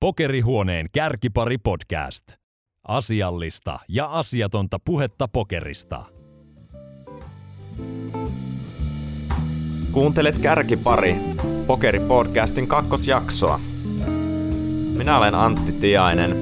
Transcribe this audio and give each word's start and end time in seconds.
Pokerihuoneen 0.00 0.86
kärkipari 0.92 1.58
podcast. 1.58 2.24
Asiallista 2.88 3.78
ja 3.88 4.06
asiatonta 4.06 4.78
puhetta 4.84 5.28
pokerista. 5.28 6.04
Kuuntelet 9.92 10.38
Kärkipari, 10.38 11.16
Pokeri-podcastin 11.66 12.66
kakkosjaksoa. 12.66 13.60
Minä 14.96 15.18
olen 15.18 15.34
Antti 15.34 15.72
Tiainen. 15.72 16.36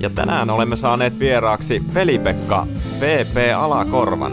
Ja 0.00 0.10
tänään 0.10 0.50
olemme 0.50 0.76
saaneet 0.76 1.18
vieraaksi 1.18 1.82
Veli-Pekka 1.94 2.66
VP 3.00 3.36
Alakorvan. 3.56 4.32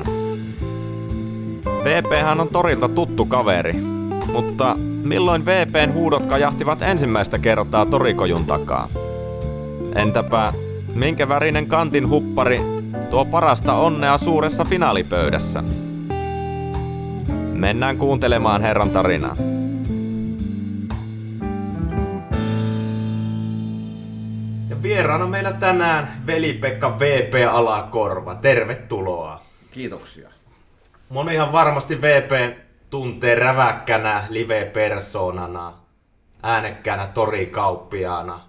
VP 1.84 2.40
on 2.40 2.50
torilta 2.52 2.90
tuttu 2.90 3.26
kaveri, 3.26 3.74
mutta 4.32 4.76
milloin 5.04 5.45
VPn 5.45 5.93
huudot 5.93 6.25
kajahtivat 6.25 6.81
ensimmäistä 6.81 7.39
kertaa 7.39 7.86
torikojun 7.86 8.45
takaa? 8.45 8.88
Entäpä 9.95 10.53
minkä 10.95 11.30
värinen 11.30 11.67
kantin 11.67 12.09
huppari 12.09 12.62
tuo 13.09 13.26
parasta 13.26 13.73
onnea 13.73 14.17
suuressa 14.17 14.66
finaalipöydässä? 14.66 15.63
Mennään 17.54 17.98
kuuntelemaan 17.98 18.62
herran 18.62 18.90
tarinaa. 18.90 19.35
Ja 24.70 24.84
vieraana 24.84 25.27
meillä 25.27 25.54
tänään 25.54 26.23
Veli-Pekka 26.27 26.99
VP 26.99 27.34
Alakorva. 27.52 28.35
Tervetuloa. 28.35 29.41
Kiitoksia. 29.71 30.29
Monihan 31.09 31.52
varmasti 31.52 32.02
VP 32.02 32.31
tuntee 32.89 33.35
räväkkänä 33.35 34.23
live-persoonana, 34.29 35.73
äänekkäänä 36.43 37.07
torikauppiaana. 37.07 38.39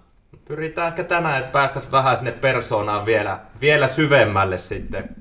Pyritään 0.45 0.87
ehkä 0.87 1.03
tänään, 1.03 1.39
että 1.39 1.51
päästäisiin 1.51 1.91
vähän 1.91 2.17
sinne 2.17 2.31
persoonaan 2.31 3.05
vielä, 3.05 3.39
vielä 3.61 3.87
syvemmälle 3.87 4.57
sitten 4.57 5.15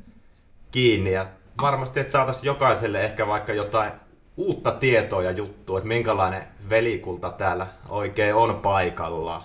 kiinni. 0.70 1.12
Ja 1.12 1.26
varmasti, 1.62 2.00
että 2.00 2.12
saataisiin 2.12 2.46
jokaiselle 2.46 3.04
ehkä 3.04 3.26
vaikka 3.26 3.52
jotain 3.52 3.92
uutta 4.36 4.72
tietoa 4.72 5.22
ja 5.22 5.30
juttua, 5.30 5.78
että 5.78 5.88
minkälainen 5.88 6.44
velikulta 6.70 7.30
täällä 7.30 7.66
oikein 7.88 8.34
on 8.34 8.54
paikallaan. 8.54 9.42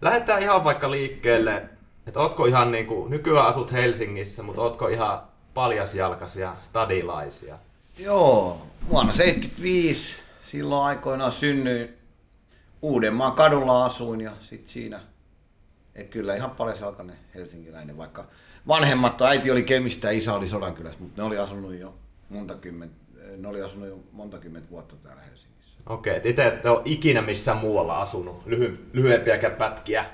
Lähdetään 0.00 0.42
ihan 0.42 0.64
vaikka 0.64 0.90
liikkeelle, 0.90 1.62
että 2.06 2.20
ootko 2.20 2.46
ihan 2.46 2.72
niin 2.72 2.86
kuin, 2.86 3.10
nykyään 3.10 3.46
asut 3.46 3.72
Helsingissä, 3.72 4.42
mutta 4.42 4.62
ootko 4.62 4.88
ihan 4.88 5.20
paljasjalkaisia 5.54 6.54
stadilaisia? 6.60 7.58
Joo, 8.02 8.66
vuonna 8.88 9.12
75 9.12 10.16
silloin 10.46 10.86
aikoinaan 10.86 11.32
synnyin 11.32 11.94
Uudenmaan 12.82 13.32
kadulla 13.32 13.84
asuin 13.84 14.20
ja 14.20 14.32
sit 14.40 14.68
siinä, 14.68 15.00
et 15.94 16.08
kyllä 16.08 16.36
ihan 16.36 16.50
paljasjalkainen 16.50 17.16
helsinkiläinen, 17.34 17.96
vaikka 17.96 18.24
vanhemmat, 18.68 19.22
äiti 19.22 19.50
oli 19.50 19.62
Kemistä 19.62 20.08
ja 20.08 20.18
isä 20.18 20.34
oli 20.34 20.48
Sodankylässä, 20.48 21.00
mutta 21.00 21.22
ne 21.22 21.26
oli 21.26 21.38
asunut 21.38 21.74
jo 21.74 21.94
monta 22.28 22.54
kymmentä, 22.54 22.96
ne 23.36 23.48
oli 23.48 23.62
asunut 23.62 23.88
jo 23.88 23.98
monta 24.12 24.38
kymmentä 24.38 24.70
vuotta 24.70 24.96
täällä 24.96 25.22
Helsingissä. 25.22 25.74
Okei, 25.86 26.16
okay, 26.16 26.30
itse 26.30 26.60
ole 26.70 26.82
ikinä 26.84 27.22
missään 27.22 27.58
muualla 27.58 28.00
asunut, 28.00 28.46
lyhy- 28.46 28.78
lyhyempiäkään 28.92 29.56
pätkiä. 29.56 30.04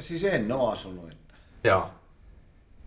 Siis 0.00 0.24
en 0.24 0.52
ole 0.52 0.72
asunut. 0.72 1.10
Että. 1.10 1.34
Joo. 1.64 1.90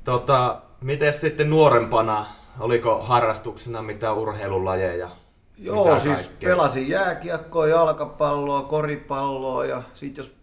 Tota, 0.03 0.61
miten 0.81 1.13
sitten 1.13 1.49
nuorempana, 1.49 2.25
oliko 2.59 3.03
harrastuksena 3.03 3.81
mitä 3.81 4.13
urheilulajeja? 4.13 5.09
Joo, 5.57 5.85
mitä 5.85 5.99
siis 5.99 6.17
kaikkea? 6.17 6.49
pelasin 6.49 6.89
jääkiekkoa, 6.89 7.67
jalkapalloa, 7.67 8.61
koripalloa 8.61 9.65
ja 9.65 9.83
sit 9.93 10.17
jos... 10.17 10.35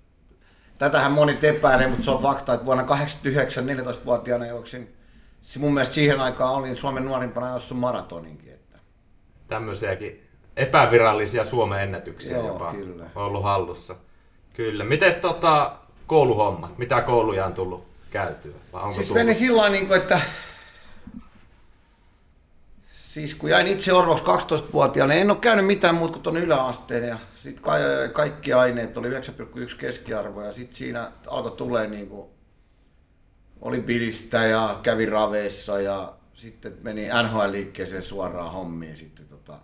Tätähän 0.79 1.13
moni 1.13 1.39
epäilee, 1.43 1.87
mutta 1.87 2.05
se 2.05 2.11
on 2.11 2.23
fakta, 2.23 2.55
että 2.55 2.67
vuonna 2.67 2.85
89 2.85 3.67
14-vuotiaana 3.67 4.47
juoksin 4.47 4.95
se 5.43 5.59
mun 5.59 5.75
mielestä 5.75 5.95
siihen 5.95 6.21
aikaan 6.21 6.55
olin 6.55 6.77
Suomen 6.77 7.05
nuorimpana 7.05 7.53
jossa 7.53 7.75
maratoninkin. 7.75 8.53
Että. 8.53 8.79
Tämmöisiäkin 9.49 10.27
epävirallisia 10.57 11.45
Suomen 11.45 11.83
ennätyksiä 11.83 12.37
Joo, 12.37 12.47
jopa 12.47 12.73
kyllä. 12.73 13.05
ollut 13.15 13.43
hallussa. 13.43 13.97
Kyllä. 14.53 14.85
Mites 14.85 15.17
tota 15.17 15.73
kouluhommat? 16.07 16.79
Mitä 16.79 17.03
kouluja 17.03 17.47
on 17.47 17.55
tullut 17.55 17.87
käytyä? 18.11 18.55
Vai 18.73 18.83
onko 18.83 18.95
Siis 18.95 19.09
tullut? 19.09 19.25
meni 19.25 19.35
sillä 19.35 19.61
lailla, 19.61 19.77
niin 19.77 19.93
että 19.93 20.21
siis 23.15 23.35
kun 23.35 23.51
jäin 23.51 23.67
itse 23.67 23.93
orvoksi 23.93 24.25
12-vuotiaana, 24.25 25.15
en 25.15 25.31
ole 25.31 25.39
käynyt 25.41 25.67
mitään 25.67 25.95
muuta 25.95 26.13
kuin 26.13 26.23
tuon 26.23 26.37
yläasteen 26.37 27.09
ja 27.09 27.19
sitten 27.37 27.63
ka- 27.65 27.79
kaikki 28.13 28.53
aineet 28.53 28.99
oli 28.99 29.09
9,1 29.11 29.77
keskiarvo 29.79 30.43
ja 30.43 30.53
sitten 30.53 30.77
siinä 30.77 31.13
alkoi 31.27 31.51
tulee 31.51 31.87
niin 31.87 32.09
kuin, 32.09 32.29
oli 33.61 33.81
pilistä 33.81 34.47
ja 34.47 34.79
kävi 34.83 35.07
raveissa 35.07 35.81
ja 35.81 36.13
sitten 36.35 36.75
meni 36.83 37.09
NHL-liikkeeseen 37.09 38.03
suoraan 38.03 38.53
hommiin 38.53 38.97
sitten 38.97 39.27
tota, 39.29 39.59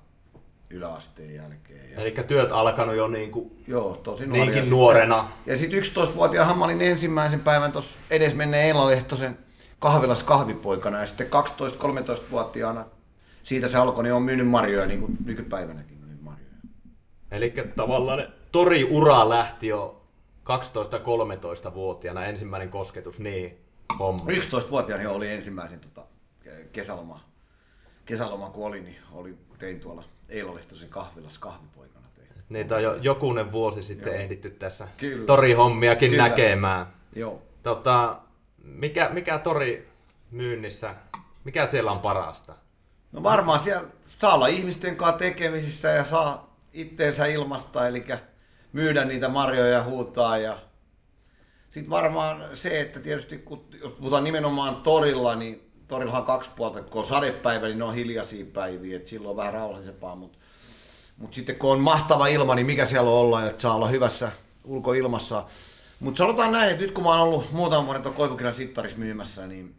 yläasteen 0.70 1.34
jälkeen. 1.34 1.90
Ja, 1.90 2.00
Eli 2.00 2.14
työt 2.28 2.52
alkanut 2.52 2.96
jo 2.96 3.08
niinku 3.08 3.56
joo, 3.66 3.96
tosi 4.02 4.26
nuoria. 4.26 4.44
niinkin 4.44 4.70
nuorena. 4.70 5.28
Ja 5.46 5.58
sitten 5.58 5.82
11-vuotiaahan 5.82 6.58
mä 6.58 6.64
olin 6.64 6.82
ensimmäisen 6.82 7.40
päivän 7.40 7.72
tuossa 7.72 7.98
edesmenneen 8.10 8.64
Eila 8.66 8.86
Lehtosen 8.86 9.38
kahvilas 9.78 10.22
kahvipoikana 10.22 11.00
ja 11.00 11.06
sitten 11.06 11.26
12-13-vuotiaana 11.26 12.84
siitä 13.46 13.68
se 13.68 13.78
alkoi, 13.78 14.04
niin 14.04 14.14
on 14.14 14.22
myynyt 14.22 14.48
marjoja 14.48 14.86
niin 14.86 15.00
kuin 15.00 15.16
nykypäivänäkin 15.24 15.98
myy 15.98 16.18
marjoja. 16.20 16.54
Eli 17.30 17.54
tavallaan 17.76 18.28
toriura 18.52 19.28
lähti 19.28 19.66
jo 19.66 20.02
12-13-vuotiaana 20.44 22.24
ensimmäinen 22.24 22.68
kosketus 22.68 23.18
niin 23.18 23.58
homma. 23.98 24.24
11-vuotiaana 24.30 25.04
jo 25.04 25.14
oli 25.14 25.30
ensimmäisen 25.30 25.80
tota, 25.80 26.04
kesäloma, 26.72 27.20
kesäloma 28.04 28.50
kun 28.50 28.66
oli, 28.66 28.80
niin 28.80 28.96
oli, 29.12 29.34
tein 29.58 29.80
tuolla 29.80 30.04
Eila 30.28 30.54
Lehtosen 30.54 30.88
kahvilas 30.88 31.38
kahvipoikana. 31.38 32.06
Tein. 32.14 32.28
Niitä 32.48 32.74
on 32.74 32.82
jo 32.82 32.94
jokunen 32.94 33.52
vuosi 33.52 33.82
sitten 33.82 34.12
Joo. 34.12 34.22
ehditty 34.22 34.50
tässä 34.50 34.88
Kyllä. 34.96 35.26
torihommiakin 35.26 36.10
Kyllä. 36.10 36.28
näkemään. 36.28 36.86
Joo. 37.16 37.42
Tota, 37.62 38.18
mikä, 38.62 39.10
mikä 39.12 39.38
tori 39.38 39.88
myynnissä, 40.30 40.94
mikä 41.44 41.66
siellä 41.66 41.92
on 41.92 42.00
parasta? 42.00 42.54
No 43.12 43.22
varmaan 43.22 43.60
siellä 43.60 43.88
saa 44.18 44.34
olla 44.34 44.46
ihmisten 44.46 44.96
kanssa 44.96 45.18
tekemisissä 45.18 45.88
ja 45.88 46.04
saa 46.04 46.56
itteensä 46.72 47.26
ilmasta, 47.26 47.88
eli 47.88 48.04
myydä 48.72 49.04
niitä 49.04 49.28
marjoja 49.28 49.70
ja 49.70 49.84
huutaa. 49.84 50.38
Ja 50.38 50.58
sitten 51.70 51.90
varmaan 51.90 52.44
se, 52.54 52.80
että 52.80 53.00
tietysti 53.00 53.38
kun, 53.38 53.64
jos 53.82 53.92
puhutaan 53.92 54.24
nimenomaan 54.24 54.76
torilla, 54.76 55.34
niin 55.34 55.70
torillahan 55.88 56.20
on 56.20 56.26
kaksi 56.26 56.50
puolta. 56.56 56.82
Kun 56.82 57.00
on 57.00 57.06
sadepäivä, 57.06 57.66
niin 57.66 57.78
ne 57.78 57.84
on 57.84 57.94
hiljaisia 57.94 58.46
päiviä, 58.52 58.96
että 58.96 59.08
silloin 59.08 59.30
on 59.30 59.36
vähän 59.36 59.52
rauhallisempaa. 59.52 60.16
Mutta 60.16 60.38
mut 61.18 61.34
sitten 61.34 61.56
kun 61.56 61.72
on 61.72 61.80
mahtava 61.80 62.26
ilma, 62.26 62.54
niin 62.54 62.66
mikä 62.66 62.86
siellä 62.86 63.10
on 63.10 63.16
olla, 63.16 63.46
että 63.46 63.62
saa 63.62 63.74
olla 63.74 63.88
hyvässä 63.88 64.32
ulkoilmassa. 64.64 65.44
Mutta 66.00 66.18
sanotaan 66.18 66.52
näin, 66.52 66.70
että 66.70 66.82
nyt 66.82 66.92
kun 66.92 67.04
mä 67.04 67.10
oon 67.10 67.20
ollut 67.20 67.52
muutaman 67.52 67.86
vuoden 67.86 68.02
tuon 68.02 68.14
Koivukirjan 68.14 68.54
sittarissa 68.54 68.98
myymässä, 68.98 69.46
niin 69.46 69.74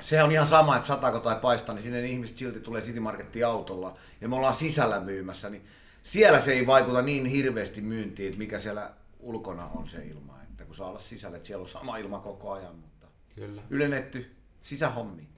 se 0.00 0.22
on 0.22 0.32
ihan 0.32 0.48
sama, 0.48 0.76
että 0.76 0.88
sataako 0.88 1.20
tai 1.20 1.36
paistaa, 1.36 1.74
niin 1.74 1.82
sinne 1.82 2.06
ihmiset 2.06 2.38
silti 2.38 2.60
tulee 2.60 2.82
City 2.82 3.00
Marketin 3.00 3.46
autolla 3.46 3.96
ja 4.20 4.28
me 4.28 4.36
ollaan 4.36 4.56
sisällä 4.56 5.00
myymässä, 5.00 5.50
niin 5.50 5.64
siellä 6.02 6.40
se 6.40 6.52
ei 6.52 6.66
vaikuta 6.66 7.02
niin 7.02 7.26
hirveästi 7.26 7.80
myyntiin, 7.80 8.26
että 8.26 8.38
mikä 8.38 8.58
siellä 8.58 8.90
ulkona 9.20 9.66
on 9.74 9.88
se 9.88 10.04
ilma, 10.04 10.38
että 10.42 10.64
kun 10.64 10.76
saa 10.76 10.88
olla 10.88 11.00
sisällä, 11.00 11.36
että 11.36 11.46
siellä 11.46 11.62
on 11.62 11.68
sama 11.68 11.96
ilma 11.96 12.18
koko 12.18 12.52
ajan, 12.52 12.74
mutta 12.74 13.06
Kyllä. 13.34 13.62
ylennetty 13.70 14.30
sisähommi. 14.62 15.28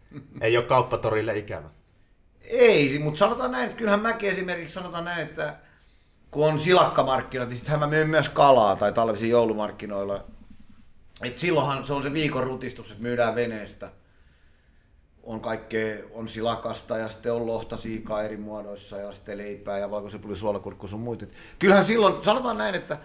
Ei 0.40 0.56
ole 0.56 0.64
kauppatorille 0.64 1.38
ikävä. 1.38 1.70
Ei, 2.40 2.98
mutta 2.98 3.18
sanotaan 3.18 3.52
näin, 3.52 3.64
että 3.64 3.76
kyllähän 3.76 4.00
mäkin 4.00 4.30
esimerkiksi 4.30 4.74
sanotaan 4.74 5.04
näin, 5.04 5.22
että 5.22 5.56
kun 6.30 6.48
on 6.48 6.58
silakkamarkkinat, 6.58 7.48
niin 7.48 7.56
sittenhän 7.56 7.80
mä 7.80 7.86
myyn 7.86 8.08
myös 8.08 8.28
kalaa 8.28 8.76
tai 8.76 8.92
talvisin 8.92 9.30
joulumarkkinoilla. 9.30 10.24
Et 11.22 11.38
silloinhan 11.38 11.86
se 11.86 11.92
on 11.92 12.02
se 12.02 12.12
viikon 12.12 12.44
rutistus, 12.44 12.90
että 12.90 13.02
myydään 13.02 13.34
veneestä. 13.34 13.90
On 15.28 15.40
kaikkea, 15.40 15.96
on 16.12 16.28
silakasta 16.28 16.98
ja 16.98 17.08
sitten 17.08 17.32
on 17.32 17.46
lohta 17.46 17.76
siikaa 17.76 18.22
eri 18.22 18.36
muodoissa 18.36 18.96
ja 18.96 19.12
sitten 19.12 19.38
leipää 19.38 19.78
ja 19.78 19.90
valkoisipuli 19.90 20.36
suolakurkku 20.36 20.88
sun 20.88 21.00
muut. 21.00 21.22
Et 21.22 21.32
Kyllähän 21.58 21.84
silloin, 21.84 22.24
sanotaan 22.24 22.58
näin, 22.58 22.74
että 22.74 22.98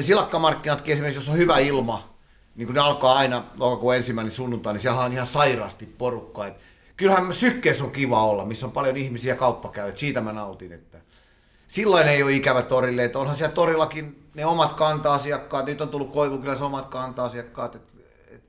silakkamarkkinatkin 0.00 0.92
esimerkiksi, 0.92 1.20
jos 1.20 1.28
on 1.28 1.36
hyvä 1.36 1.58
ilma, 1.58 2.14
niin 2.56 2.66
kun 2.66 2.74
ne 2.74 2.80
alkaa 2.80 3.16
aina 3.16 3.44
lokakuun 3.58 3.94
ensimmäinen 3.94 4.32
sunnuntai, 4.32 4.72
niin 4.72 4.80
siellä 4.80 5.00
on 5.00 5.12
ihan 5.12 5.26
sairaasti 5.26 5.86
porukkaa. 5.86 6.46
Et 6.46 6.56
kyllähän 6.96 7.34
sykkeessä 7.34 7.84
on 7.84 7.90
kiva 7.90 8.24
olla, 8.24 8.44
missä 8.44 8.66
on 8.66 8.72
paljon 8.72 8.96
ihmisiä 8.96 9.36
kauppa 9.36 9.68
käy, 9.68 9.92
siitä 9.96 10.20
mä 10.20 10.32
nautin. 10.32 10.72
Että 10.72 10.98
silloin 11.68 12.08
ei 12.08 12.22
ole 12.22 12.32
ikävä 12.32 12.62
torille, 12.62 13.04
että 13.04 13.18
onhan 13.18 13.36
siellä 13.36 13.54
torillakin 13.54 14.30
ne 14.34 14.46
omat 14.46 14.72
kanta-asiakkaat, 14.72 15.66
nyt 15.66 15.80
on 15.80 15.88
tullut 15.88 16.12
Koivukylässä 16.12 16.64
omat 16.64 16.86
kanta-asiakkaat, 16.86 17.74
et, 17.74 17.82
et, 18.30 18.42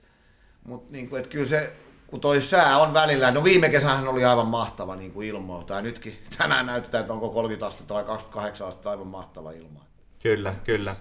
mutta 0.64 0.92
niin 0.92 1.10
kuin, 1.10 1.22
et 1.22 1.28
kyllä 1.28 1.48
se, 1.48 1.74
kun 2.10 2.22
toi 2.22 2.42
sää 2.42 2.78
on 2.78 2.94
välillä, 2.94 3.32
no 3.32 3.44
viime 3.44 3.70
kesähän 3.70 4.08
oli 4.08 4.26
aivan 4.26 4.48
mahtava 4.48 4.96
niin 4.96 5.12
kuin 5.12 5.28
ilma, 5.28 5.64
tai 5.64 5.82
nytkin 5.82 6.24
tänään 6.38 6.66
näytetään, 6.66 7.02
että 7.02 7.14
onko 7.14 7.30
30 7.30 7.66
astetta 7.68 7.94
vai 7.94 8.04
28 8.04 8.68
astetta, 8.68 8.90
aivan 8.90 9.08
mahtava 9.08 9.52
ilma. 9.52 9.86
Kyllä, 10.24 10.54
kyllä. 10.64 10.96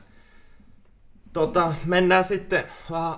Tota, 1.32 1.74
mennään 1.84 2.24
sitten 2.24 2.64
vähän, 2.90 3.14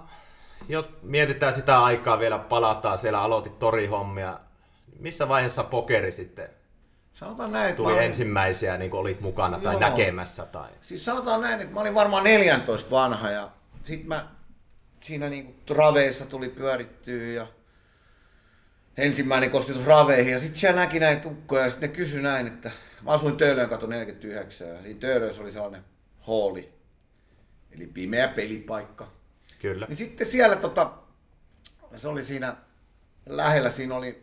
jos 0.68 0.88
mietitään 1.02 1.54
sitä 1.54 1.84
aikaa 1.84 2.18
vielä, 2.18 2.38
palataan 2.38 2.98
siellä, 2.98 3.22
aloitit 3.22 3.58
torihommia. 3.58 4.40
Missä 4.98 5.28
vaiheessa 5.28 5.64
pokeri 5.64 6.12
sitten 6.12 6.48
Sanotaan 7.20 7.52
näin, 7.52 7.70
että 7.70 7.76
tuli 7.76 7.92
olin- 7.92 8.04
ensimmäisiä, 8.04 8.76
niin 8.76 8.90
kuin 8.90 9.00
olit 9.00 9.20
mukana 9.20 9.58
tai 9.58 9.74
Joo. 9.74 9.80
näkemässä? 9.80 10.46
Tai... 10.46 10.68
Siis 10.82 11.04
sanotaan 11.04 11.40
näin, 11.40 11.60
että 11.60 11.74
mä 11.74 11.80
olin 11.80 11.94
varmaan 11.94 12.24
14 12.24 12.90
vanha 12.90 13.30
ja 13.30 13.48
sit 13.84 14.06
mä 14.06 14.28
siinä 15.00 15.28
niinku 15.28 15.74
raveissa 15.74 16.26
tuli 16.26 16.48
pyörittyä 16.48 17.32
ja 17.32 17.46
ensimmäinen 18.96 19.50
kosketus 19.50 19.84
raveihin 19.84 20.32
ja 20.32 20.40
sit 20.40 20.56
siellä 20.56 20.80
näki 20.80 21.00
näin 21.00 21.20
tukkoja 21.20 21.64
ja 21.64 21.70
sit 21.70 21.80
ne 21.80 21.88
kysyi 21.88 22.22
näin, 22.22 22.46
että 22.46 22.70
mä 23.02 23.10
asuin 23.10 23.36
Töölön 23.36 23.68
katu 23.68 23.86
49 23.86 24.68
ja 24.68 24.82
siinä 24.82 25.00
Töölössä 25.00 25.42
oli 25.42 25.52
sellainen 25.52 25.84
hooli, 26.26 26.72
eli 27.72 27.86
pimeä 27.86 28.28
pelipaikka. 28.28 29.08
Kyllä. 29.58 29.86
Niin 29.86 29.96
sitten 29.96 30.26
siellä 30.26 30.56
tota, 30.56 30.90
se 31.96 32.08
oli 32.08 32.24
siinä 32.24 32.56
lähellä, 33.26 33.70
siinä 33.70 33.94
oli 33.94 34.22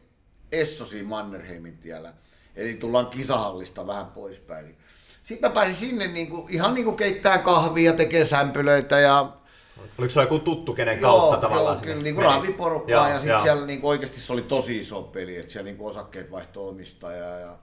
Essosi 0.51 1.03
Mannerheimin 1.03 1.77
tiellä. 1.77 2.13
Eli 2.55 2.73
tullaan 2.73 3.07
kisahallista 3.07 3.87
vähän 3.87 4.05
poispäin. 4.05 4.77
Sitten 5.23 5.49
mä 5.49 5.53
pääsin 5.53 5.75
sinne 5.75 6.07
niinku, 6.07 6.47
ihan 6.49 6.73
niinku 6.73 6.91
keittää 6.91 7.37
kahvia, 7.37 7.93
tekee 7.93 8.25
sämpylöitä 8.25 8.99
ja 8.99 9.37
Oliko 9.97 10.13
se 10.13 10.21
joku 10.21 10.39
tuttu, 10.39 10.73
kenen 10.73 10.99
kautta 10.99 11.35
joo, 11.35 11.41
tavallaan 11.41 11.77
joo, 11.77 11.83
kyllä 11.83 12.03
niinku 12.03 12.21
menit? 12.21 12.35
raviporukkaa 12.35 13.07
Joo, 13.07 13.13
ja 13.13 13.19
sitten 13.19 13.41
siellä 13.41 13.65
niinku 13.65 13.87
oikeasti 13.87 14.21
se 14.21 14.33
oli 14.33 14.41
tosi 14.41 14.79
iso 14.79 15.01
peli, 15.01 15.37
että 15.37 15.53
siellä 15.53 15.65
niinku 15.65 15.87
osakkeet 15.87 16.31
vaihtoi 16.31 16.69
omistajaa 16.69 17.39
ja 17.39 17.57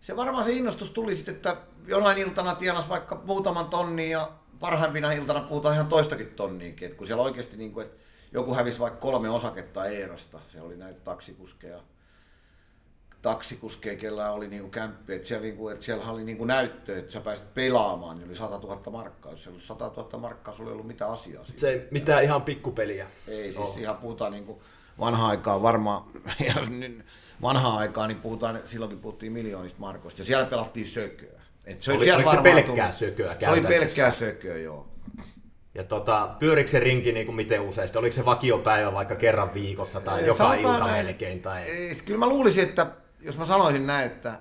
se 0.00 0.16
varmaan 0.16 0.44
se 0.44 0.52
innostus 0.52 0.90
tuli 0.90 1.16
sitten, 1.16 1.34
että 1.34 1.56
jonain 1.86 2.18
iltana 2.18 2.54
tienas 2.54 2.88
vaikka 2.88 3.20
muutaman 3.24 3.66
tonnin 3.66 4.10
ja 4.10 4.30
parhaimpina 4.60 5.12
iltana 5.12 5.40
puhutaan 5.40 5.74
ihan 5.74 5.86
toistakin 5.86 6.26
tonniinkin, 6.26 6.86
että 6.86 6.98
kun 6.98 7.06
siellä 7.06 7.22
oikeasti 7.22 7.56
niinku, 7.56 7.80
että 7.80 7.96
joku 8.32 8.54
hävisi 8.54 8.78
vaikka 8.78 9.00
kolme 9.00 9.30
osaketta 9.30 9.86
Eerasta, 9.86 10.40
se 10.52 10.60
oli 10.60 10.76
näitä 10.76 11.00
taksikuskeja, 11.00 11.78
taksikuskeja, 13.26 13.96
kellä 13.96 14.30
oli 14.32 14.48
niinku 14.48 14.68
kämppi, 14.68 15.14
että 15.14 15.28
siellä, 15.28 15.42
niinku, 15.46 15.68
että 15.68 15.84
siellä 15.84 16.10
oli 16.10 16.24
niinku 16.24 16.44
näyttö, 16.44 16.98
että 16.98 17.12
sä 17.12 17.20
pääsit 17.20 17.54
pelaamaan, 17.54 18.16
niin 18.18 18.28
oli 18.28 18.36
100 18.36 18.58
000 18.58 18.90
markkaa. 18.90 19.32
Jos 19.32 19.42
siellä 19.42 19.56
oli 19.56 19.62
100 19.64 19.90
000 19.96 20.18
markkaa, 20.18 20.54
sulla 20.54 20.70
ei 20.70 20.72
ollut 20.72 20.86
mitään 20.86 21.10
asiaa 21.10 21.44
siinä. 21.44 21.58
Se 21.58 21.70
ei 21.70 21.88
mitään 21.90 22.24
ihan 22.24 22.42
pikkupeliä. 22.42 23.06
Ei 23.28 23.42
siis 23.44 23.56
Oo. 23.56 23.76
ihan 23.78 23.96
puhutaan 23.96 24.32
niinku 24.32 24.62
vanhaa 25.00 25.28
aikaa 25.28 25.62
varmaan, 25.62 26.02
vanhaa 27.42 27.78
aikaa, 27.78 28.06
niin 28.06 28.20
puhutaan, 28.20 28.60
silloinkin 28.64 28.98
puhuttiin 29.00 29.32
miljoonista 29.32 29.80
markoista. 29.80 30.20
Ja 30.20 30.26
siellä 30.26 30.46
pelattiin 30.46 30.86
sököä. 30.86 31.40
Et 31.64 31.82
se 31.82 31.92
Oli- 31.92 32.04
siellä 32.04 32.16
oliko 32.16 32.30
se 32.30 32.42
pelkkää 32.42 32.74
tullut- 32.74 32.94
sököä 32.94 33.36
Se 33.40 33.48
oli 33.50 33.60
pelkkää 33.60 34.10
sököä, 34.12 34.56
joo. 34.56 34.86
Ja 35.74 35.84
tota, 35.84 36.28
pyörikö 36.38 36.70
se 36.70 36.80
rinki 36.80 37.12
niin 37.12 37.26
kuin 37.26 37.36
miten 37.36 37.60
useasti? 37.60 37.98
Oliko 37.98 38.12
se 38.12 38.24
vakiopäivä 38.24 38.92
vaikka 38.92 39.14
kerran 39.14 39.54
viikossa 39.54 40.00
tai 40.00 40.20
Ei, 40.20 40.26
joka 40.26 40.54
ilta 40.54 40.78
näin. 40.78 41.06
melkein? 41.06 41.42
Tai... 41.42 41.62
Ei, 41.62 41.94
kyllä 42.04 42.18
mä 42.18 42.28
luulisin, 42.28 42.64
että 42.64 42.86
jos 43.20 43.38
mä 43.38 43.44
sanoisin 43.46 43.86
näin, 43.86 44.06
että 44.06 44.40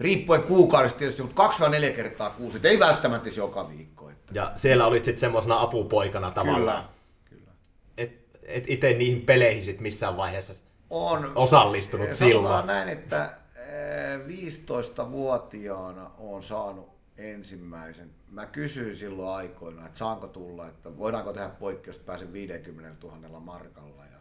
riippuen 0.00 0.42
kuukaudesta 0.42 0.98
tietysti, 0.98 1.22
mutta 1.22 1.36
kaksi 1.36 1.60
vai 1.60 1.70
neljä 1.70 1.90
kertaa 1.90 2.30
kuusi, 2.30 2.60
ei 2.62 2.78
välttämättä 2.78 3.28
joka 3.36 3.68
viikko. 3.68 4.10
Että. 4.10 4.32
Ja 4.34 4.52
siellä 4.54 4.86
olit 4.86 5.04
sitten 5.04 5.20
semmoisena 5.20 5.60
apupoikana 5.60 6.30
tavallaan. 6.30 6.88
Kyllä. 7.24 7.40
kyllä. 7.40 7.52
Et, 7.96 8.26
et 8.42 8.64
itse 8.66 8.92
niihin 8.92 9.22
peleihin 9.22 9.64
sit 9.64 9.80
missään 9.80 10.16
vaiheessa 10.16 10.64
On. 10.90 11.32
osallistunut 11.34 12.12
silloin. 12.12 12.66
näin, 12.66 12.88
että 12.88 13.36
eh, 13.56 14.20
15-vuotiaana 14.26 16.10
on 16.18 16.42
saanut 16.42 16.96
ensimmäisen. 17.16 18.10
Mä 18.30 18.46
kysyin 18.46 18.96
silloin 18.96 19.36
aikoina, 19.36 19.86
että 19.86 19.98
saanko 19.98 20.26
tulla, 20.26 20.68
että 20.68 20.96
voidaanko 20.96 21.32
tehdä 21.32 21.48
poikkeus, 21.48 21.96
että 21.96 22.06
pääsen 22.06 22.32
50 22.32 23.06
000 23.06 23.40
markalla 23.40 24.06
ja 24.06 24.15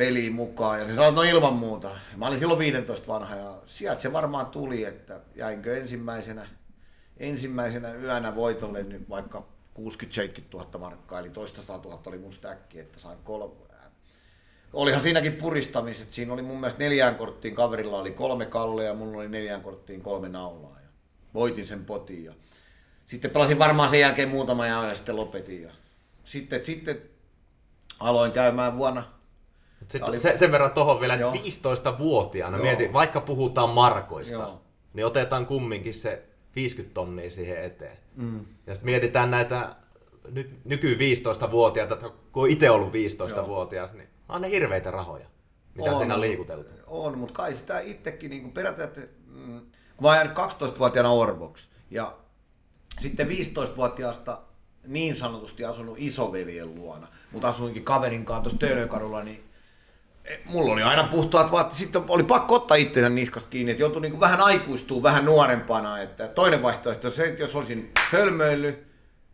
peliin 0.00 0.32
mukaan. 0.32 0.80
Ja 0.80 0.86
ne 0.86 0.94
sanoi, 0.94 1.12
no 1.12 1.22
ilman 1.22 1.52
muuta. 1.52 1.90
Mä 2.16 2.26
olin 2.26 2.38
silloin 2.38 2.58
15 2.58 3.12
vanha 3.12 3.36
ja 3.36 3.54
sieltä 3.66 4.02
se 4.02 4.12
varmaan 4.12 4.46
tuli, 4.46 4.84
että 4.84 5.20
jäinkö 5.34 5.76
ensimmäisenä, 5.76 6.46
ensimmäisenä 7.16 7.94
yönä 7.94 8.36
voitolle 8.36 8.82
nyt 8.82 9.10
vaikka 9.10 9.46
60-70 9.78 9.82
000 10.52 10.78
markkaa, 10.78 11.20
eli 11.20 11.30
toista 11.30 11.62
100 11.62 11.88
000 11.88 12.02
oli 12.06 12.18
mun 12.18 12.32
stäkki, 12.32 12.78
että 12.78 13.00
sain 13.00 13.18
kolme, 13.24 13.54
Olihan 14.72 15.02
siinäkin 15.02 15.32
puristamiset. 15.32 16.12
Siinä 16.12 16.32
oli 16.32 16.42
mun 16.42 16.60
mielestä 16.60 16.82
neljään 16.82 17.14
korttiin 17.14 17.54
kaverilla 17.54 18.00
oli 18.00 18.10
kolme 18.10 18.46
kallea 18.46 18.86
ja 18.86 18.94
mulla 18.94 19.18
oli 19.18 19.28
neljään 19.28 19.62
korttiin 19.62 20.02
kolme 20.02 20.28
naulaa. 20.28 20.76
Ja 20.82 20.88
voitin 21.34 21.66
sen 21.66 21.84
potin. 21.84 22.24
Ja 22.24 22.32
sitten 23.06 23.30
pelasin 23.30 23.58
varmaan 23.58 23.90
sen 23.90 24.00
jälkeen 24.00 24.28
muutama 24.28 24.66
ja 24.66 24.94
sitten 24.94 25.16
lopetin. 25.16 25.62
Ja 25.62 25.70
sitten, 26.24 26.64
sitten 26.64 27.02
aloin 28.00 28.32
käymään 28.32 28.78
vuonna. 28.78 29.19
Sitten 29.88 30.08
oli- 30.08 30.18
se, 30.18 30.36
sen 30.36 30.52
verran 30.52 30.70
tohon 30.72 31.00
vielä, 31.00 31.14
että 31.14 31.26
15-vuotiaana, 31.32 32.56
Joo. 32.56 32.64
mietin, 32.64 32.92
vaikka 32.92 33.20
puhutaan 33.20 33.70
markoista, 33.70 34.34
Joo. 34.34 34.60
niin 34.94 35.06
otetaan 35.06 35.46
kumminkin 35.46 35.94
se 35.94 36.22
50 36.56 36.94
tonnia 36.94 37.30
siihen 37.30 37.64
eteen. 37.64 37.98
Mm. 38.16 38.40
Ja 38.66 38.74
sitten 38.74 38.90
mietitään 38.90 39.30
näitä 39.30 39.76
nyt, 40.30 40.56
nyky 40.64 40.94
15-vuotiaita, 40.98 41.94
että 41.94 42.10
kun 42.32 42.42
on 42.42 42.48
itse 42.48 42.70
ollut 42.70 42.92
15-vuotias, 42.92 43.92
niin 43.92 44.08
on 44.28 44.40
ne 44.42 44.50
hirveitä 44.50 44.90
rahoja, 44.90 45.26
mitä 45.74 45.90
On. 45.90 45.96
siinä 45.96 46.14
on 46.14 46.20
liikuteltu. 46.20 46.70
On, 46.86 47.18
mutta 47.18 47.34
kai 47.34 47.54
sitä 47.54 47.80
itsekin 47.80 48.30
niin 48.30 48.52
periaatteessa, 48.52 49.00
mm, 49.26 49.60
kun 49.96 50.02
mä 50.02 50.08
oon 50.08 50.16
jäänyt 50.16 50.34
12-vuotiaana 50.36 51.10
orvoksi 51.10 51.68
ja 51.90 52.16
sitten 53.00 53.28
15-vuotiaasta 53.28 54.38
niin 54.86 55.16
sanotusti 55.16 55.64
asunut 55.64 55.94
isoveljen 55.98 56.74
luona, 56.74 57.08
mutta 57.32 57.48
asuinkin 57.48 57.84
kaverin 57.84 58.24
kanssa 58.24 58.42
tuossa 58.42 58.58
Töölönkadulla, 58.58 59.22
niin 59.22 59.44
mulla 60.44 60.72
oli 60.72 60.82
aina 60.82 61.08
puhtaat 61.10 61.52
vaatteet. 61.52 61.78
Sitten 61.78 62.02
oli 62.08 62.22
pakko 62.22 62.54
ottaa 62.54 62.76
itsensä 62.76 63.08
niskasta 63.08 63.50
kiinni, 63.50 63.72
että 63.72 63.82
joutui 63.82 64.02
niin 64.02 64.20
vähän 64.20 64.40
aikuistuu 64.40 65.02
vähän 65.02 65.24
nuorempana. 65.24 65.98
Että 65.98 66.28
toinen 66.28 66.62
vaihtoehto 66.62 67.08
on 67.08 67.14
se, 67.14 67.24
että 67.24 67.42
jos 67.42 67.56
olisin 67.56 67.90
hölmöillyt, 68.10 68.86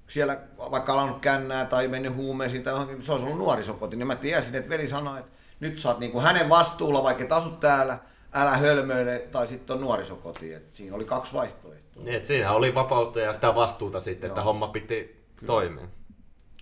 siellä 0.09 0.39
vaikka 0.71 0.93
alannut 0.93 1.21
kännää 1.21 1.65
tai 1.65 1.89
mennyt 1.89 2.15
huumeisiin 2.15 2.63
tai 2.63 2.73
johonkin, 2.73 3.03
se 3.03 3.13
olisi 3.13 3.27
ollut 3.27 3.39
nuorisokoti, 3.39 3.97
niin 3.97 4.07
mä 4.07 4.17
tiesin, 4.17 4.55
että 4.55 4.71
veli 4.71 4.89
sanoi, 4.89 5.19
että 5.19 5.33
nyt 5.61 5.79
sä 5.79 5.89
oot 5.89 5.99
niin 5.99 6.13
kuin 6.13 6.25
hänen 6.25 6.49
vastuulla, 6.49 7.03
vaikka 7.03 7.25
et 7.25 7.33
asu 7.33 7.51
täällä, 7.51 7.99
älä 8.33 8.57
hölmöile, 8.57 9.19
tai 9.19 9.47
sitten 9.47 9.75
on 9.75 9.81
nuorisokoti. 9.81 10.55
Et 10.55 10.75
siinä 10.75 10.97
oli 10.97 11.05
kaksi 11.05 11.33
vaihtoehtoa. 11.33 12.03
Niin, 12.03 12.17
että 12.17 12.29
siinä 12.29 12.53
oli 12.53 12.75
vapautta 12.75 13.21
ja 13.21 13.33
sitä 13.33 13.55
vastuuta 13.55 14.01
sitten, 14.01 14.29
että 14.29 14.43
homma 14.43 14.69
piti 14.69 15.27
toimia. 15.47 15.85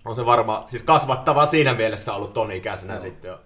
On 0.05 0.15
se 0.15 0.25
varmaan, 0.25 0.69
siis 0.69 0.83
kasvattava 0.83 1.45
siinä 1.45 1.73
mielessä 1.73 2.13
ollut 2.13 2.33
ton 2.33 2.51
ikäisenä 2.51 2.93
Joo. 2.93 3.01
sitten 3.01 3.29
jo 3.29 3.39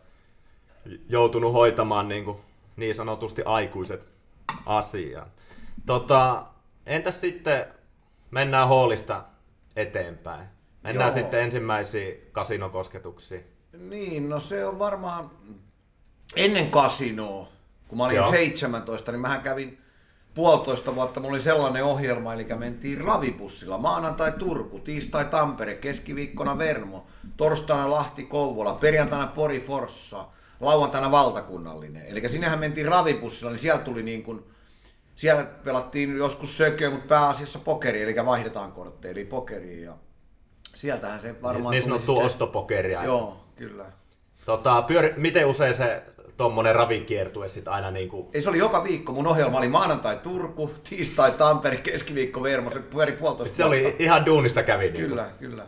joutunut 1.10 1.54
hoitamaan 1.54 2.08
niin, 2.08 2.26
kuin, 2.26 2.38
niin 2.76 2.96
sanotusti 2.96 3.44
aikuiset 3.46 4.02
asiaa. 4.66 5.28
Tota, 5.86 6.46
entäs 6.86 7.22
sitten 7.22 7.66
mennään 8.32 8.68
hoolista 8.68 9.24
eteenpäin? 9.76 10.48
Mennään 10.84 11.08
Joo. 11.08 11.24
sitten 11.24 11.40
ensimmäisiin 11.44 12.30
kasinokosketuksiin. 12.32 13.44
Niin, 13.78 14.30
no 14.30 14.40
se 14.40 14.66
on 14.66 14.80
varmaan 14.80 15.32
ennen 16.36 16.72
kasinoa, 16.72 17.48
kun 17.88 17.98
mä 17.98 18.06
olin 18.06 18.16
Joo. 18.16 18.26
Joo. 18.26 18.32
17, 18.32 19.12
niin 19.12 19.22
mähän 19.22 19.42
kävin 19.42 19.78
puolitoista 20.34 20.96
vuotta, 20.96 21.20
mulla 21.20 21.34
oli 21.34 21.42
sellainen 21.42 21.84
ohjelma, 21.84 22.34
eli 22.34 22.48
mentiin 22.58 23.02
ravibussilla, 23.02 23.78
maanantai 23.78 24.32
Turku, 24.32 24.80
tiistai 24.80 25.26
Tampere, 25.26 25.76
keskiviikkona 25.76 26.58
Vermo, 26.58 27.08
torstaina 27.38 27.92
Lahti 27.92 28.24
Kouvola, 28.24 28.74
perjantaina 28.74 29.28
Pori 29.28 29.60
Forssa, 29.60 30.26
lauantaina 30.62 31.12
valtakunnallinen. 31.12 32.06
Eli 32.06 32.30
sinnehän 32.30 32.60
mentiin 32.60 32.88
ravibussilla, 32.88 33.52
niin 33.52 33.60
sieltä 33.60 33.84
tuli 33.84 34.04
niin 34.04 34.24
kuin, 34.24 34.44
siellä 35.16 35.44
pelattiin 35.44 36.18
joskus 36.18 36.58
sököä, 36.58 36.90
mutta 36.90 37.08
pääasiassa 37.08 37.60
pokeri, 37.60 38.02
eli 38.04 38.26
vaihdetaan 38.26 38.72
kortteja, 38.72 39.12
eli 39.12 39.26
pokeriin. 39.26 39.84
Ja 39.84 39.94
sieltähän 40.76 41.22
se 41.22 41.42
varmaan 41.42 41.72
Niin 41.72 41.84
tuli 41.84 41.94
sanottu 41.94 42.20
ostopokeria. 42.20 43.04
Joo, 43.04 43.46
kyllä. 43.56 43.86
Tota, 44.46 44.82
pyöri, 44.82 45.14
miten 45.18 45.46
usein 45.46 45.76
se 45.76 46.04
tommonen 46.38 46.76
ravikiertue 46.76 47.50
sitten 47.50 47.74
aina 47.74 47.92
niinku 47.92 48.30
Ei 48.34 48.42
se 48.42 48.50
oli 48.50 48.58
joka 48.58 48.84
viikko. 48.84 49.14
Mun 49.14 49.28
ohjelma 49.28 49.58
oli 49.58 49.68
maanantai 49.68 50.18
Turku, 50.24 50.72
tiistai 50.90 51.32
Tampere, 51.32 51.78
keskiviikko 51.78 52.44
Vermo. 52.44 52.70
Se 52.70 52.80
pyöri 52.80 53.12
puolitoista 53.12 53.58
Se 53.58 53.66
oli 53.66 53.96
ihan 54.00 54.26
duunista 54.26 54.64
kävi. 54.64 54.84
Niin 54.92 54.96
Kyllä, 54.96 55.30
kyllä. 55.40 55.66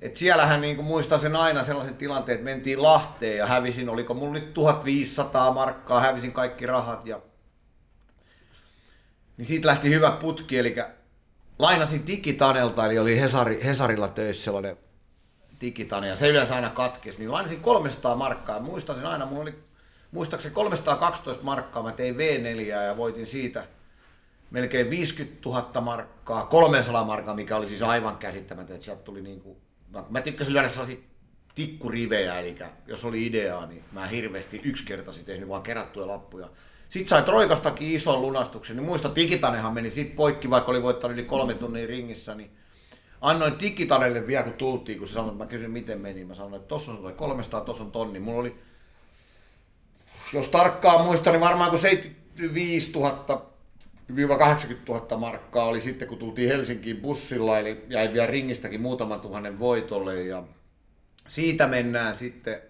Et 0.00 0.16
siellähän 0.16 0.60
niin 0.60 0.84
muistan 0.84 1.20
sen 1.20 1.36
aina 1.36 1.64
sellaisen 1.64 1.96
tilanteen, 1.96 2.34
että 2.34 2.44
mentiin 2.44 2.82
Lahteen 2.82 3.36
ja 3.36 3.46
hävisin, 3.46 3.88
oliko 3.88 4.14
mulla 4.14 4.32
nyt 4.32 4.54
1500 4.54 5.52
markkaa, 5.52 6.00
hävisin 6.00 6.32
kaikki 6.32 6.66
rahat 6.66 7.06
ja 7.06 7.20
niin 9.36 9.46
siitä 9.46 9.68
lähti 9.68 9.90
hyvä 9.90 10.10
putki, 10.10 10.58
eli 10.58 10.76
lainasin 11.58 12.06
Digitanelta, 12.06 12.86
eli 12.86 12.98
oli 12.98 13.20
Hesari, 13.20 13.64
Hesarilla 13.64 14.08
töissä 14.08 14.44
sellainen 14.44 14.76
Digitane, 15.60 16.08
ja 16.08 16.16
se 16.16 16.28
yleensä 16.28 16.54
aina 16.54 16.70
katkesi, 16.70 17.18
niin 17.18 17.32
lainasin 17.32 17.60
300 17.60 18.16
markkaa, 18.16 18.60
muistan 18.60 18.96
sen 18.96 19.06
aina, 19.06 19.26
mulla 19.26 19.42
oli 19.42 19.54
muistaakseni 20.10 20.54
312 20.54 21.44
markkaa, 21.44 21.82
mä 21.82 21.92
tein 21.92 22.16
V4 22.16 22.60
ja 22.60 22.96
voitin 22.96 23.26
siitä 23.26 23.64
melkein 24.50 24.90
50 24.90 25.48
000 25.48 25.80
markkaa, 25.80 26.46
300 26.46 27.04
markkaa, 27.04 27.34
mikä 27.34 27.56
oli 27.56 27.68
siis 27.68 27.82
aivan 27.82 28.16
käsittämätöntä, 28.16 28.74
että 28.74 28.84
sieltä 28.84 29.02
tuli 29.02 29.22
niin 29.22 29.40
kuin, 29.40 29.56
mä, 30.10 30.20
tykkäsin 30.20 30.54
lyödä 30.54 30.68
sellaisia 30.68 30.96
tikkurivejä, 31.54 32.38
eli 32.38 32.56
jos 32.86 33.04
oli 33.04 33.26
ideaa, 33.26 33.66
niin 33.66 33.84
mä 33.92 34.06
hirveästi 34.06 34.60
yksikertaisesti 34.64 35.26
tehnyt 35.26 35.48
vaan 35.48 35.62
kerättyjä 35.62 36.06
lappuja. 36.06 36.48
Sitten 36.88 37.08
sai 37.08 37.22
Troikastakin 37.22 37.90
ison 37.90 38.22
lunastuksen, 38.22 38.76
niin 38.76 38.86
muista 38.86 39.08
Tikitanenhan 39.08 39.74
meni 39.74 39.90
sit 39.90 40.16
poikki, 40.16 40.50
vaikka 40.50 40.70
oli 40.70 40.82
voittanut 40.82 41.16
yli 41.16 41.24
kolme 41.24 41.54
tunnin 41.54 41.88
ringissä, 41.88 42.34
niin 42.34 42.50
annoin 43.20 43.52
Tikitanelle 43.52 44.26
vielä 44.26 44.42
kun 44.42 44.52
tultiin, 44.52 44.98
kun 44.98 45.08
se 45.08 45.14
sanoi, 45.14 45.28
että 45.28 45.44
mä 45.44 45.50
kysyin 45.50 45.70
miten 45.70 46.00
meni, 46.00 46.24
mä 46.24 46.34
sanoin, 46.34 46.54
että 46.54 46.68
tossa 46.68 46.92
on 46.92 47.14
300, 47.14 47.60
tossa 47.60 47.84
on 47.84 47.92
tonni. 47.92 48.20
Mulla 48.20 48.40
oli, 48.40 48.58
jos 50.32 50.48
tarkkaan 50.48 51.04
muistan, 51.04 51.32
niin 51.32 51.40
varmaan 51.40 51.70
kun 51.70 51.78
75 51.78 52.92
000 52.92 53.49
80 54.38 54.92
000 54.92 55.16
markkaa 55.16 55.64
oli 55.64 55.80
sitten, 55.80 56.08
kun 56.08 56.18
tultiin 56.18 56.48
Helsinkiin 56.48 56.96
bussilla, 56.96 57.58
eli 57.58 57.84
jäi 57.88 58.12
vielä 58.12 58.26
ringistäkin 58.26 58.80
muutaman 58.80 59.20
tuhannen 59.20 59.58
voitolle. 59.58 60.22
Ja 60.22 60.42
siitä 61.28 61.66
mennään 61.66 62.16
sitten, 62.16 62.62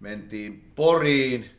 mentiin 0.00 0.72
Poriin, 0.74 1.50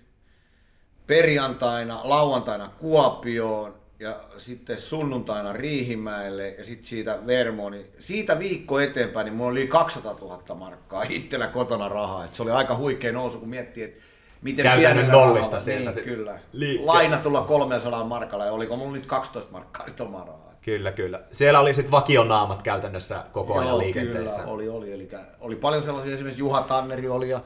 perjantaina, 1.07 2.01
lauantaina 2.03 2.67
Kuopioon 2.67 3.75
ja 3.99 4.23
sitten 4.37 4.81
sunnuntaina 4.81 5.53
Riihimäelle 5.53 6.49
ja 6.49 6.65
sitten 6.65 6.85
siitä 6.85 7.19
Vermoon. 7.27 7.71
Niin 7.71 7.85
siitä 7.99 8.39
viikko 8.39 8.79
eteenpäin, 8.79 9.25
niin 9.25 9.35
mulla 9.35 9.51
oli 9.51 9.67
200 9.67 10.13
000 10.13 10.55
markkaa 10.55 11.03
itsellä 11.09 11.47
kotona 11.47 11.89
rahaa. 11.89 12.25
Et 12.25 12.33
se 12.33 12.43
oli 12.43 12.51
aika 12.51 12.75
huikea 12.75 13.11
nousu, 13.11 13.39
kun 13.39 13.49
miettii, 13.49 13.83
että 13.83 14.03
miten 14.45 14.63
Käytännön 14.63 15.07
nollista 15.07 15.59
sieltä 15.59 15.91
niin, 15.91 16.03
kyllä. 16.03 16.39
Liikke. 16.53 16.85
Lainatulla 16.85 17.41
300 17.41 18.03
markalla 18.03 18.45
ja 18.45 18.51
oliko 18.51 18.77
mulla 18.77 18.91
nyt 18.91 19.05
12 19.05 19.51
markkaa 19.51 19.87
sitten 19.87 20.07
omaa 20.07 20.25
rahaa. 20.25 20.53
Kyllä, 20.61 20.91
kyllä. 20.91 21.21
Siellä 21.31 21.59
oli 21.59 21.73
sitten 21.73 21.91
vakionaamat 21.91 22.61
käytännössä 22.61 23.23
koko 23.31 23.53
ajan 23.53 23.69
Joo, 23.69 23.77
liikenteessä. 23.77 24.39
Kyllä, 24.39 24.51
oli, 24.51 24.69
oli. 24.69 24.93
Eli 24.93 25.09
oli 25.39 25.55
paljon 25.55 25.83
sellaisia, 25.83 26.13
esimerkiksi 26.13 26.39
Juha 26.39 26.61
Tanneri 26.61 27.09
oli 27.09 27.29
ja 27.29 27.41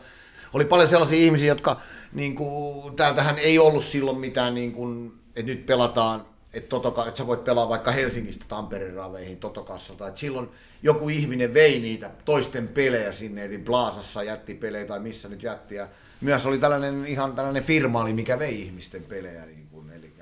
oli 0.54 0.66
paljon 0.66 0.88
sellaisia 0.88 1.18
ihmisiä, 1.20 1.48
jotka 1.48 1.82
niin 2.14 2.36
kuin, 2.36 2.96
täältähän 2.96 3.40
ei 3.40 3.60
ollut 3.60 3.84
silloin 3.84 4.18
mitään, 4.18 4.56
niin 4.56 4.72
kuin, 4.72 5.14
että 5.36 5.52
nyt 5.52 5.66
pelataan, 5.66 6.26
että, 6.54 6.70
totoka, 6.70 7.08
että 7.08 7.18
sä 7.18 7.28
voit 7.28 7.44
pelaa 7.44 7.70
vaikka 7.70 7.92
Helsingistä 7.92 8.46
Tampereen 8.48 8.94
raveihin 8.94 9.38
Totokassalta. 9.38 10.08
Että 10.08 10.20
silloin 10.20 10.50
joku 10.84 11.10
ihminen 11.10 11.54
vei 11.54 11.80
niitä 11.80 12.12
toisten 12.26 12.68
pelejä 12.68 13.12
sinne, 13.12 13.46
eli 13.46 13.58
Blaasassa 13.58 14.24
jätti 14.24 14.54
pelejä 14.54 14.86
tai 14.86 15.00
missä 15.00 15.30
nyt 15.30 15.44
jätti. 15.44 15.76
Ja 15.76 15.88
myös 16.22 16.46
oli 16.46 16.58
tällainen 16.58 17.06
ihan 17.06 17.36
tällainen 17.36 17.64
firma, 17.64 18.02
oli, 18.02 18.14
mikä 18.14 18.40
vei 18.40 18.62
ihmisten 18.62 19.04
pelejä. 19.04 19.46
Niin 19.46 19.68
kuin, 19.68 19.92
eli 19.92 20.14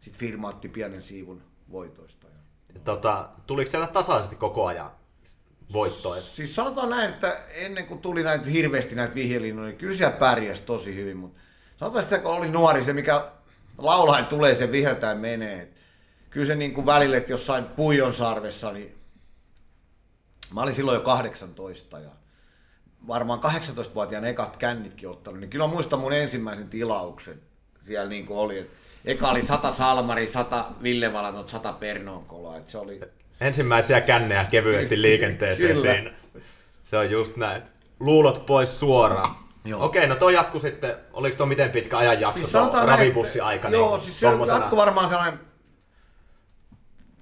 sitten 0.00 0.20
firma 0.20 0.48
otti 0.48 0.68
pienen 0.68 1.02
siivun 1.02 1.42
voitoista. 1.72 2.26
Tota, 2.84 3.28
tuliko 3.46 3.70
sieltä 3.70 3.92
tasaisesti 3.92 4.36
koko 4.36 4.66
ajan 4.66 4.90
voittoja? 5.72 6.22
Siis 6.22 6.54
sanotaan 6.54 6.90
näin, 6.90 7.10
että 7.10 7.40
ennen 7.54 7.86
kuin 7.86 8.00
tuli 8.00 8.22
näitä 8.22 8.46
hirveästi 8.46 8.94
näitä 8.94 9.14
vihjelinnoja, 9.14 9.68
niin 9.68 9.78
kyllä 9.78 9.94
siellä 9.94 10.16
pärjäsi 10.16 10.62
tosi 10.62 10.94
hyvin, 10.94 11.16
mutta 11.16 11.40
sanotaan, 11.76 12.04
että 12.04 12.18
kun 12.18 12.30
oli 12.30 12.48
nuori, 12.48 12.84
se 12.84 12.92
mikä 12.92 13.24
laulain 13.78 14.26
tulee, 14.26 14.54
se 14.54 14.72
viheltäen 14.72 15.18
menee. 15.18 15.72
Kyllä 16.30 16.46
se 16.46 16.54
niin 16.54 16.74
kuin 16.74 16.86
välille, 16.86 17.16
että 17.16 17.32
jossain 17.32 17.64
Puijon 17.64 18.14
sarvessa, 18.14 18.72
niin 18.72 18.98
mä 20.54 20.62
olin 20.62 20.74
silloin 20.74 20.96
jo 20.96 21.00
18 21.00 21.98
ja 21.98 22.10
varmaan 23.08 23.40
18-vuotiaan 23.44 24.24
ekat 24.24 24.56
kännitkin 24.56 25.08
ottanut, 25.08 25.40
niin 25.40 25.50
kyllä 25.50 25.66
muistan 25.66 25.98
mun 25.98 26.12
ensimmäisen 26.12 26.68
tilauksen 26.68 27.40
siellä 27.84 28.08
niin 28.08 28.26
kuin 28.26 28.38
oli, 28.38 28.58
että 28.58 28.72
eka 29.04 29.28
oli 29.28 29.46
100 29.46 29.72
Salmari, 29.72 30.28
100 30.28 30.64
Ville 30.82 31.12
Valanot, 31.12 31.48
100 31.48 31.72
Pernonkola, 31.72 32.56
että 32.56 32.72
se 32.72 32.78
oli... 32.78 33.00
Ensimmäisiä 33.40 34.00
kännejä 34.00 34.44
kevyesti 34.44 35.02
liikenteeseen 35.02 35.76
siinä. 35.76 36.10
Se 36.82 36.96
on 36.96 37.10
just 37.10 37.36
näin. 37.36 37.62
Luulot 38.00 38.46
pois 38.46 38.80
suoraan. 38.80 39.36
Joo. 39.64 39.84
Okei, 39.84 40.06
no 40.06 40.16
toi 40.16 40.34
jatku 40.34 40.60
sitten, 40.60 40.96
oliko 41.12 41.36
tuo 41.36 41.46
miten 41.46 41.70
pitkä 41.70 41.98
ajan 41.98 42.20
jakso 42.20 42.38
siis 42.38 42.52
tuo 42.52 42.86
ravibussi 42.86 43.40
aika? 43.40 43.68
Joo, 43.68 43.96
niin, 43.96 44.04
siis 44.04 44.20
se 44.20 44.26
jatku 44.52 44.76
varmaan 44.76 45.08
sellainen 45.08 45.40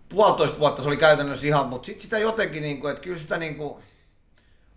puolitoista 0.09 0.59
vuotta 0.59 0.83
se 0.83 0.89
oli 0.89 0.97
käytännössä 0.97 1.47
ihan, 1.47 1.67
mutta 1.67 1.87
sitten 1.87 2.03
sitä 2.03 2.19
jotenkin, 2.19 2.63
niin 2.63 2.81
kuin, 2.81 2.91
että 2.91 3.03
kyllä 3.03 3.19
sitä 3.19 3.39
niin 3.39 3.57
kuin, 3.57 3.83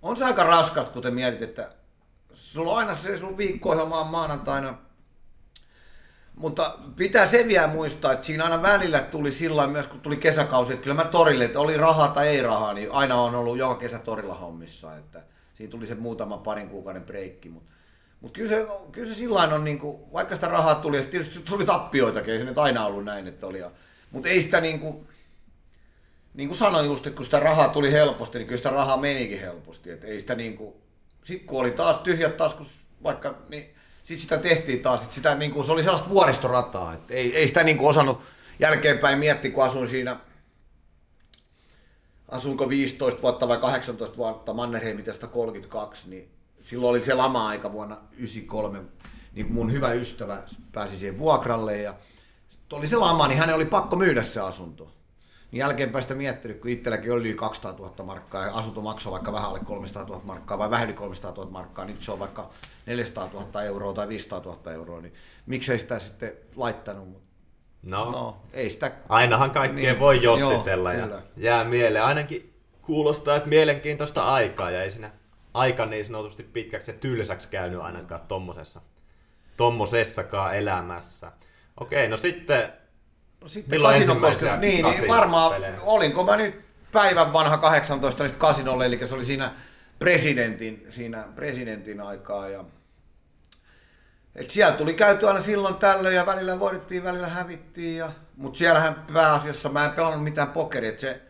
on 0.02 0.18
se 0.18 0.26
aika 0.26 0.44
raskasta, 0.44 0.92
kun 0.92 1.02
te 1.02 1.12
mietit, 1.12 1.42
että 1.42 1.70
sulla 2.34 2.72
on 2.72 2.78
aina 2.78 2.96
se 2.96 3.18
sun 3.18 3.38
viikko-ohjelma 3.38 4.02
on 4.02 4.08
maanantaina, 4.08 4.78
mutta 6.36 6.78
pitää 6.96 7.28
se 7.28 7.48
vielä 7.48 7.68
muistaa, 7.68 8.14
että 8.14 8.26
siinä 8.26 8.44
aina 8.44 8.62
välillä 8.62 9.00
tuli 9.00 9.32
sillä 9.32 9.68
myös, 9.68 9.88
kun 9.88 10.02
tuli 10.02 10.18
kesäkausi, 10.18 10.74
että 10.74 10.84
kyllä 10.84 10.96
mä 10.96 11.06
torille, 11.06 11.46
että 11.46 11.60
oli 11.60 11.78
rahaa 11.78 12.08
tai 12.08 12.28
ei 12.28 12.42
rahaa, 12.42 12.74
niin 12.74 12.92
aina 12.92 13.22
on 13.22 13.36
ollut 13.36 13.58
joka 13.58 13.76
kesä 13.76 14.00
torilla 14.00 14.36
hommissa, 14.36 14.98
että 14.98 15.24
siinä 15.54 15.72
tuli 15.72 15.88
se 15.88 15.96
muutama 15.96 16.38
parin 16.38 16.70
kuukauden 16.70 17.04
breikki, 17.04 17.50
mutta 17.50 17.72
mut 18.22 18.32
kyllä 18.32 18.50
se, 18.50 18.68
kyllä 18.92 19.08
se 19.08 19.14
sillä 19.14 19.42
on, 19.42 19.64
niin 19.64 19.80
kuin, 19.80 19.98
vaikka 20.14 20.36
sitä 20.36 20.48
rahaa 20.48 20.76
tuli, 20.76 20.98
ja 20.98 21.04
tietysti 21.04 21.40
tuli 21.40 21.66
tappioitakin, 21.66 22.34
ei 22.34 22.40
se 22.40 22.46
nyt 22.46 22.58
aina 22.58 22.86
ollut 22.86 23.06
näin, 23.06 23.28
että 23.28 23.48
oli, 23.48 23.64
mutta 24.12 24.30
ei 24.30 24.42
sitä 24.42 24.62
niin 24.62 24.80
kuin, 24.80 25.08
niin 26.38 26.50
kuin 26.50 26.58
sanoin 26.58 26.86
just, 26.86 27.08
että 27.08 27.18
kun 27.18 27.26
sitä 27.26 27.40
rahaa 27.40 27.70
tuli 27.70 27.92
helposti, 27.92 28.38
niin 28.38 28.48
kyllä 28.48 28.58
sitä 28.58 28.70
rahaa 28.70 28.98
menikin 28.98 29.40
helposti. 29.40 29.92
Että 29.92 30.08
ei 30.08 30.20
sitä 30.20 30.36
niin 30.36 30.58
kuin, 30.58 30.74
sit 31.24 31.44
kun 31.46 31.60
oli 31.60 31.72
taas 31.72 31.98
tyhjät 31.98 32.38
taskus, 32.38 32.68
vaikka, 33.04 33.36
niin 33.50 33.76
sitten 34.04 34.22
sitä 34.22 34.38
tehtiin 34.38 34.80
taas, 34.80 35.02
että 35.02 35.16
sitä 35.16 35.36
niin 35.36 35.52
kuin, 35.52 35.66
se 35.66 35.72
oli 35.72 35.84
sellaista 35.84 36.10
vuoristorataa, 36.10 36.94
että 36.94 37.14
ei, 37.14 37.36
ei 37.36 37.48
sitä 37.48 37.64
niin 37.64 37.78
kuin 37.78 37.90
osannut 37.90 38.22
jälkeenpäin 38.60 39.20
miettiä, 39.20 39.52
kun 39.52 39.64
asuin 39.64 39.88
siinä, 39.88 40.20
asunko 42.30 42.70
15 42.70 43.22
vuotta 43.22 43.48
vai 43.48 43.58
18 43.58 44.18
vuotta 44.18 44.54
Mannerheimitestä 44.54 45.28
32, 45.28 46.10
niin 46.10 46.32
silloin 46.62 46.90
oli 46.90 47.06
se 47.06 47.14
lama-aika 47.14 47.74
vuonna 47.74 47.98
93, 48.12 48.82
niin 49.34 49.52
mun 49.52 49.72
hyvä 49.72 49.94
ystävä 49.94 50.44
pääsi 50.72 50.98
siihen 50.98 51.20
vuokralle 51.20 51.78
ja 51.78 51.94
oli 52.72 52.88
se 52.88 52.96
lama, 52.96 53.28
niin 53.28 53.40
hänen 53.40 53.56
oli 53.56 53.66
pakko 53.66 53.96
myydä 53.96 54.24
se 54.24 54.40
asunto. 54.40 54.97
Niin 55.52 55.60
jälkeenpäin 55.60 56.02
sitä 56.02 56.16
miettinyt, 56.16 56.60
kun 56.60 56.72
itselläkin 56.72 57.12
oli 57.12 57.30
yli 57.30 57.34
200 57.34 57.72
000 57.72 58.04
markkaa 58.04 58.46
ja 58.46 58.54
asunto 58.54 58.82
maksoi 58.82 59.12
vaikka 59.12 59.34
vähän 59.34 59.50
alle 59.50 59.60
300 59.60 60.04
000 60.04 60.22
markkaa 60.24 60.58
vai 60.58 60.70
vähän 60.70 60.86
yli 60.86 60.94
300 60.94 61.32
000 61.32 61.52
markkaa, 61.52 61.86
niin 61.86 61.98
se 62.02 62.12
on 62.12 62.20
vaikka 62.20 62.50
400 62.86 63.30
000 63.34 63.64
euroa 63.64 63.94
tai 63.94 64.08
500 64.08 64.40
000 64.40 64.72
euroa, 64.72 65.02
niin 65.02 65.14
miksei 65.46 65.80
sitä 65.80 66.00
sitten 66.00 66.34
laittanut. 66.56 67.22
No, 67.84 68.12
no 68.12 68.38
ei 68.54 68.70
sitä... 68.70 68.92
Ainahan 69.10 69.52
kaikkea 69.52 69.92
niin, 69.92 70.00
voi 70.00 70.24
jossitella 70.24 70.94
joo, 70.94 71.02
ja 71.02 71.08
kyllä. 71.08 71.22
jää 71.38 71.64
mieleen. 71.64 72.06
Ainakin 72.06 72.54
kuulostaa, 72.82 73.36
että 73.36 73.50
mielenkiintoista 73.50 74.24
aikaa 74.24 74.72
ja 74.72 74.84
ei 74.84 74.92
siinä 74.92 75.12
aika 75.54 75.86
niin 75.86 76.06
sanotusti 76.06 76.44
pitkäksi 76.44 76.92
ja 76.92 76.98
tylsäksi 76.98 77.50
käynyt 77.50 77.80
ainakaan 77.80 78.22
tommosessa, 78.28 78.82
tommosessakaan 79.58 80.58
elämässä. 80.58 81.32
Okei, 81.80 82.08
no 82.08 82.18
sitten 82.18 82.74
No 83.42 83.48
sitten 83.48 83.82
kasinokoskelu, 83.82 84.60
niin, 84.60 84.86
niin 84.86 85.08
varmaan, 85.08 85.52
pelejä. 85.52 85.82
olinko 85.82 86.24
mä 86.24 86.38
nyt 86.38 86.62
päivän 86.92 87.34
vanha 87.34 87.58
18 87.58 88.24
niin 88.24 88.36
kasinolle, 88.36 88.86
eli 88.86 89.08
se 89.08 89.16
oli 89.16 89.26
siinä 89.26 89.52
presidentin, 90.00 90.88
siinä 90.90 91.24
presidentin 91.36 92.02
aikaa. 92.02 92.50
Ja, 92.50 92.66
et 94.36 94.50
siellä 94.50 94.78
tuli 94.78 94.94
käyty 94.94 95.28
aina 95.28 95.42
silloin 95.42 95.76
tällöin 95.76 96.16
ja 96.16 96.26
välillä 96.26 96.60
voitettiin, 96.60 97.04
välillä 97.04 97.28
hävittiin. 97.28 97.98
Ja, 97.98 98.12
mutta 98.38 98.58
siellähän 98.58 99.06
pääasiassa 99.14 99.70
mä 99.70 99.86
en 99.86 99.92
pelannut 99.92 100.24
mitään 100.24 100.48
pokeria, 100.48 100.90
että 100.90 101.02
se 101.02 101.22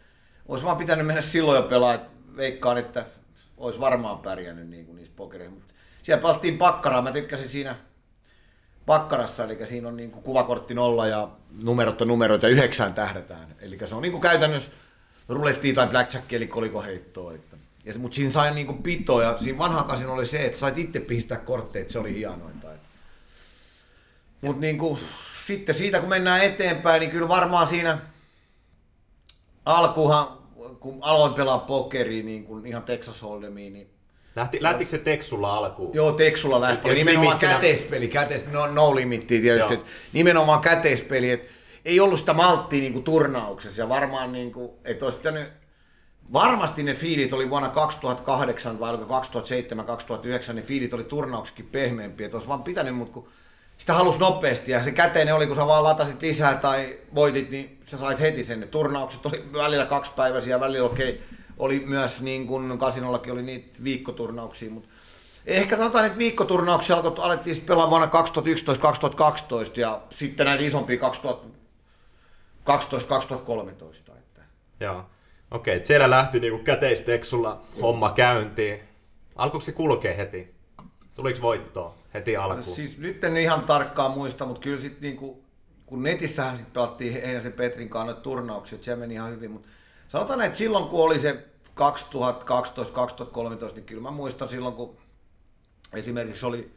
olisi 0.48 0.66
vaan 0.66 0.78
pitänyt 0.78 1.06
mennä 1.08 1.22
silloin 1.22 1.56
jo 1.56 1.70
pelaa. 1.70 1.94
Et 1.94 2.02
veikkaan, 2.38 2.78
että 2.78 3.06
olisi 3.58 3.80
varmaan 3.80 4.20
pärjännyt 4.20 4.68
niin 4.68 4.86
kuin 4.86 4.96
niissä 4.96 5.14
pokereissa. 5.16 5.56
Mut 5.56 5.74
siellä 6.04 6.22
pelattiin 6.22 6.58
pakkaraa, 6.58 7.02
mä 7.02 7.12
tykkäsin 7.12 7.50
siinä 7.50 7.76
pakkarassa, 8.88 9.44
eli 9.44 9.66
siinä 9.66 9.88
on 9.88 9.98
niin 9.98 10.12
kuin 10.12 10.24
kuvakortti 10.24 10.74
nolla 10.74 11.08
ja 11.08 11.30
numerot 11.64 12.02
on 12.02 12.08
numeroita 12.08 12.46
ja 12.46 12.52
yhdeksään 12.52 12.94
tähdätään. 12.94 13.56
Eli 13.60 13.78
se 13.86 13.96
on 13.96 14.02
niin 14.02 14.12
kuin 14.12 14.22
käytännössä 14.22 14.72
rulettiin 15.28 15.76
tai 15.76 15.88
blackjack 15.88 16.34
eli 16.34 16.48
kolikoheittoa. 16.48 17.34
Että. 17.34 17.58
Ja, 17.86 17.94
mutta 17.98 18.16
siinä 18.16 18.32
sai 18.32 18.54
niin 18.54 18.68
kuin 18.68 18.84
pitoa 18.84 19.24
ja 19.24 19.38
siinä 19.38 19.58
vanhaan 19.58 20.10
oli 20.10 20.26
se, 20.26 20.46
että 20.46 20.60
sait 20.60 20.78
itse 20.78 21.00
pistää 21.00 21.38
kortteja, 21.38 21.82
että 21.82 21.94
se 21.94 22.00
oli 22.00 22.16
hienointa. 22.16 22.68
Mutta 24.42 24.62
niin 24.62 24.78
kuin, 24.78 25.00
sitten 25.48 25.76
siitä 25.76 26.00
kun 26.00 26.10
mennään 26.10 26.44
eteenpäin, 26.44 27.00
niin 27.00 27.12
kyllä 27.12 27.28
varmaan 27.28 27.68
siinä 27.68 27.98
alkuhan, 29.66 30.28
kun 30.80 30.98
aloin 31.02 31.34
pelaa 31.34 31.60
pokeria 31.60 32.24
niin 32.24 32.44
kuin 32.44 32.66
ihan 32.66 32.84
Texas 32.84 33.22
Hold'emiin, 33.22 33.74
niin 33.74 33.90
Lähti, 34.38 34.58
lähtikö 34.62 34.92
se 34.92 34.98
Teksulla 34.98 35.56
alkuun? 35.56 35.94
Joo, 35.94 36.12
Teksulla 36.12 36.62
lähti. 36.62 36.88
Ja 36.88 36.96
nimenomaan 36.96 37.28
limittinä... 37.28 37.54
käteispeli, 37.54 38.08
käteis, 38.08 38.52
no, 38.52 38.68
no 38.68 38.96
limittiä 38.96 39.42
tietysti. 39.42 39.80
nimenomaan 40.14 40.62
käteispeli, 40.62 41.32
että 41.32 41.54
ei 41.86 42.00
ollut 42.00 42.20
sitä 42.20 42.34
malttia 42.34 42.80
niin 42.80 42.94
kuin 42.94 43.04
turnauksessa. 43.04 43.82
Ja 43.82 43.90
varmaan, 43.90 44.32
niin 44.32 44.52
kuin, 44.52 44.72
että 44.86 45.06
olisi 45.06 45.18
pitänyt, 45.18 45.48
varmasti 46.34 46.84
ne 46.84 46.94
fiilit 46.94 47.34
oli 47.34 47.50
vuonna 47.50 47.70
2008 47.70 48.80
vai 48.80 48.98
2007, 49.08 49.86
2009, 49.86 50.56
ne 50.56 50.62
fiilit 50.62 50.94
oli 50.94 51.04
turnauksikin 51.04 51.66
pehmeämpiä. 51.66 52.26
Että 52.26 52.38
olisi 52.38 52.48
vaan 52.48 52.64
pitänyt, 52.64 52.96
mutta 52.96 53.14
kun 53.14 53.28
sitä 53.78 53.94
halusi 53.94 54.20
nopeasti 54.20 54.72
ja 54.72 54.84
se 54.84 54.92
käteinen 54.92 55.36
oli, 55.36 55.48
kun 55.48 55.56
sä 55.56 55.68
vaan 55.68 55.84
latasit 55.84 56.22
lisää 56.22 56.56
tai 56.56 56.98
voitit, 57.16 57.50
niin 57.50 57.80
sä 57.86 57.98
sait 57.98 58.20
heti 58.20 58.44
sen. 58.44 58.60
Ne 58.60 58.68
turnaukset 58.68 59.26
oli 59.26 59.44
välillä 59.54 59.86
kaksipäiväisiä, 59.86 60.60
välillä 60.60 60.86
okei, 60.86 61.10
okay, 61.10 61.22
oli 61.60 61.84
myös 61.86 62.22
niin 62.22 62.48
kuin 62.48 62.78
kasinollakin 62.78 63.34
oli 63.34 63.44
niitä 63.44 63.80
viikkoturnauksia, 63.84 64.72
mutta 64.72 64.90
ehkä 65.46 65.78
sanotaan, 65.78 66.06
että 66.06 66.18
viikkoturnauksia 66.18 66.96
alkoi, 66.96 67.26
alettiin 67.26 67.62
pelaa 67.62 67.90
vuonna 67.90 68.10
2011-2012 69.76 69.80
ja 69.80 70.02
sitten 70.10 70.46
näitä 70.46 70.64
isompia 70.64 71.02
2012-2013. 71.02 71.08
Että. 74.18 74.42
Joo. 74.80 75.06
Okei, 75.52 75.76
okay, 75.76 75.86
siellä 75.86 76.10
lähti 76.10 76.40
niinku 76.40 76.64
käteisteksulla 76.64 77.62
homma 77.82 78.12
käyntiin. 78.12 78.80
Alkuiko 79.36 79.66
se 79.66 79.72
kulkee 79.72 80.18
heti? 80.18 80.56
Tuliko 81.16 81.42
voittoa 81.42 81.96
heti 82.14 82.38
alkuun? 82.38 82.76
Siis 82.76 82.98
nyt 82.98 83.24
en 83.24 83.38
ihan 83.38 83.64
tarkkaan 83.64 84.12
muista, 84.12 84.46
mutta 84.46 84.62
kyllä 84.62 84.82
sitten 84.82 85.02
niinku, 85.02 85.44
kun 85.86 86.04
netissähän 86.04 86.58
sitten 86.58 86.74
pelattiin 86.74 87.14
Heinäsen 87.14 87.54
Petrin 87.54 87.90
kanssa 87.90 88.06
noita 88.06 88.22
turnauksia, 88.22 88.78
se 88.82 88.96
meni 88.96 89.14
ihan 89.14 89.32
hyvin, 89.32 89.52
mutta 89.52 89.70
sanotaan, 90.08 90.42
että 90.42 90.58
silloin 90.58 90.86
kun 90.86 91.04
oli 91.04 91.20
se 91.20 91.46
2012-2013, 93.72 93.74
niin 93.74 93.86
kyllä 93.86 94.02
mä 94.02 94.12
muistan 94.12 94.50
silloin, 94.50 94.76
kun 94.76 94.98
esimerkiksi 95.94 96.46
oli 96.46 96.72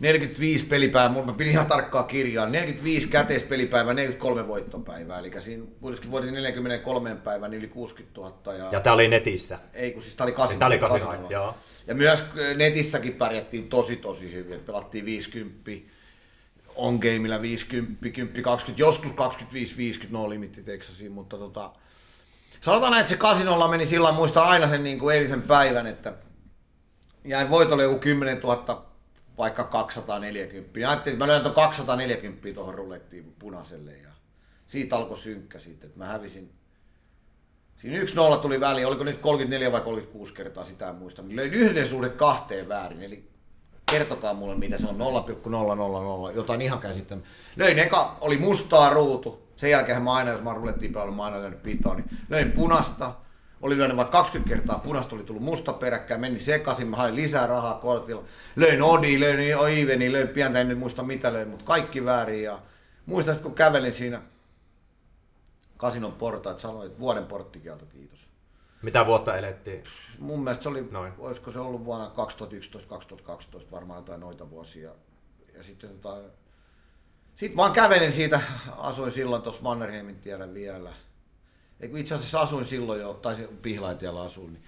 45 0.00 0.66
pelipäivää, 0.66 1.24
mä 1.24 1.32
pidin 1.32 1.52
ihan 1.52 1.66
tarkkaa 1.66 2.02
kirjaa, 2.02 2.46
45 2.46 3.08
käteispelipäivää, 3.08 3.94
43 3.94 4.48
voittopäivää, 4.48 5.18
eli 5.18 5.32
siinä 5.40 5.64
kuitenkin 5.80 6.10
vuoden 6.10 6.34
43 6.34 7.14
päivän 7.14 7.54
yli 7.54 7.68
60 7.68 8.20
000. 8.20 8.54
Ja, 8.54 8.68
ja 8.72 8.80
tämä 8.80 8.94
oli 8.94 9.08
netissä? 9.08 9.58
Ei, 9.74 9.92
kun 9.92 10.02
siis 10.02 10.14
tämä 10.14 10.26
oli 10.26 10.32
kasinoilla. 10.32 10.58
Tämä 10.58 10.68
oli 10.68 10.78
kasinoilla, 10.78 11.30
joo. 11.30 11.54
Ja 11.86 11.94
myös 11.94 12.24
netissäkin 12.56 13.12
pärjättiin 13.12 13.68
tosi 13.68 13.96
tosi 13.96 14.32
hyvin, 14.32 14.52
että 14.52 14.66
pelattiin 14.66 15.04
50, 15.04 15.70
on 16.76 16.94
gameilla 16.94 17.42
50, 17.42 18.08
10, 18.12 18.42
20, 18.42 18.82
joskus 18.82 19.12
25, 19.12 19.76
50, 19.76 20.18
no 20.18 20.30
limitti 20.30 20.62
Texasiin, 20.62 21.12
mutta 21.12 21.38
tota, 21.38 21.70
sanotaan 22.60 22.92
näin, 22.92 23.00
että 23.00 23.10
se 23.10 23.16
kasinolla 23.16 23.68
meni 23.68 23.86
sillä 23.86 24.12
muista 24.12 24.42
aina 24.42 24.68
sen 24.68 24.84
niin 24.84 24.98
kuin 24.98 25.16
eilisen 25.16 25.42
päivän, 25.42 25.86
että 25.86 26.12
jäi 27.24 27.50
voitolle 27.50 27.82
joku 27.82 27.98
10 27.98 28.40
000 28.40 28.86
vaikka 29.38 29.64
240. 29.64 30.80
Ja 30.80 30.90
ajattelin, 30.90 31.14
että 31.14 31.24
mä 31.24 31.32
löin 31.32 31.42
tuon 31.42 31.54
240 31.54 32.54
tuohon 32.54 32.74
rulettiin 32.74 33.34
punaiselle 33.38 33.92
ja 33.92 34.08
siitä 34.66 34.96
alkoi 34.96 35.18
synkkä 35.18 35.58
sitten, 35.58 35.86
että 35.86 35.98
mä 35.98 36.06
hävisin. 36.06 36.52
Siinä 37.80 38.36
1-0 38.36 38.38
tuli 38.38 38.60
väli, 38.60 38.84
oliko 38.84 39.04
nyt 39.04 39.18
34 39.18 39.72
vai 39.72 39.80
36 39.80 40.34
kertaa, 40.34 40.64
sitä 40.64 40.88
en 40.88 40.94
muista. 40.94 41.22
Niin 41.22 41.36
löin 41.36 41.54
yhden 41.54 41.88
suhde 41.88 42.08
kahteen 42.08 42.68
väärin, 42.68 43.02
eli 43.02 43.28
kertokaa 43.90 44.34
mulle 44.34 44.54
mitä 44.54 44.78
se 44.78 44.86
on 44.86 44.98
0,000, 44.98 46.32
jotain 46.32 46.62
ihan 46.62 46.78
käsittämättä. 46.78 47.28
Löin 47.56 47.78
eka, 47.78 48.16
oli 48.20 48.38
mustaa 48.38 48.90
ruutu, 48.90 49.42
sen 49.56 49.70
jälkeen 49.70 50.02
mä 50.02 50.12
aina, 50.12 50.30
jos 50.30 50.42
mä 50.42 50.54
rulettiin 50.54 50.92
pelannut, 50.92 51.16
mä 51.16 51.24
aina 51.24 51.40
löynyt 51.40 51.62
pitoa, 51.62 51.94
niin 51.94 52.10
löin 52.28 52.52
punasta, 52.52 53.14
oli 53.62 53.76
lyönyt 53.76 53.96
vaikka 53.96 54.18
20 54.18 54.54
kertaa 54.54 54.78
punasta, 54.78 55.16
oli 55.16 55.24
tullut 55.24 55.42
musta 55.42 55.72
peräkkäin, 55.72 56.20
meni 56.20 56.40
sekaisin, 56.40 56.88
mä 56.88 56.96
hain 56.96 57.16
lisää 57.16 57.46
rahaa 57.46 57.74
kortilla. 57.74 58.24
Löin 58.56 58.82
Odi, 58.82 59.20
löin 59.20 59.58
Oiveni, 59.58 60.12
löin 60.12 60.28
pientä, 60.28 60.60
en 60.60 60.68
nyt 60.68 60.78
muista 60.78 61.02
mitä 61.02 61.32
löin, 61.32 61.48
mutta 61.48 61.64
kaikki 61.64 62.04
väärin. 62.04 62.42
Ja 62.42 62.58
muistan, 63.06 63.36
kun 63.36 63.54
kävelin 63.54 63.94
siinä 63.94 64.22
kasinon 65.76 66.12
portaat, 66.12 66.60
sanoin, 66.60 66.86
että 66.86 67.00
vuoden 67.00 67.26
porttikielto, 67.26 67.86
kiitos. 67.86 68.25
Mitä 68.86 69.06
vuotta 69.06 69.36
elettiin? 69.36 69.84
Mun 70.18 70.44
mielestä 70.44 70.62
se 70.62 70.68
oli, 70.68 70.88
Noin. 70.90 71.12
olisiko 71.18 71.50
se 71.50 71.58
ollut 71.58 71.84
vuonna 71.84 72.12
2011-2012 73.58 73.70
varmaan 73.70 73.98
jotain 73.98 74.20
noita 74.20 74.50
vuosia. 74.50 74.90
Ja 75.54 75.62
sitten 75.62 75.90
tota, 75.98 76.22
sitten 77.36 77.56
vaan 77.56 77.72
kävelin 77.72 78.12
siitä, 78.12 78.40
asuin 78.76 79.12
silloin 79.12 79.42
tuossa 79.42 79.62
Mannerheimin 79.62 80.16
tiellä 80.16 80.54
vielä– 80.54 80.92
Eikö 81.80 81.98
itse 81.98 82.14
asiassa 82.14 82.40
asuin 82.40 82.64
silloin 82.64 83.00
jo, 83.00 83.14
tai 83.14 83.48
Pihlaitiellä 83.62 84.22
asuin, 84.22 84.52
niin 84.52 84.62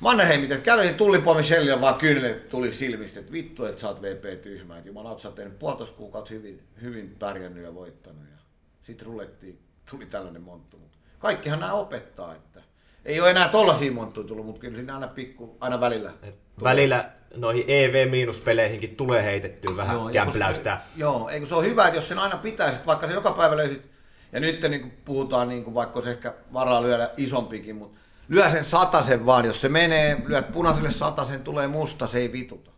Mannerheim, 0.00 0.42
että 0.42 0.56
kävelin 0.56 0.94
tullipommi 0.94 1.44
Shellillä 1.44 1.80
vaan 1.80 1.94
kyynelle 1.94 2.34
tuli 2.34 2.74
silmistä, 2.74 3.20
että 3.20 3.32
vittu, 3.32 3.64
että 3.64 3.80
sä 3.80 3.88
oot 3.88 4.02
VP 4.02 4.42
tyhmä. 4.42 4.76
Että 4.76 4.88
jumala, 4.88 5.18
sä 5.18 5.28
oot 5.28 5.34
tehnyt 5.34 5.58
puolitoista 5.58 5.96
kuukautta 5.96 6.34
hyvin, 6.34 6.62
hyvin 6.82 7.16
pärjännyt 7.18 7.64
ja 7.64 7.74
voittanut. 7.74 8.22
Ja 8.30 8.38
sitten 8.82 9.06
rulettiin, 9.06 9.58
tuli 9.90 10.06
tällainen 10.06 10.42
monttu. 10.42 10.80
Kaikkihan 11.18 11.60
nämä 11.60 11.72
opettaa, 11.72 12.34
että 12.34 12.62
ei 13.04 13.20
ole 13.20 13.30
enää 13.30 13.48
tollasia 13.48 13.92
monttuja 13.92 14.26
tullut, 14.26 14.46
mutta 14.46 14.60
kyllä 14.60 14.76
siinä 14.76 14.94
aina 14.94 15.08
pikku, 15.08 15.56
aina 15.60 15.80
välillä. 15.80 16.12
Et 16.22 16.38
välillä 16.62 17.10
noihin 17.36 17.64
EV-peleihinkin 17.68 18.96
tulee 18.96 19.22
heitettyä 19.24 19.76
vähän 19.76 19.96
joo, 19.96 20.10
kämpläystä. 20.12 20.80
joo, 20.96 21.28
eikö 21.28 21.46
se 21.46 21.54
on 21.54 21.64
hyvä, 21.64 21.86
että 21.86 21.98
jos 21.98 22.08
sen 22.08 22.18
aina 22.18 22.36
pitäisi, 22.36 22.80
vaikka 22.86 23.06
se 23.06 23.12
joka 23.12 23.32
päivä 23.32 23.56
löysit 23.56 23.90
ja 24.32 24.40
nyt 24.40 24.62
niin 24.62 24.80
kuin 24.80 24.92
puhutaan, 25.04 25.48
niin 25.48 25.64
kuin, 25.64 25.74
vaikka 25.74 25.98
olisi 25.98 26.10
ehkä 26.10 26.34
varaa 26.52 26.82
lyödä 26.82 27.10
isompikin, 27.16 27.76
mutta 27.76 27.98
lyö 28.28 28.50
sen 28.50 28.64
satasen 28.64 29.26
vaan, 29.26 29.44
jos 29.44 29.60
se 29.60 29.68
menee, 29.68 30.22
lyöt 30.26 30.52
punaiselle 30.52 30.90
satasen, 30.90 31.40
tulee 31.40 31.68
musta, 31.68 32.06
se 32.06 32.18
ei 32.18 32.32
vituta. 32.32 32.70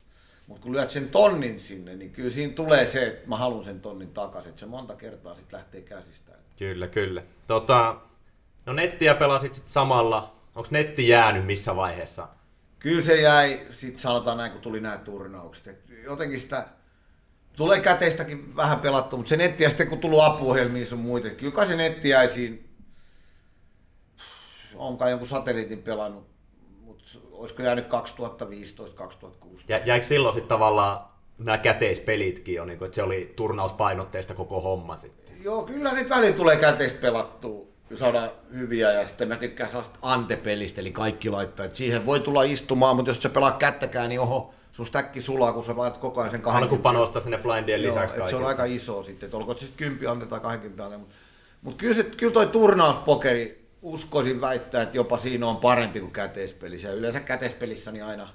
Mutta 0.47 0.63
kun 0.63 0.73
lyöt 0.73 0.91
sen 0.91 1.09
tonnin 1.09 1.61
sinne, 1.61 1.97
niin 1.97 2.11
kyllä 2.11 2.31
siinä 2.31 2.53
tulee 2.53 2.87
se, 2.87 3.07
että 3.07 3.29
mä 3.29 3.37
haluan 3.37 3.65
sen 3.65 3.81
tonnin 3.81 4.09
takaisin, 4.09 4.51
että 4.51 4.61
se 4.61 4.67
monta 4.67 4.95
kertaa 4.95 5.35
sitten 5.35 5.59
lähtee 5.59 5.81
käsistä. 5.81 6.33
Kyllä, 6.59 6.87
kyllä. 6.87 7.23
Tota, 7.47 7.97
no 8.67 8.73
nettiä 8.73 9.15
pelasit 9.15 9.55
sitten 9.55 9.73
samalla. 9.73 10.37
Onko 10.55 10.69
netti 10.71 11.09
jäänyt 11.09 11.47
missä 11.47 11.77
vaiheessa? 11.77 12.29
Kyllä 12.79 13.03
se 13.03 13.21
jäi, 13.21 13.67
sitten 13.71 14.01
sanotaan 14.01 14.37
näin, 14.37 14.53
kun 14.53 14.61
tuli 14.61 14.81
nämä 14.81 14.99
turnaukset. 14.99 15.67
Et 15.67 16.05
jotenkin 16.05 16.41
sitä 16.41 16.67
Tulee 17.57 17.81
käteistäkin 17.81 18.57
vähän 18.57 18.81
pelattu, 18.81 19.17
mutta 19.17 19.31
se 19.31 19.37
netti 19.37 19.65
ja 19.65 19.69
sitten 19.69 19.89
kun 19.89 19.99
tullut 19.99 20.23
apuohjelmiin 20.23 20.87
sun 20.87 20.99
muita, 20.99 21.31
kyllä 21.31 21.53
kai 21.53 21.67
se 21.67 21.77
netti 21.77 22.09
jäi 22.09 22.29
siinä, 22.29 22.57
on 24.75 24.99
kai 24.99 25.11
jonkun 25.11 25.29
satelliitin 25.29 25.83
pelannut, 25.83 26.27
mutta 26.81 27.05
olisiko 27.31 27.63
jäänyt 27.63 27.87
2015-2016. 27.87 27.89
Ja 29.69 29.81
jäikö 29.85 30.07
silloin 30.07 30.35
sitten 30.35 30.49
tavallaan 30.49 31.01
nämä 31.39 31.59
käteispelitkin 31.59 32.55
jo, 32.55 32.65
niin 32.65 32.79
kuin, 32.79 32.87
että 32.87 32.97
se 32.97 33.03
oli 33.03 33.33
turnauspainotteista 33.37 34.35
koko 34.35 34.61
homma 34.61 34.97
sitten? 34.97 35.45
Joo, 35.45 35.63
kyllä 35.63 35.93
nyt 35.93 36.11
välillä 36.11 36.37
tulee 36.37 36.57
käteistä 36.57 37.01
pelattua 37.01 37.67
saada 37.95 38.31
hyviä 38.53 38.93
ja 38.93 39.07
sitten 39.07 39.29
mä 39.29 39.37
tykkään 39.37 39.71
sellaista 39.71 39.99
antepelistä, 40.03 40.81
eli 40.81 40.93
kaikki 40.93 41.31
laittaa, 41.31 41.67
että 41.67 41.79
siihen 41.79 42.07
voi 42.07 42.21
tulla 42.21 42.43
istumaan, 42.43 42.97
mutta 42.97 43.11
jos 43.11 43.23
se 43.23 43.29
pelaa 43.29 43.53
kättäkään, 43.53 44.09
niin 44.09 44.21
oho, 44.21 44.55
sun 44.73 44.87
stäkki 44.87 45.23
sulaa, 45.23 45.53
kun 45.53 45.65
sä 45.65 45.77
laitat 45.77 46.01
koko 46.01 46.21
ajan 46.21 46.31
sen 46.31 46.43
20. 46.43 46.57
Aina 46.57 46.69
kun 46.69 46.83
panostaa 46.83 47.23
sinne 47.23 47.39
blindien 47.39 47.83
lisäksi 47.83 48.17
Joo, 48.17 48.29
se 48.29 48.37
on 48.37 48.47
aika 48.47 48.65
iso 48.65 49.03
sitten, 49.03 49.27
että 49.27 49.37
olkoon 49.37 49.59
se 49.59 49.67
sitten 49.67 49.87
10 49.89 50.11
ante 50.11 50.27
tai 50.27 50.41
20 50.41 50.85
ante. 50.85 50.97
Mutta, 50.97 51.15
mutta 51.63 51.79
kyllä, 51.79 51.95
se, 51.95 52.03
kyllä 52.03 52.33
toi 52.33 52.47
turnauspokeri, 52.47 53.67
uskoisin 53.83 54.41
väittää, 54.41 54.83
että 54.83 54.97
jopa 54.97 55.19
siinä 55.19 55.47
on 55.47 55.57
parempi 55.57 56.01
kuin 56.01 56.13
käteispelissä. 56.13 56.89
Ja 56.89 56.95
yleensä 56.95 57.21
käteispelissä 57.21 57.93
niin 57.93 58.05
aina 58.05 58.29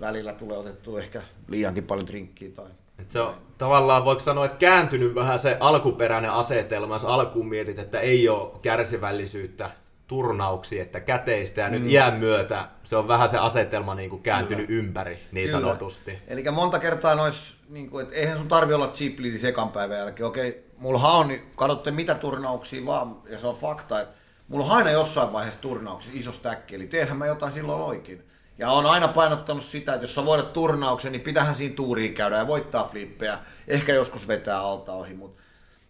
välillä 0.00 0.32
tulee 0.32 0.58
otettu 0.58 0.96
ehkä 0.96 1.22
liiankin 1.48 1.84
paljon 1.84 2.06
drinkkiä 2.06 2.50
tai 2.50 2.66
et 2.98 3.10
se 3.10 3.20
on 3.20 3.49
tavallaan, 3.60 4.04
voiko 4.04 4.20
sanoa, 4.20 4.44
että 4.44 4.56
kääntynyt 4.56 5.14
vähän 5.14 5.38
se 5.38 5.56
alkuperäinen 5.60 6.30
asetelma, 6.30 6.94
jos 6.94 7.04
alkuun 7.04 7.48
mietit, 7.48 7.78
että 7.78 8.00
ei 8.00 8.28
ole 8.28 8.50
kärsivällisyyttä 8.62 9.70
turnauksi, 10.06 10.80
että 10.80 11.00
käteistä, 11.00 11.60
ja 11.60 11.68
mm. 11.68 11.72
nyt 11.72 11.86
iän 11.86 12.14
myötä 12.14 12.68
se 12.82 12.96
on 12.96 13.08
vähän 13.08 13.28
se 13.28 13.38
asetelma 13.38 13.94
niin 13.94 14.10
kuin 14.10 14.22
kääntynyt 14.22 14.66
Kyllä. 14.66 14.78
ympäri, 14.78 15.18
niin 15.32 15.48
Kyllä. 15.48 15.60
sanotusti. 15.60 16.18
Eli 16.28 16.42
monta 16.50 16.78
kertaa 16.78 17.14
nois, 17.14 17.56
niin 17.68 17.90
kuin, 17.90 18.02
että 18.02 18.16
eihän 18.16 18.38
sun 18.38 18.48
tarvi 18.48 18.74
olla 18.74 18.88
chip 18.88 19.18
sekan 19.40 19.68
päivän 19.68 19.98
jälkeen. 19.98 20.26
Okei, 20.26 20.64
mulla 20.78 21.12
on, 21.12 21.28
niin 21.28 21.42
katsotte 21.56 21.90
mitä 21.90 22.14
turnauksia 22.14 22.86
vaan, 22.86 23.16
ja 23.30 23.38
se 23.38 23.46
on 23.46 23.54
fakta, 23.54 24.00
että 24.00 24.14
mulla 24.48 24.64
on 24.64 24.70
aina 24.70 24.90
jossain 24.90 25.32
vaiheessa 25.32 25.60
turnauksia 25.60 26.12
iso 26.14 26.32
stäkki, 26.32 26.74
eli 26.74 26.86
teenhän 26.86 27.18
mä 27.18 27.26
jotain 27.26 27.52
silloin 27.52 27.82
oikein. 27.82 28.24
Ja 28.60 28.70
on 28.70 28.86
aina 28.86 29.08
painottanut 29.08 29.64
sitä, 29.64 29.94
että 29.94 30.04
jos 30.04 30.14
sä 30.14 30.24
voidat 30.24 30.52
turnauksen, 30.52 31.12
niin 31.12 31.22
pitähän 31.22 31.54
siinä 31.54 31.74
tuuriin 31.74 32.14
käydä 32.14 32.36
ja 32.36 32.46
voittaa 32.46 32.88
flippejä, 32.88 33.38
ehkä 33.68 33.94
joskus 33.94 34.28
vetää 34.28 34.60
alta 34.60 34.92
ohi, 34.92 35.14
mutta 35.14 35.42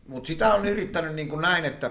mut 0.08 0.26
sitä 0.26 0.54
on 0.54 0.66
yrittänyt 0.66 1.14
niin 1.14 1.28
kuin 1.28 1.40
näin, 1.40 1.64
että 1.64 1.90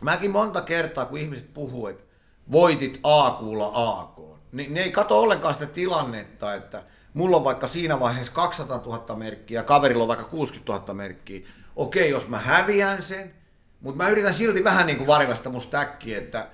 mäkin 0.00 0.30
monta 0.30 0.60
kertaa, 0.60 1.06
kun 1.06 1.18
ihmiset 1.18 1.54
puhuu, 1.54 1.86
että 1.86 2.04
voitit 2.52 3.00
A-kuulla 3.02 3.72
AK, 3.74 4.40
niin 4.52 4.74
ne 4.74 4.80
ei 4.80 4.92
katso 4.92 5.20
ollenkaan 5.20 5.54
sitä 5.54 5.66
tilannetta, 5.66 6.54
että 6.54 6.82
mulla 7.14 7.36
on 7.36 7.44
vaikka 7.44 7.66
siinä 7.68 8.00
vaiheessa 8.00 8.32
200 8.32 8.78
000 8.78 9.16
merkkiä 9.16 9.60
ja 9.60 9.64
kaverilla 9.64 10.04
on 10.04 10.08
vaikka 10.08 10.24
60 10.24 10.72
000 10.72 10.94
merkkiä. 10.94 11.48
Okei, 11.76 12.10
jos 12.10 12.28
mä 12.28 12.38
häviän 12.38 13.02
sen, 13.02 13.34
mutta 13.80 14.04
mä 14.04 14.08
yritän 14.08 14.34
silti 14.34 14.64
vähän 14.64 14.86
niin 14.86 14.96
kuin 14.96 15.06
varilla 15.06 15.36
sitä 15.36 15.48
mun 15.48 15.62
stäkkiä, 15.62 16.18
että, 16.18 16.46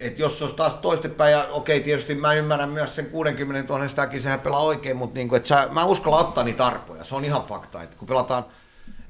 että 0.00 0.22
jos 0.22 0.38
se 0.38 0.44
olisi 0.44 0.56
taas 0.56 0.74
toistepäin, 0.74 1.32
ja 1.32 1.48
okei, 1.50 1.80
tietysti 1.80 2.14
mä 2.14 2.34
ymmärrän 2.34 2.68
myös 2.68 2.96
sen 2.96 3.06
60 3.06 3.74
000 3.74 3.88
stäkkiä, 3.88 4.20
sehän 4.20 4.40
pelaa 4.40 4.62
oikein, 4.62 4.96
mutta 4.96 5.14
niin 5.14 5.28
kuin, 5.28 5.36
että 5.36 5.48
sä, 5.48 5.68
mä 5.70 5.84
uskalla 5.84 6.18
ottaa 6.18 6.44
niitä 6.44 6.66
arpoja, 6.66 7.04
se 7.04 7.14
on 7.14 7.24
ihan 7.24 7.42
fakta, 7.42 7.82
että 7.82 7.96
kun 7.96 8.08
pelataan, 8.08 8.44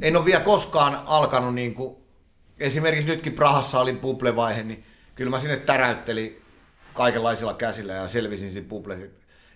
en 0.02 0.16
ole 0.16 0.24
vielä 0.24 0.40
koskaan 0.40 0.98
alkanut 1.06 1.54
niin 1.54 1.74
kuin 1.74 1.96
esimerkiksi 2.60 3.08
nytkin 3.08 3.32
Prahassa 3.32 3.80
oli 3.80 3.92
puble-vaihe, 3.92 4.62
niin 4.62 4.84
kyllä 5.14 5.30
mä 5.30 5.40
sinne 5.40 5.56
täräyttelin 5.56 6.42
kaikenlaisilla 6.94 7.54
käsillä 7.54 7.92
ja 7.92 8.08
selvisin 8.08 8.52
siinä. 8.52 9.06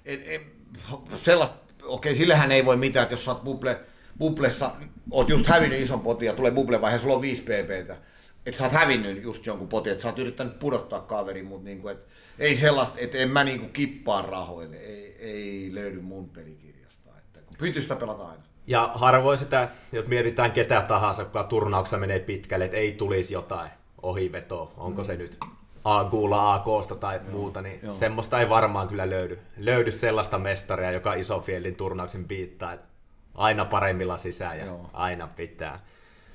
Et, 0.05 0.21
et, 0.27 0.43
sellaista, 1.25 1.57
okei, 1.83 2.15
sillehän 2.15 2.53
ei 2.53 2.65
voi 2.65 2.77
mitään, 2.77 3.03
että 3.03 3.13
jos 3.13 3.25
sä 3.25 3.31
oot 3.31 3.45
puble, 3.45 3.81
bublessa 4.19 4.71
oot 5.11 5.29
just 5.29 5.47
hävinnyt 5.47 5.81
ison 5.81 6.01
potin 6.01 6.27
ja 6.27 6.33
tulee 6.33 6.51
bublevaihe, 6.51 6.99
sulla 6.99 7.15
on 7.15 7.23
5 7.23 7.43
pptä. 7.43 7.97
Että 8.51 8.59
sä 8.59 8.65
oot 8.65 8.73
hävinnyt 8.73 9.23
just 9.23 9.47
jonkun 9.47 9.69
potin, 9.69 9.93
että 9.93 10.03
sä 10.03 10.09
oot 10.09 10.19
yrittänyt 10.19 10.59
pudottaa 10.59 11.01
kaverin, 11.01 11.45
mutta 11.45 11.65
niinku, 11.65 11.89
et, 11.89 12.07
ei 12.39 12.57
sellaista, 12.57 12.99
että 12.99 13.19
en 13.19 13.31
mä 13.31 13.45
niinku 13.45 13.69
kippaan 13.69 14.25
rahoille, 14.25 14.77
ei, 14.77 15.17
ei 15.19 15.71
löydy 15.75 16.01
mun 16.01 16.29
pelikirjasta. 16.29 17.11
Että, 17.19 17.41
kun 17.41 17.57
pytystä 17.59 17.97
pelataan 17.97 18.31
aina. 18.31 18.43
Ja 18.67 18.91
harvoin 18.95 19.39
sitä, 19.39 19.69
jos 19.93 20.07
mietitään 20.07 20.53
ketä 20.53 20.83
tahansa, 20.83 21.25
kuka 21.25 21.45
turnauksessa 21.45 21.97
menee 21.97 22.19
pitkälle, 22.19 22.65
että 22.65 22.77
ei 22.77 22.93
tulisi 22.93 23.35
jotain 23.35 23.71
ohivetoa, 24.03 24.73
onko 24.77 25.05
se 25.05 25.17
nyt 25.17 25.39
A-kuulla, 25.85 26.55
A-koosta 26.55 26.95
tai 26.95 27.15
Joo. 27.15 27.25
muuta, 27.31 27.63
niin 27.63 27.81
Joo. 27.83 27.95
semmoista 27.95 28.41
ei 28.41 28.49
varmaan 28.49 28.89
kyllä 28.89 29.11
löydy. 29.11 29.39
Löydy 29.57 29.93
sellaista 29.93 30.39
mestaria, 30.39 30.93
joka 30.93 31.15
iso 31.15 31.41
Fieldin 31.41 31.75
turnauksen 31.75 32.25
piittaa, 32.25 32.73
että 32.73 32.87
aina 33.35 33.65
paremmilla 33.65 34.19
sisään 34.19 34.59
ja 34.59 34.65
Joo. 34.65 34.91
aina 34.93 35.29
pitää. 35.37 35.81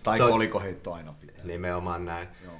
Tai 0.06 0.18
so, 0.18 0.30
kolikoheitto 0.30 0.94
aina 0.94 1.14
pitää. 1.22 1.46
Nimenomaan 1.46 2.06
näin. 2.06 2.28
Joo. 2.44 2.54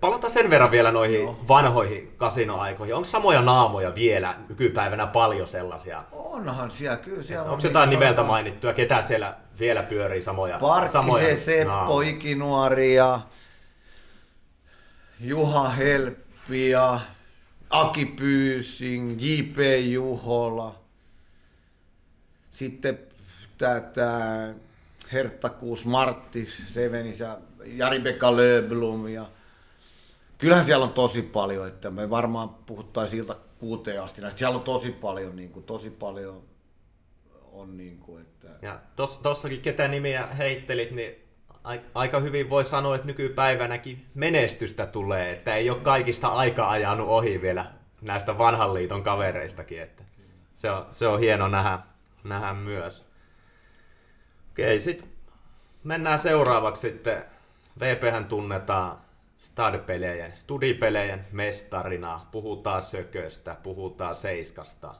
Palataan 0.00 0.30
sen 0.30 0.50
verran 0.50 0.70
vielä 0.70 0.92
noihin 0.92 1.20
Joo. 1.20 1.40
vanhoihin 1.48 2.14
kasinoaikoihin. 2.16 2.94
Onko 2.94 3.04
samoja 3.08 3.42
naamoja 3.42 3.94
vielä 3.94 4.36
nykypäivänä 4.48 5.06
paljon 5.06 5.48
sellaisia? 5.48 6.04
Onhan 6.12 6.70
siellä, 6.70 6.96
kyllä 6.96 7.22
siellä 7.22 7.44
on. 7.44 7.50
Onko 7.50 7.66
jotain 7.66 7.90
nimeltä 7.90 8.06
sanotaan... 8.06 8.26
mainittuja, 8.26 8.74
ketä 8.74 9.02
siellä 9.02 9.36
vielä 9.60 9.82
pyörii 9.82 10.22
samoja? 10.22 10.58
Parkkise, 10.58 10.92
samoja 10.92 11.36
Seppo, 11.36 12.00
Ikinuori 12.00 12.94
ja 12.94 13.20
Juha 15.20 15.68
Helppi 15.68 16.70
ja 16.70 17.00
Aki 17.70 18.04
Pyysing, 18.04 19.16
J.P. 19.18 19.56
Juhola. 19.84 20.74
Sitten 22.50 22.98
tämä 23.58 24.54
Herttakuus, 25.12 25.86
Martti 25.86 26.48
Sevenis 26.66 27.20
ja 27.20 27.38
Jari-Pekka 27.64 28.36
Löblum 28.36 29.08
ja 29.08 29.26
kyllähän 30.38 30.66
siellä 30.66 30.84
on 30.84 30.92
tosi 30.92 31.22
paljon, 31.22 31.68
että 31.68 31.90
me 31.90 32.10
varmaan 32.10 32.48
puhuttaisiin 32.48 33.20
ilta 33.20 33.36
kuuteen 33.58 34.02
asti 34.02 34.20
näistä. 34.20 34.38
Siellä 34.38 34.56
on 34.56 34.64
tosi 34.64 34.90
paljon, 34.90 35.36
niin 35.36 35.50
kuin, 35.50 35.64
tosi 35.64 35.90
paljon 35.90 36.42
on 37.52 37.76
niin 37.76 37.98
kuin, 37.98 38.22
että... 38.22 38.48
Ja 38.62 38.80
tos, 38.96 39.18
tossakin 39.18 39.60
ketä 39.60 39.88
nimiä 39.88 40.26
heittelit, 40.26 40.90
niin 40.90 41.14
aika 41.94 42.20
hyvin 42.20 42.50
voi 42.50 42.64
sanoa, 42.64 42.94
että 42.94 43.06
nykypäivänäkin 43.06 44.06
menestystä 44.14 44.86
tulee, 44.86 45.32
että 45.32 45.54
ei 45.54 45.70
ole 45.70 45.80
kaikista 45.80 46.28
aika 46.28 46.70
ajanut 46.70 47.08
ohi 47.08 47.42
vielä 47.42 47.72
näistä 48.00 48.38
vanhan 48.38 48.74
liiton 48.74 49.02
kavereistakin, 49.02 49.82
että 49.82 50.02
se 50.54 50.70
on, 50.70 50.86
se 50.90 51.06
on 51.06 51.20
hieno 51.20 51.48
nähdä, 51.48 51.78
nähdä 52.24 52.54
myös. 52.54 53.07
Okei, 54.58 54.80
sitten 54.80 55.08
mennään 55.84 56.18
seuraavaksi 56.18 56.80
sitten. 56.80 57.24
VPhän 57.80 58.24
tunnetaan 58.24 58.98
stadpelejen, 59.36 60.32
studipelejen 60.36 61.26
mestarina. 61.32 62.26
Puhutaan 62.30 62.82
sököstä, 62.82 63.56
puhutaan 63.62 64.14
seiskasta. 64.14 64.94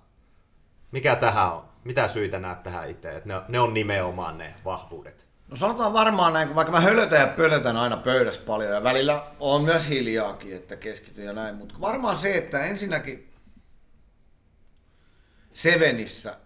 Mikä 0.93 1.17
tähän 1.17 1.53
on? 1.53 1.65
Mitä 1.85 2.09
syitä 2.09 2.39
näet 2.39 2.63
tähän 2.63 2.91
itse? 2.91 3.23
Ne, 3.25 3.35
ne 3.49 3.61
on 3.61 3.75
nimenomaan 3.75 4.39
ne 4.39 4.55
vahvuudet. 4.65 5.29
No 5.49 5.57
sanotaan 5.57 5.93
varmaan 5.93 6.33
näin, 6.33 6.55
vaikka 6.55 6.73
mä 6.73 6.81
hölötän 6.81 7.21
ja 7.21 7.27
pölötän 7.27 7.77
aina 7.77 7.97
pöydässä 7.97 8.43
paljon 8.47 8.73
ja 8.73 8.83
välillä 8.83 9.25
on 9.41 9.65
myös 9.65 9.89
hiljaakin, 9.89 10.57
että 10.57 10.77
keskityn 10.77 11.25
ja 11.25 11.33
näin, 11.33 11.55
mutta 11.55 11.75
varmaan 11.81 12.17
se, 12.17 12.39
että 12.39 12.65
ensinnäkin 12.65 13.33
Sevenissä, 15.53 16.37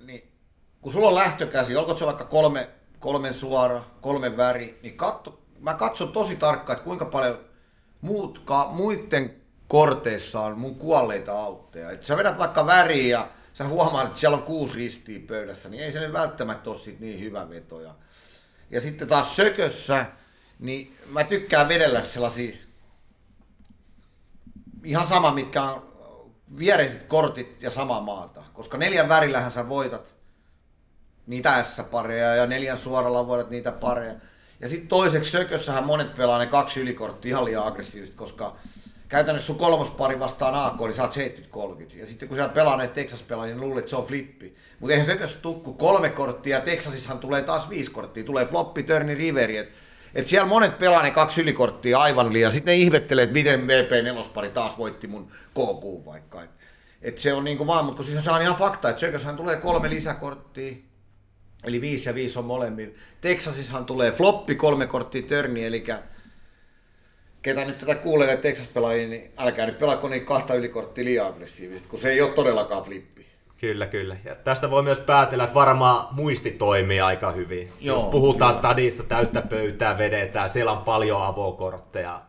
niin 0.00 0.37
kun 0.80 0.92
sulla 0.92 1.08
on 1.08 1.14
lähtökäsi, 1.14 1.76
olkoon 1.76 1.98
se 1.98 2.06
vaikka 2.06 2.24
kolme, 2.24 2.68
kolmen 2.98 3.34
suora, 3.34 3.82
kolmen 4.00 4.36
väri, 4.36 4.78
niin 4.82 4.96
katso, 4.96 5.38
mä 5.60 5.74
katson 5.74 6.12
tosi 6.12 6.36
tarkkaan, 6.36 6.76
että 6.76 6.84
kuinka 6.84 7.04
paljon 7.04 7.38
muut, 8.00 8.38
ka, 8.44 8.68
muiden 8.72 9.34
korteissa 9.68 10.40
on 10.40 10.58
mun 10.58 10.74
kuolleita 10.74 11.40
autteja. 11.40 11.90
Et 11.90 12.04
sä 12.04 12.16
vedät 12.16 12.38
vaikka 12.38 12.66
väriä 12.66 13.18
ja 13.18 13.28
sä 13.52 13.64
huomaat, 13.64 14.06
että 14.06 14.18
siellä 14.20 14.36
on 14.36 14.42
kuusi 14.42 14.76
ristiä 14.76 15.20
pöydässä, 15.26 15.68
niin 15.68 15.82
ei 15.82 15.92
se 15.92 16.00
nyt 16.00 16.12
välttämättä 16.12 16.70
ole 16.70 16.78
sit 16.78 17.00
niin 17.00 17.20
hyvä 17.20 17.50
veto. 17.50 17.80
Ja, 17.80 17.94
ja 18.70 18.80
sitten 18.80 19.08
taas 19.08 19.36
sökössä, 19.36 20.06
niin 20.58 20.96
mä 21.10 21.24
tykkään 21.24 21.68
vedellä 21.68 22.04
sellaisia, 22.04 22.56
ihan 24.84 25.06
sama 25.06 25.32
mitkä 25.32 25.62
on 25.62 25.88
viereiset 26.58 27.02
kortit 27.02 27.62
ja 27.62 27.70
sama 27.70 28.00
maata. 28.00 28.42
Koska 28.52 28.78
neljän 28.78 29.08
värillähän 29.08 29.52
sä 29.52 29.68
voitat 29.68 30.17
niitä 31.28 31.62
S-pareja 31.62 32.34
ja 32.34 32.46
neljän 32.46 32.78
suoralla 32.78 33.26
voitat 33.26 33.50
niitä 33.50 33.72
pareja. 33.72 34.14
Ja 34.60 34.68
sitten 34.68 34.88
toiseksi 34.88 35.30
sökössähän 35.30 35.84
monet 35.84 36.14
pelaa 36.14 36.38
ne 36.38 36.46
kaksi 36.46 36.80
ylikorttia 36.80 37.28
ihan 37.28 37.44
liian 37.44 37.66
aggressiivisesti, 37.66 38.18
koska 38.18 38.56
käytännössä 39.08 39.46
sun 39.46 39.58
kolmospari 39.58 40.18
vastaan 40.18 40.54
AK, 40.54 40.80
niin 40.80 40.94
saat 40.94 41.16
70-30. 41.16 41.96
Ja 41.96 42.06
sitten 42.06 42.28
kun 42.28 42.36
siellä 42.36 42.52
pelaa 42.52 42.76
näitä 42.76 42.94
Texas 42.94 43.22
pelaa, 43.22 43.46
niin 43.46 43.60
luulet, 43.60 43.78
että 43.78 43.90
se 43.90 43.96
on 43.96 44.06
flippi. 44.06 44.56
Mutta 44.80 44.92
eihän 44.92 45.06
sökös 45.06 45.34
tukku 45.34 45.72
kolme 45.72 46.10
korttia, 46.10 46.56
ja 46.56 46.64
Texasissahan 46.64 47.18
tulee 47.18 47.42
taas 47.42 47.70
viisi 47.70 47.90
korttia. 47.90 48.24
Tulee 48.24 48.46
floppi, 48.46 48.82
turni, 48.82 49.14
riveri. 49.14 49.56
Et, 49.56 49.72
et 50.14 50.28
siellä 50.28 50.48
monet 50.48 50.78
pelaa 50.78 51.02
ne 51.02 51.10
kaksi 51.10 51.40
ylikorttia 51.40 51.98
aivan 51.98 52.32
liian. 52.32 52.52
Sitten 52.52 52.72
ne 52.72 52.76
ihmettelee, 52.76 53.22
että 53.22 53.34
miten 53.34 53.66
VP 53.66 53.90
nelospari 53.90 54.48
taas 54.48 54.78
voitti 54.78 55.06
mun 55.06 55.30
KQ 55.50 56.06
vaikka. 56.06 56.42
Et, 56.42 56.50
et 57.02 57.18
se 57.18 57.32
on 57.32 57.44
niinku 57.44 57.66
vaan, 57.66 57.84
mutta 57.84 58.02
siis 58.02 58.28
on 58.28 58.42
ihan 58.42 58.56
fakta, 58.56 58.88
että 58.88 59.00
sököshän 59.00 59.36
tulee 59.36 59.56
kolme 59.56 59.90
lisäkorttia, 59.90 60.76
Eli 61.64 61.80
5 61.80 62.08
ja 62.08 62.14
5 62.14 62.38
on 62.38 62.44
molemmilla. 62.44 62.94
Texasissahan 63.20 63.84
tulee 63.84 64.12
floppi 64.12 64.54
kolme 64.54 64.86
korttia 64.86 65.22
törni, 65.22 65.64
eli 65.64 65.84
ketä 67.42 67.64
nyt 67.64 67.78
tätä 67.78 67.94
kuulee 67.94 68.36
Texas-pelaajia, 68.36 69.08
niin 69.08 69.30
älkää 69.38 69.66
nyt 69.66 69.78
pelako 69.78 70.08
niin 70.08 70.26
kahta 70.26 70.54
ylikorttia 70.54 71.04
liian 71.04 71.26
aggressiivisesti, 71.26 71.88
kun 71.88 72.00
se 72.00 72.10
ei 72.10 72.20
ole 72.22 72.30
todellakaan 72.30 72.84
flippi. 72.84 73.26
Kyllä, 73.60 73.86
kyllä. 73.86 74.16
Ja 74.24 74.34
tästä 74.34 74.70
voi 74.70 74.82
myös 74.82 74.98
päätellä, 74.98 75.44
että 75.44 75.54
varmaan 75.54 76.06
muisti 76.10 76.50
toimii 76.50 77.00
aika 77.00 77.32
hyvin. 77.32 77.72
Joo, 77.80 77.96
Jos 77.96 78.04
puhutaan 78.04 78.52
kyllä. 78.52 78.60
stadissa, 78.60 79.02
täyttä 79.02 79.42
pöytää 79.42 79.98
vedetään, 79.98 80.50
siellä 80.50 80.72
on 80.72 80.84
paljon 80.84 81.22
avokortteja. 81.22 82.27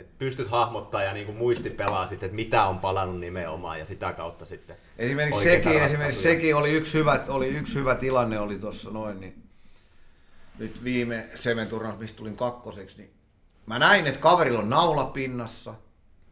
Et 0.00 0.18
pystyt 0.18 0.48
hahmottaa 0.48 1.02
ja 1.02 1.12
niin 1.12 1.36
muisti 1.36 1.70
pelaa 1.70 2.06
sitten, 2.06 2.26
että 2.26 2.36
mitä 2.36 2.64
on 2.64 2.78
palannut 2.78 3.20
nimenomaan 3.20 3.78
ja 3.78 3.84
sitä 3.84 4.12
kautta 4.12 4.44
sitten 4.44 4.76
Esimerkiksi 4.98 5.44
sekin, 5.44 5.82
esimerkiksi 5.82 6.22
sekin 6.22 6.56
oli 6.56 6.72
yksi 6.72 6.94
hyvä, 6.94 7.24
oli 7.28 7.48
yksi 7.48 7.74
hyvä 7.74 7.94
tilanne 7.94 8.40
oli 8.40 8.58
tuossa 8.58 8.90
noin, 8.90 9.20
niin 9.20 9.42
nyt 10.58 10.84
viime 10.84 11.28
Seven 11.34 11.68
turnaus, 11.68 11.98
mistä 11.98 12.16
tulin 12.16 12.36
kakkoseksi, 12.36 12.96
niin 12.96 13.10
mä 13.66 13.78
näin, 13.78 14.06
että 14.06 14.20
kaverilla 14.20 14.58
on 14.58 14.70
naula 14.70 15.04
pinnassa 15.04 15.74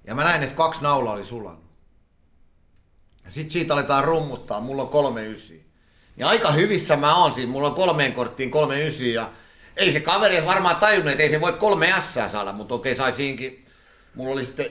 ja 0.05 0.15
mä 0.15 0.25
näin, 0.25 0.43
että 0.43 0.57
kaksi 0.57 0.83
naulaa 0.83 1.15
oli 1.15 1.25
sulannut. 1.25 1.69
Ja 3.25 3.31
sit 3.31 3.51
siitä 3.51 3.75
aletaan 3.75 4.05
rummuttaa, 4.05 4.61
mulla 4.61 4.83
on 4.83 4.89
kolme 4.89 5.27
ysi. 5.27 5.67
Ja 6.17 6.29
aika 6.29 6.53
hyvissä 6.53 6.97
mä 6.97 7.17
oon 7.17 7.33
siinä, 7.33 7.53
mulla 7.53 7.69
on 7.69 7.75
kolmeen 7.75 8.13
korttiin 8.13 8.51
kolme 8.51 8.87
ysi 8.87 9.13
ja 9.13 9.31
ei 9.79 9.93
se 9.93 10.01
kaveri 10.01 10.47
varmaan 10.47 10.77
tajunnut, 10.77 11.13
että 11.13 11.23
ei 11.23 11.31
se 11.31 11.41
voi 11.41 11.53
kolme 11.53 11.95
S 12.01 12.15
saada, 12.33 12.53
mutta 12.53 12.75
okei 12.75 12.97
sai 12.97 13.13
siinkin. 13.13 13.67
Mulla 14.15 14.33
oli 14.33 14.45
sitten 14.45 14.71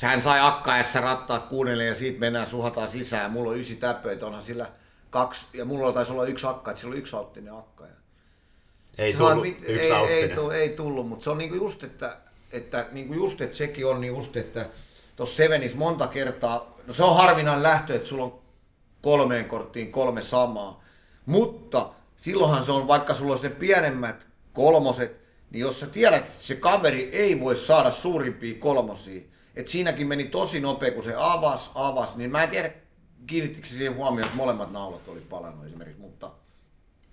hän 0.00 0.22
sai 0.22 0.40
akkaessa 0.40 1.00
rattaat 1.00 1.46
kuunnelle 1.46 1.84
ja 1.84 1.94
siitä 1.94 2.20
mennään, 2.20 2.46
suhataan 2.46 2.90
sisään. 2.90 3.30
Mulla 3.30 3.50
on 3.50 3.58
ysi 3.58 3.76
täpöitä, 3.76 4.26
onhan 4.26 4.42
sillä 4.42 4.66
kaksi, 5.10 5.46
ja 5.52 5.64
mulla 5.64 5.92
taisi 5.92 6.12
olla 6.12 6.24
yksi 6.24 6.46
akka, 6.46 6.70
että 6.70 6.80
sillä 6.80 6.92
oli 6.92 6.98
yksi 6.98 7.16
auttinen 7.16 7.54
akka. 7.54 7.84
Ja 7.84 7.94
ei 8.98 9.14
tullut 9.14 9.42
mit, 9.42 9.58
yksi 9.62 9.72
ei, 9.72 9.92
ei, 9.92 10.32
ei, 10.32 10.60
ei, 10.60 10.68
tullut, 10.68 11.08
mutta 11.08 11.24
se 11.24 11.30
on 11.30 11.38
niinku 11.38 11.54
just, 11.54 11.84
että, 11.84 12.16
että 12.52 12.86
niinku 12.92 13.14
just, 13.14 13.40
että 13.40 13.56
sekin 13.56 13.86
on 13.86 14.00
niin 14.00 14.14
just, 14.14 14.36
että 14.36 14.66
tuossa 15.16 15.36
Sevenis 15.36 15.74
monta 15.74 16.06
kertaa, 16.06 16.76
no 16.86 16.94
se 16.94 17.04
on 17.04 17.16
harvinainen 17.16 17.62
lähtö, 17.62 17.94
että 17.94 18.08
sulla 18.08 18.24
on 18.24 18.38
kolmeen 19.02 19.44
korttiin 19.44 19.92
kolme 19.92 20.22
samaa, 20.22 20.84
mutta 21.26 21.90
silloinhan 22.24 22.64
se 22.64 22.72
on, 22.72 22.88
vaikka 22.88 23.14
sulla 23.14 23.34
on 23.34 23.40
ne 23.42 23.48
pienemmät 23.48 24.26
kolmoset, 24.52 25.20
niin 25.50 25.60
jos 25.60 25.80
sä 25.80 25.86
tiedät, 25.86 26.24
että 26.24 26.44
se 26.44 26.54
kaveri 26.54 27.10
ei 27.12 27.40
voi 27.40 27.56
saada 27.56 27.90
suurimpia 27.90 28.58
kolmosia, 28.58 29.22
et 29.56 29.68
siinäkin 29.68 30.06
meni 30.06 30.24
tosi 30.24 30.60
nopea, 30.60 30.92
kun 30.92 31.02
se 31.02 31.14
avas, 31.18 31.70
avas, 31.74 32.16
niin 32.16 32.30
mä 32.30 32.42
en 32.42 32.50
tiedä, 32.50 32.70
kiinnittikö 33.26 33.66
se 33.66 33.74
siihen 33.74 33.96
huomioon, 33.96 34.26
että 34.26 34.36
molemmat 34.36 34.72
naulat 34.72 35.08
oli 35.08 35.20
palannut 35.20 35.66
esimerkiksi, 35.66 36.00
mutta... 36.00 36.30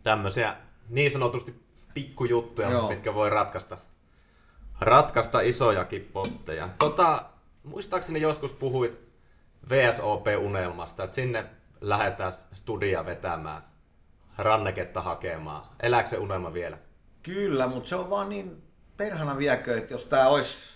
Tämmöisiä 0.03 0.55
niin 0.89 1.11
sanotusti 1.11 1.63
pikkujuttuja, 1.93 2.71
Joo. 2.71 2.89
mitkä 2.89 3.13
voi 3.13 3.29
ratkaista, 3.29 3.77
ratkaista 4.79 5.41
isojakin 5.41 6.09
potteja. 6.13 6.69
Tota, 6.79 7.25
muistaakseni 7.63 8.21
joskus 8.21 8.51
puhuit 8.51 8.99
VSOP-unelmasta, 9.69 11.03
että 11.03 11.15
sinne 11.15 11.45
lähdetään 11.81 12.33
studia 12.53 13.05
vetämään, 13.05 13.70
ranneketta 14.41 15.01
hakemaan. 15.01 15.65
Elääkö 15.79 16.09
se 16.09 16.17
unelma 16.17 16.53
vielä? 16.53 16.77
Kyllä, 17.23 17.67
mutta 17.67 17.89
se 17.89 17.95
on 17.95 18.09
vaan 18.09 18.29
niin 18.29 18.63
perhana 18.97 19.37
viekö, 19.37 19.77
että 19.77 19.93
jos 19.93 20.05
tämä 20.05 20.27
olisi 20.27 20.71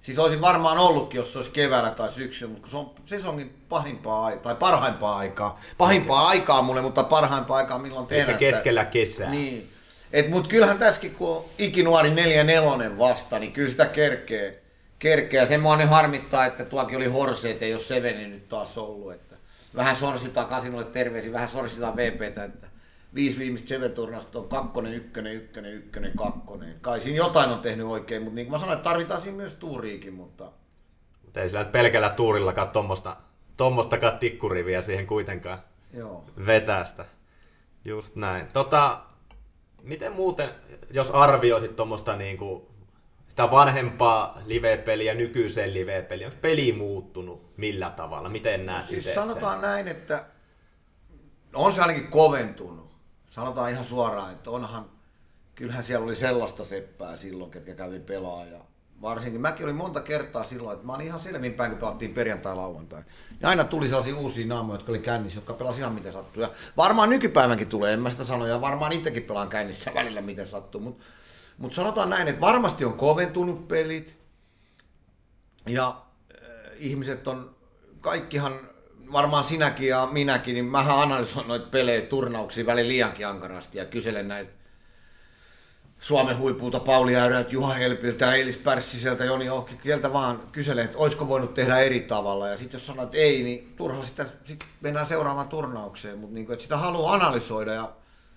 Siis 0.00 0.18
olisin 0.18 0.40
varmaan 0.40 0.78
ollutkin, 0.78 1.18
jos 1.18 1.32
se 1.32 1.38
olisi 1.38 1.50
keväällä 1.50 1.90
tai 1.90 2.12
syksyllä, 2.12 2.52
mutta 2.52 2.62
kun 2.62 2.70
se 2.70 2.76
on 2.76 2.94
sesongin 3.04 3.54
pahimpaa 3.68 4.36
tai 4.36 4.54
parhaimpaa 4.54 5.16
aikaa. 5.16 5.60
Pahimpaa 5.78 6.28
aikaa 6.28 6.62
mulle, 6.62 6.82
mutta 6.82 7.02
parhaimpaa 7.02 7.56
aikaa 7.56 7.78
milloin 7.78 8.06
tehdään 8.06 8.28
Eikä 8.28 8.38
keskellä 8.38 8.84
kesää. 8.84 9.30
Niin. 9.30 9.68
Et, 10.12 10.30
mut 10.30 10.48
kyllähän 10.48 10.78
tässäkin, 10.78 11.14
kun 11.14 11.36
on 11.36 11.44
ikinuori 11.58 12.10
4-4 12.94 12.98
vasta, 12.98 13.38
niin 13.38 13.52
kyllä 13.52 13.70
sitä 13.70 13.86
kerkee. 13.86 14.62
kerkee. 14.98 15.46
Sen 15.46 15.60
mua 15.60 15.76
nyt 15.76 15.90
harmittaa, 15.90 16.46
että 16.46 16.64
tuokin 16.64 16.96
oli 16.96 17.06
Horseet, 17.06 17.62
ei 17.62 17.74
ole 17.74 17.82
Seveni 17.82 18.26
nyt 18.26 18.48
taas 18.48 18.78
ollut. 18.78 19.12
Että 19.12 19.36
vähän 19.76 19.96
sorsitaan 19.96 20.46
kasinolle 20.46 20.84
terveisiä, 20.84 21.32
vähän 21.32 21.48
sorsitaan 21.48 21.96
VPtä, 21.96 22.44
että 22.44 22.66
viisi 23.14 23.38
viimeistä 23.38 23.68
Cheve-turnausta 23.68 24.38
on 24.38 24.48
kakkonen, 24.48 24.94
ykkönen, 24.94 25.34
ykkönen, 25.34 25.74
ykkönen, 25.74 26.12
kakkonen. 26.16 26.76
Kai 26.80 27.00
siinä 27.00 27.16
jotain 27.16 27.50
on 27.50 27.60
tehnyt 27.60 27.86
oikein, 27.86 28.22
mutta 28.22 28.34
niin 28.34 28.46
kuin 28.46 28.52
mä 28.52 28.58
sanoin, 28.58 28.76
että 28.76 28.90
tarvitaan 28.90 29.22
siinä 29.22 29.36
myös 29.36 29.54
tuuriikin, 29.54 30.14
mutta... 30.14 30.52
Mutta 31.24 31.40
ei 31.40 31.48
sillä 31.48 31.64
pelkällä 31.64 32.10
tuurillakaan 32.10 32.70
tommosta, 32.70 33.16
tommostakaan 33.56 34.18
tikkuriviä 34.18 34.80
siihen 34.80 35.06
kuitenkaan 35.06 35.58
Joo. 35.94 36.24
vetästä. 36.46 37.04
Just 37.84 38.16
näin. 38.16 38.46
Tota, 38.52 39.00
miten 39.82 40.12
muuten, 40.12 40.50
jos 40.90 41.10
arvioisit 41.10 41.76
tuommoista 41.76 42.16
niinku, 42.16 42.70
sitä 43.28 43.50
vanhempaa 43.50 44.38
live-peliä 44.46 45.14
nykyiseen 45.14 45.74
live-peliin, 45.74 46.26
onko 46.26 46.38
peli 46.40 46.72
muuttunut 46.72 47.56
millä 47.56 47.90
tavalla? 47.90 48.28
Miten 48.28 48.66
näet 48.66 48.86
Siis 48.86 49.06
itse 49.06 49.14
sanotaan 49.14 49.60
näin, 49.60 49.88
että 49.88 50.24
on 51.54 51.72
se 51.72 51.82
ainakin 51.82 52.08
koventunut. 52.08 52.79
Sanotaan 53.30 53.70
ihan 53.70 53.84
suoraan, 53.84 54.32
että 54.32 54.50
onhan, 54.50 54.84
kyllähän 55.54 55.84
siellä 55.84 56.04
oli 56.04 56.16
sellaista 56.16 56.64
seppää 56.64 57.16
silloin, 57.16 57.50
ketkä 57.50 57.74
kävi 57.74 58.00
pelaa. 58.00 58.44
Ja 58.44 58.60
varsinkin 59.02 59.40
mäkin 59.40 59.64
olin 59.64 59.76
monta 59.76 60.00
kertaa 60.00 60.44
silloin, 60.44 60.74
että 60.74 60.86
mä 60.86 60.94
olin 60.94 61.06
ihan 61.06 61.20
selvinpäin, 61.20 61.70
kun 61.70 61.80
pelattiin 61.80 62.14
perjantai-lauantai. 62.14 63.02
Ja 63.40 63.48
aina 63.48 63.64
tuli 63.64 63.88
sellaisia 63.88 64.16
uusia 64.16 64.46
naamoja, 64.46 64.74
jotka 64.74 64.92
oli 64.92 64.98
kännissä, 64.98 65.38
jotka 65.38 65.54
pelasi 65.54 65.80
ihan 65.80 65.92
miten 65.92 66.12
sattuu. 66.12 66.42
Ja 66.42 66.50
varmaan 66.76 67.10
nykypäivänkin 67.10 67.68
tulee, 67.68 67.92
en 67.92 68.00
mä 68.00 68.10
sitä 68.10 68.24
sano, 68.24 68.46
ja 68.46 68.60
varmaan 68.60 68.92
itsekin 68.92 69.22
pelaan 69.22 69.48
kännissä 69.48 69.90
välillä 70.00 70.20
miten 70.20 70.48
sattuu. 70.48 70.80
Mutta 70.80 71.04
mut 71.58 71.74
sanotaan 71.74 72.10
näin, 72.10 72.28
että 72.28 72.40
varmasti 72.40 72.84
on 72.84 72.92
koventunut 72.92 73.68
pelit. 73.68 74.16
Ja 75.66 75.88
äh, 75.88 76.48
ihmiset 76.76 77.28
on, 77.28 77.54
kaikkihan, 78.00 78.60
varmaan 79.12 79.44
sinäkin 79.44 79.88
ja 79.88 80.08
minäkin, 80.12 80.54
niin 80.54 80.64
mähän 80.64 80.98
analysoin 80.98 81.48
noita 81.48 81.66
pelejä, 81.70 82.00
turnauksia 82.00 82.66
välillä 82.66 82.88
liiankin 82.88 83.26
ankarasti 83.26 83.78
ja 83.78 83.84
kyselen 83.84 84.28
näitä 84.28 84.50
Suomen 86.00 86.38
huipulta 86.38 86.80
Pauli 86.80 87.16
Äyrältä, 87.16 87.50
Juha 87.50 87.74
Helpiltä, 87.74 88.34
Eilis 88.34 88.56
Pärssiseltä, 88.56 89.24
Joni 89.24 89.50
Ohkikieltä 89.50 90.12
vaan 90.12 90.42
kyselen, 90.52 90.84
että 90.84 90.98
olisiko 90.98 91.28
voinut 91.28 91.54
tehdä 91.54 91.78
eri 91.78 92.00
tavalla. 92.00 92.48
Ja 92.48 92.56
sitten 92.56 92.78
jos 92.78 92.86
sanoo, 92.86 93.04
että 93.04 93.16
ei, 93.16 93.42
niin 93.42 93.72
turha 93.76 94.04
sitä 94.04 94.26
sit 94.44 94.64
mennään 94.80 95.06
seuraavaan 95.06 95.48
turnaukseen. 95.48 96.18
Mutta 96.18 96.34
niin 96.34 96.60
sitä 96.60 96.76
haluaa 96.76 97.14
analysoida 97.14 97.72
ja 97.72 97.92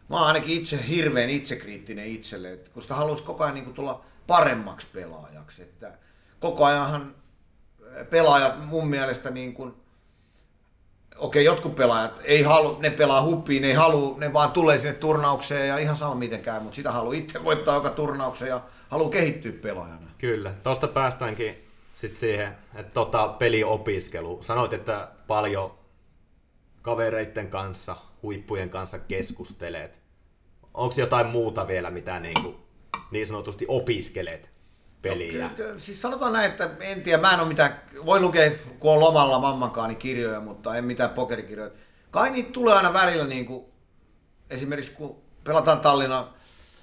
mä 0.09 0.15
oon 0.15 0.27
ainakin 0.27 0.57
itse 0.57 0.87
hirveän 0.87 1.29
itsekriittinen 1.29 2.07
itselle, 2.07 2.53
että 2.53 2.69
kun 2.71 2.81
sitä 2.81 2.95
haluaisi 2.95 3.23
koko 3.23 3.43
ajan 3.43 3.55
niin 3.55 3.73
tulla 3.73 4.05
paremmaksi 4.27 4.87
pelaajaksi. 4.93 5.61
Että 5.61 5.91
koko 6.39 6.65
ajanhan 6.65 7.15
pelaajat 8.09 8.65
mun 8.65 8.87
mielestä 8.87 9.29
niin 9.29 9.53
kuin, 9.53 9.82
okei, 11.17 11.45
jotkut 11.45 11.75
pelaajat 11.75 12.13
ei 12.23 12.41
halu, 12.41 12.77
ne 12.79 12.89
pelaa 12.89 13.23
huppiin, 13.23 13.61
ne 13.61 13.67
ei 13.67 13.73
halua, 13.73 14.17
ne 14.17 14.33
vaan 14.33 14.51
tulee 14.51 14.79
sinne 14.79 14.93
turnaukseen 14.93 15.67
ja 15.67 15.77
ihan 15.77 15.97
sama 15.97 16.15
miten 16.15 16.41
käy, 16.41 16.59
mutta 16.59 16.75
sitä 16.75 16.91
haluaa 16.91 17.13
itse 17.13 17.43
voittaa 17.43 17.75
joka 17.75 17.89
turnauksen 17.89 18.47
ja 18.47 18.61
haluaa 18.89 19.09
kehittyä 19.09 19.51
pelaajana. 19.61 20.11
Kyllä, 20.17 20.53
tuosta 20.63 20.87
päästäänkin 20.87 21.67
sitten 21.95 22.19
siihen, 22.19 22.57
että 22.75 22.93
tota 22.93 23.27
peliopiskelu. 23.27 24.43
Sanoit, 24.43 24.73
että 24.73 25.07
paljon 25.27 25.73
kavereiden 26.81 27.49
kanssa, 27.49 27.95
huippujen 28.23 28.69
kanssa 28.69 28.99
keskustelet. 28.99 30.01
Onko 30.73 30.95
jotain 30.97 31.27
muuta 31.27 31.67
vielä, 31.67 31.89
mitä 31.89 32.19
niin, 32.19 32.43
kuin, 32.43 32.55
niin 33.11 33.27
sanotusti 33.27 33.65
opiskelet 33.67 34.52
peliä? 35.03 35.43
No, 35.43 35.55
kyllä, 35.55 35.79
siis 35.79 36.01
sanotaan 36.01 36.33
näin, 36.33 36.51
että 36.51 36.69
en 36.79 37.01
tiedä, 37.01 37.21
mä 37.21 37.33
en 37.33 37.39
ole 37.39 37.47
mitään, 37.47 37.81
voi 38.05 38.19
lukea, 38.19 38.51
kun 38.79 38.93
on 38.93 38.99
lomalla 38.99 39.39
mammankaan, 39.39 39.89
niin 39.89 39.97
kirjoja, 39.97 40.39
mutta 40.39 40.75
en 40.75 40.85
mitään 40.85 41.09
pokerikirjoja. 41.09 41.71
Kai 42.11 42.29
niitä 42.29 42.51
tulee 42.51 42.73
aina 42.73 42.93
välillä, 42.93 43.27
niin 43.27 43.45
kuin, 43.45 43.65
esimerkiksi 44.49 44.91
kun 44.91 45.21
pelataan 45.43 45.79
Tallinnan 45.79 46.29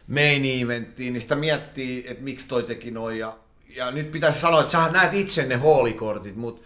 main 0.07 0.63
eventtiin, 0.63 1.13
niin 1.13 1.23
sitä 1.23 1.37
miettii, 1.37 2.05
että 2.07 2.25
miksi 2.25 2.49
toi 2.49 2.63
teki 2.63 2.91
noin. 2.91 3.19
Ja, 3.19 3.37
ja 3.77 3.91
nyt 3.91 4.11
pitäisi 4.11 4.41
sanoa, 4.41 4.61
että 4.61 4.73
sä 4.73 4.93
näet 4.93 5.15
itse 5.15 5.47
ne 5.47 5.57
hoolikortit, 5.57 6.37
mutta 6.37 6.63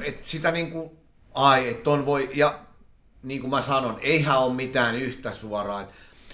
et 0.00 0.24
sitä 0.24 0.52
niin 0.52 0.70
kuin, 0.70 0.90
ai, 1.34 1.68
että 1.68 1.84
ton 1.84 2.06
voi, 2.06 2.30
ja 2.34 2.58
niin 3.22 3.40
kuin 3.40 3.50
mä 3.50 3.62
sanon, 3.62 3.98
eihän 4.00 4.38
ole 4.38 4.54
mitään 4.54 4.96
yhtä 4.96 5.34
suoraa. 5.34 5.86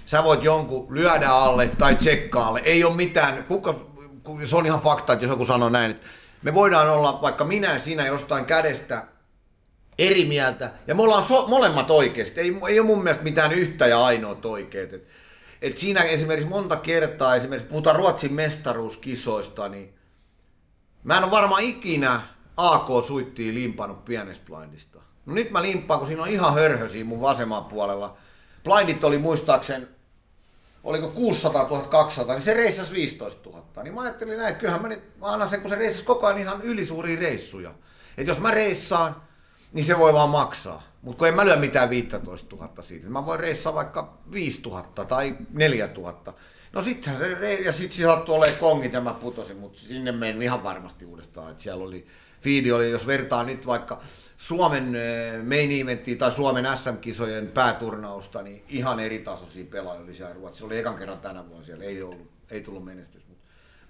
Sä 0.07 0.25
voit 0.25 0.45
jonkun 0.45 0.95
lyödä 0.95 1.29
alle 1.29 1.69
tai 1.79 1.95
tsekkaalle, 1.95 2.61
ei 2.65 2.85
ole 2.85 2.97
mitään, 2.97 3.45
kuka, 3.45 3.87
se 4.45 4.57
on 4.57 4.67
ihan 4.67 4.81
fakta, 4.81 5.13
että 5.13 5.25
jos 5.25 5.31
joku 5.31 5.47
sanoo 5.47 5.69
näin, 5.69 5.91
että 5.91 6.07
me 6.43 6.55
voidaan 6.55 6.91
olla 6.91 7.19
vaikka 7.23 7.45
minä 7.45 7.79
sinä 7.79 8.07
jostain 8.07 8.45
kädestä 8.45 9.05
eri 9.99 10.25
mieltä, 10.25 10.71
ja 10.87 10.95
me 10.95 11.03
ollaan 11.03 11.23
so, 11.23 11.47
molemmat 11.47 11.91
oikeasti. 11.91 12.41
Ei, 12.41 12.57
ei 12.69 12.81
ole 12.81 12.87
mun 12.87 13.03
mielestä 13.03 13.25
mitään 13.25 13.53
yhtä 13.53 13.87
ja 13.87 14.05
ainoat 14.05 14.47
oikeet. 14.47 14.93
Et, 14.93 15.09
et 15.63 15.79
siinä 15.79 16.03
esimerkiksi 16.03 16.49
monta 16.49 16.77
kertaa, 16.77 17.37
esimerkiksi 17.37 17.69
puhutaan 17.69 17.97
Ruotsin 17.97 18.33
mestaruuskisoista, 18.33 19.69
niin 19.69 19.95
mä 21.05 21.19
en 21.19 21.25
ole 21.25 21.31
varmaan 21.31 21.63
ikinä 21.63 22.21
AK-suittiin 22.57 23.55
limpannut 23.55 24.05
pienestä 24.05 24.45
blindista. 24.47 24.99
No 25.27 25.35
nyt 25.35 25.51
mä 25.51 25.63
limppaan, 25.63 25.99
kun 25.99 26.07
siinä 26.07 26.23
on 26.23 26.29
ihan 26.29 26.55
hörhösiä 26.55 27.05
mun 27.05 27.21
vasemman 27.21 27.65
puolella. 27.65 28.17
Blindit 28.65 29.05
oli 29.05 29.19
muistaakseni 29.19 29.87
oliko 30.85 31.09
600 31.09 31.69
000, 31.69 31.83
200, 31.83 32.35
niin 32.35 32.45
se 32.45 32.55
reissasi 32.55 32.93
15 32.93 33.51
000. 33.51 33.83
Niin 33.83 33.95
mä 33.95 34.01
ajattelin 34.01 34.39
näin, 34.39 34.49
että 34.49 34.61
kyllähän 34.61 34.83
mä, 34.83 34.89
nyt, 34.89 35.19
mä 35.21 35.27
annan 35.27 35.51
sen, 35.51 35.61
kun 35.61 35.71
se 35.71 35.77
reissasi 35.77 36.05
koko 36.05 36.27
ajan 36.27 36.39
ihan 36.39 36.63
ylisuuria 36.63 37.21
reissuja. 37.21 37.75
Että 38.19 38.31
jos 38.31 38.41
mä 38.41 38.51
reissaan, 38.51 39.17
niin 39.73 39.85
se 39.85 39.99
voi 39.99 40.13
vaan 40.13 40.31
maksaa. 40.31 40.83
Mutta 41.03 41.19
kun 41.19 41.29
en 41.29 41.35
mä 41.35 41.45
lyö 41.45 41.57
mitään 41.57 41.91
15 41.91 42.57
000 42.57 42.83
siitä. 42.83 43.09
Mä 43.09 43.27
voin 43.27 43.41
reissaa 43.41 43.75
vaikka 43.75 44.19
5 44.33 44.63
000 44.63 44.83
tai 44.83 45.37
4 45.53 45.89
000. 45.97 46.35
No 46.73 46.83
sittenhän 46.83 47.23
se, 47.23 47.35
re- 47.35 47.65
ja 47.65 47.73
sitten 47.73 47.99
se 47.99 48.03
sattui 48.03 48.35
olemaan 48.35 48.59
kongit 48.59 48.93
ja 48.93 49.01
mä 49.01 49.15
putosin, 49.15 49.57
mutta 49.57 49.79
sinne 49.81 50.13
menin 50.13 50.43
ihan 50.43 50.63
varmasti 50.63 51.05
uudestaan. 51.05 51.51
Että 51.51 51.63
siellä 51.63 51.85
oli, 51.85 52.07
fiidi 52.41 52.73
oli, 52.73 52.91
jos 52.91 53.07
vertaa 53.07 53.45
nyt 53.45 53.67
vaikka 53.67 54.01
Suomen 54.39 54.95
eh, 54.95 55.43
main 55.43 55.83
eventtiin 55.83 56.19
tai 56.19 56.33
Suomen 56.33 56.67
SM-kisojen 56.79 57.47
pääturnausta, 57.47 58.43
niin 58.43 58.65
ihan 58.69 59.01
eri 59.01 59.19
tasoisia 59.19 59.65
pelaajia 59.71 60.05
oli 60.05 60.15
siellä 60.15 60.35
Ruotsissa. 60.35 60.61
Se 60.61 60.67
oli 60.67 60.79
ekan 60.79 60.95
kerran 60.95 61.19
tänä 61.19 61.49
vuonna 61.49 61.65
siellä, 61.65 61.85
ei, 61.85 62.03
ollut, 62.03 62.31
ei 62.51 62.63
tullut 62.63 62.85
menestys. 62.85 63.23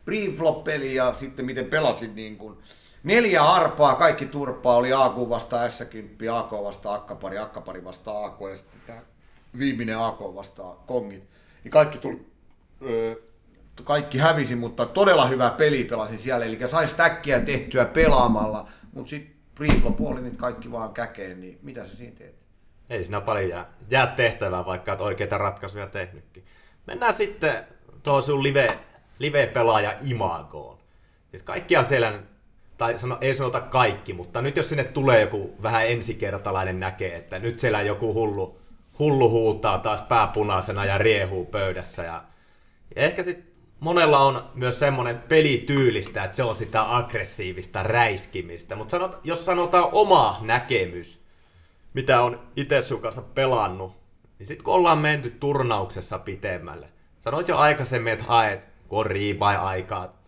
Pre-flop-peli 0.04 0.94
ja 0.94 1.14
sitten 1.14 1.44
miten 1.44 1.64
pelasin 1.64 2.14
niin 2.14 2.36
kuin, 2.36 2.58
neljä 3.02 3.44
arpaa, 3.44 3.94
kaikki 3.94 4.26
turpaa, 4.26 4.76
oli 4.76 4.92
AK 4.92 5.16
vasta 5.28 5.68
S10, 5.68 6.32
AK 6.32 6.52
vasta 6.52 6.94
Akkapari, 6.94 7.38
Akkapari 7.38 7.84
vasta 7.84 8.24
AK 8.24 8.40
ja 8.50 8.56
sitten 8.56 8.80
tämä 8.86 9.00
viimeinen 9.58 9.98
AK 9.98 10.20
vasta 10.20 10.62
Kongit. 10.86 11.24
Niin 11.64 11.72
kaikki 11.72 11.98
tuli, 11.98 12.26
öö, 12.82 13.14
kaikki 13.84 14.18
hävisi, 14.18 14.54
mutta 14.54 14.86
todella 14.86 15.26
hyvä 15.26 15.50
peli 15.50 15.84
pelasin 15.84 16.18
siellä, 16.18 16.44
eli 16.44 16.58
sain 16.70 16.88
stäkkiä 16.88 17.40
tehtyä 17.40 17.84
pelaamalla, 17.84 18.68
mutta 18.92 19.10
sitten 19.10 19.37
pre-flop 19.58 20.00
oli 20.00 20.20
niitä 20.20 20.36
kaikki 20.36 20.72
vaan 20.72 20.94
käkeen, 20.94 21.40
niin 21.40 21.58
mitä 21.62 21.86
sä 21.86 21.96
siinä 21.96 22.16
teet? 22.16 22.34
Ei 22.90 23.02
siinä 23.02 23.20
paljon 23.20 23.48
jää, 23.48 23.66
jää 23.90 24.06
tehtävää, 24.06 24.66
vaikka 24.66 24.92
et 24.92 25.00
oikeita 25.00 25.38
ratkaisuja 25.38 25.86
tehnytkin. 25.86 26.44
Mennään 26.86 27.14
sitten 27.14 27.64
tuohon 28.02 28.22
sun 28.22 28.42
live, 28.42 28.68
live-pelaaja 29.18 29.96
imagoon. 30.04 30.78
Siis 31.30 31.42
kaikkia 31.42 31.84
siellä, 31.84 32.20
tai 32.78 32.98
sano, 32.98 33.18
ei 33.20 33.34
sanota 33.34 33.60
kaikki, 33.60 34.12
mutta 34.12 34.42
nyt 34.42 34.56
jos 34.56 34.68
sinne 34.68 34.84
tulee 34.84 35.20
joku 35.20 35.54
vähän 35.62 35.86
ensikertalainen 35.86 36.80
näkee, 36.80 37.16
että 37.16 37.38
nyt 37.38 37.58
siellä 37.58 37.82
joku 37.82 38.14
hullu, 38.14 38.60
hullu 38.98 39.30
huutaa 39.30 39.78
taas 39.78 40.02
pääpunaisena 40.02 40.84
ja 40.84 40.98
riehuu 40.98 41.46
pöydässä. 41.46 42.02
Ja, 42.02 42.24
ja 42.96 43.02
ehkä 43.02 43.22
sitten 43.22 43.47
monella 43.80 44.18
on 44.18 44.50
myös 44.54 44.78
semmoinen 44.78 45.18
pelityylistä, 45.18 46.24
että 46.24 46.36
se 46.36 46.42
on 46.42 46.56
sitä 46.56 46.96
aggressiivista 46.96 47.82
räiskimistä. 47.82 48.76
Mutta 48.76 48.90
sanot, 48.90 49.20
jos 49.24 49.44
sanotaan 49.44 49.88
oma 49.92 50.38
näkemys, 50.40 51.20
mitä 51.94 52.22
on 52.22 52.40
itse 52.56 52.82
sun 52.82 53.00
kanssa 53.00 53.22
pelannut, 53.22 53.92
niin 54.38 54.46
sitten 54.46 54.64
kun 54.64 54.74
ollaan 54.74 54.98
menty 54.98 55.30
turnauksessa 55.30 56.18
pitemmälle, 56.18 56.88
sanoit 57.18 57.48
jo 57.48 57.56
aikaisemmin, 57.56 58.12
että 58.12 58.24
haet, 58.24 58.68
kun 58.88 58.98
on 58.98 59.06
riipai 59.06 59.56
aikaa, 59.56 60.18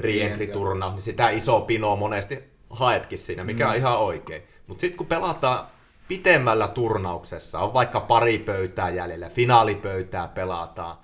reentry-turnaus, 0.00 0.92
niin 0.94 1.02
sitä 1.02 1.30
iso 1.30 1.60
pinoa 1.60 1.96
monesti 1.96 2.38
haetkin 2.70 3.18
siinä, 3.18 3.44
mikä 3.44 3.64
mm. 3.64 3.70
on 3.70 3.76
ihan 3.76 3.98
oikein. 3.98 4.42
Mutta 4.66 4.80
sitten 4.80 4.98
kun 4.98 5.06
pelataan 5.06 5.66
pitemmällä 6.08 6.68
turnauksessa, 6.68 7.60
on 7.60 7.74
vaikka 7.74 8.00
pari 8.00 8.38
pöytää 8.38 8.88
jäljellä, 8.88 9.28
finaalipöytää 9.28 10.28
pelataan, 10.28 10.96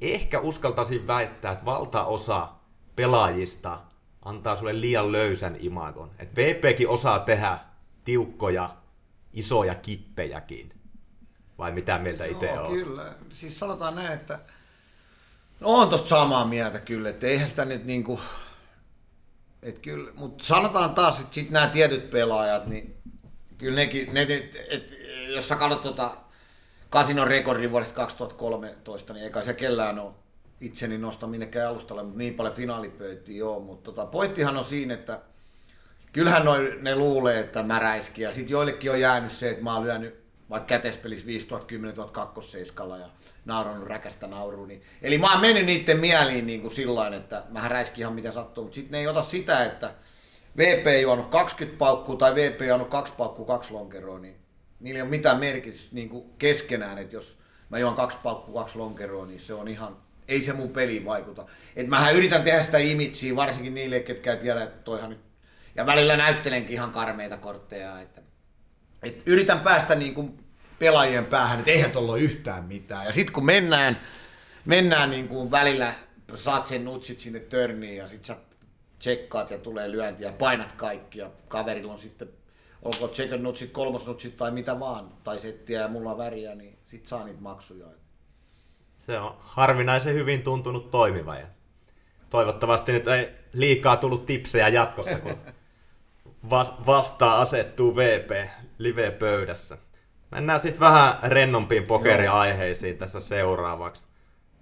ehkä 0.00 0.40
uskaltaisin 0.40 1.06
väittää, 1.06 1.52
että 1.52 1.64
valtaosa 1.64 2.48
pelaajista 2.96 3.80
antaa 4.24 4.56
sulle 4.56 4.80
liian 4.80 5.12
löysän 5.12 5.56
imagon. 5.58 6.10
Et 6.18 6.36
VPkin 6.36 6.88
osaa 6.88 7.18
tehdä 7.18 7.58
tiukkoja, 8.04 8.76
isoja 9.32 9.74
kippejäkin. 9.74 10.72
Vai 11.58 11.72
mitä 11.72 11.98
mieltä 11.98 12.24
itse 12.24 12.46
Joo, 12.46 12.66
olet? 12.66 12.84
kyllä. 12.84 13.14
Siis 13.30 13.58
sanotaan 13.58 13.94
näin, 13.94 14.12
että 14.12 14.38
no 15.60 15.68
on 15.68 15.88
tosta 15.88 16.08
samaa 16.08 16.44
mieltä 16.44 16.78
kyllä, 16.78 17.10
että 17.10 17.26
eihän 17.26 17.48
sitä 17.48 17.64
nyt 17.64 17.84
niinku, 17.84 18.20
et 19.62 19.78
kyllä, 19.78 20.12
mutta 20.14 20.44
sanotaan 20.44 20.94
taas, 20.94 21.20
että 21.20 21.34
sit 21.34 21.50
nämä 21.50 21.66
tietyt 21.66 22.10
pelaajat, 22.10 22.66
niin 22.66 22.96
kyllä 23.58 23.76
nekin, 23.76 24.14
ne, 24.14 24.22
et, 24.22 24.56
et, 24.70 24.98
jos 25.34 25.48
sä 25.48 25.56
katsot 25.56 25.82
tota 25.82 26.16
Kasinon 26.92 27.26
rekordin 27.26 27.70
vuodesta 27.70 27.94
2013, 27.94 29.12
niin 29.12 29.24
eikä 29.24 29.42
se 29.42 29.54
kellään 29.54 29.98
ole 29.98 30.12
itseni 30.60 30.98
nosta 30.98 31.26
minnekään 31.26 31.68
alustalle, 31.68 32.02
mutta 32.02 32.18
niin 32.18 32.34
paljon 32.34 32.54
finaalipöytiä 32.54 33.36
joo, 33.36 33.60
mutta 33.60 33.84
tota, 33.84 34.06
pointtihan 34.06 34.56
on 34.56 34.64
siinä, 34.64 34.94
että 34.94 35.20
kyllähän 36.12 36.44
noi, 36.44 36.78
ne 36.80 36.96
luulee, 36.96 37.40
että 37.40 37.62
mä 37.62 37.78
räiskin, 37.78 38.22
ja 38.22 38.32
sitten 38.32 38.52
joillekin 38.52 38.90
on 38.90 39.00
jäänyt 39.00 39.32
se, 39.32 39.50
että 39.50 39.62
mä 39.64 39.74
oon 39.74 39.84
lyönyt 39.84 40.24
vaikka 40.50 40.66
kätespelissä 40.66 41.26
5010 41.26 41.94
10 41.94 42.12
kakkoseiskalla 42.12 42.98
ja 42.98 43.06
nauranut 43.44 43.88
räkästä 43.88 44.26
nauruun. 44.26 44.68
Niin. 44.68 44.82
Eli 45.02 45.18
mä 45.18 45.32
oon 45.32 45.40
mennyt 45.40 45.66
niiden 45.66 45.98
mieliin 45.98 46.46
niin 46.46 46.62
kuin 46.62 46.74
sillain, 46.74 47.14
että 47.14 47.42
mä 47.48 47.68
räiskin 47.68 48.00
ihan 48.00 48.14
mitä 48.14 48.32
sattuu, 48.32 48.64
mutta 48.64 48.74
sitten 48.74 48.92
ne 48.92 48.98
ei 48.98 49.06
ota 49.06 49.22
sitä, 49.22 49.64
että 49.64 49.94
VP 50.56 51.02
juonut 51.02 51.28
20 51.28 51.78
paukkua 51.78 52.16
tai 52.16 52.34
VP 52.34 52.60
juonut 52.60 52.88
2 52.88 53.12
paukkua, 53.16 53.46
kaksi 53.46 53.72
lonkeroa, 53.72 54.18
niin 54.18 54.41
niillä 54.82 54.98
ei 54.98 55.02
ole 55.02 55.10
mitään 55.10 55.40
merkitystä 55.40 55.88
niin 55.92 56.10
keskenään, 56.38 56.98
että 56.98 57.16
jos 57.16 57.38
mä 57.68 57.78
juon 57.78 57.94
kaksi 57.94 58.18
paukkua, 58.22 58.62
kaksi 58.62 58.78
lonkeroa, 58.78 59.26
niin 59.26 59.40
se 59.40 59.54
on 59.54 59.68
ihan, 59.68 59.96
ei 60.28 60.42
se 60.42 60.52
mun 60.52 60.70
peliin 60.70 61.04
vaikuta. 61.04 61.46
Et 61.76 61.86
mähän 61.86 62.14
yritän 62.14 62.42
tehdä 62.42 62.62
sitä 62.62 62.78
imitsiä, 62.78 63.36
varsinkin 63.36 63.74
niille, 63.74 64.00
ketkä 64.00 64.32
ei 64.32 64.38
tiedä, 64.38 64.62
että 64.62 64.82
toihan 64.84 65.10
nyt, 65.10 65.20
ja 65.74 65.86
välillä 65.86 66.16
näyttelenkin 66.16 66.72
ihan 66.72 66.92
karmeita 66.92 67.36
kortteja, 67.36 68.00
että 68.00 68.22
et 69.02 69.22
yritän 69.26 69.60
päästä 69.60 69.94
niin 69.94 70.14
kuin 70.14 70.38
pelaajien 70.78 71.26
päähän, 71.26 71.58
että 71.58 71.70
eihän 71.70 71.90
tuolla 71.90 72.12
ole 72.12 72.20
yhtään 72.20 72.64
mitään. 72.64 73.06
Ja 73.06 73.12
sitten 73.12 73.32
kun 73.32 73.44
mennään, 73.44 74.00
mennään 74.64 75.10
niin 75.10 75.28
kuin 75.28 75.50
välillä, 75.50 75.94
saat 76.34 76.66
sen 76.66 76.84
nutsit 76.84 77.20
sinne 77.20 77.40
törniin 77.40 77.96
ja 77.96 78.08
sitten 78.08 78.26
sä 78.26 78.36
tsekkaat 78.98 79.50
ja 79.50 79.58
tulee 79.58 79.92
lyönti 79.92 80.24
ja 80.24 80.32
painat 80.32 80.72
kaikki 80.72 81.18
ja 81.18 81.30
kaverilla 81.48 81.92
on 81.92 81.98
sitten, 81.98 82.28
olko 82.82 83.08
checkon 83.08 83.42
nutsit, 83.42 83.70
kolmosnutsit 83.70 84.36
tai 84.36 84.50
mitä 84.50 84.80
vaan, 84.80 85.08
tai 85.24 85.40
settiä 85.40 85.80
ja 85.80 85.88
mulla 85.88 86.10
on 86.10 86.18
väriä, 86.18 86.54
niin 86.54 86.78
sit 86.86 87.06
saa 87.06 87.24
niitä 87.24 87.40
maksuja. 87.40 87.86
Se 88.98 89.18
on 89.18 89.36
harvinaisen 89.38 90.14
hyvin 90.14 90.42
tuntunut 90.42 90.90
toimiva. 90.90 91.36
Ja 91.36 91.46
toivottavasti 92.30 92.92
nyt 92.92 93.08
ei 93.08 93.32
liikaa 93.52 93.96
tullut 93.96 94.26
tipsejä 94.26 94.68
jatkossa, 94.68 95.18
kun 95.18 95.36
vastaan 96.86 97.38
asettuu 97.38 97.96
VP 97.96 98.30
live-pöydässä. 98.78 99.78
Mennään 100.30 100.60
sitten 100.60 100.80
vähän 100.80 101.18
rennompiin 101.22 101.84
pokeriaiheisiin 101.84 102.98
tässä 102.98 103.20
seuraavaksi. 103.20 104.06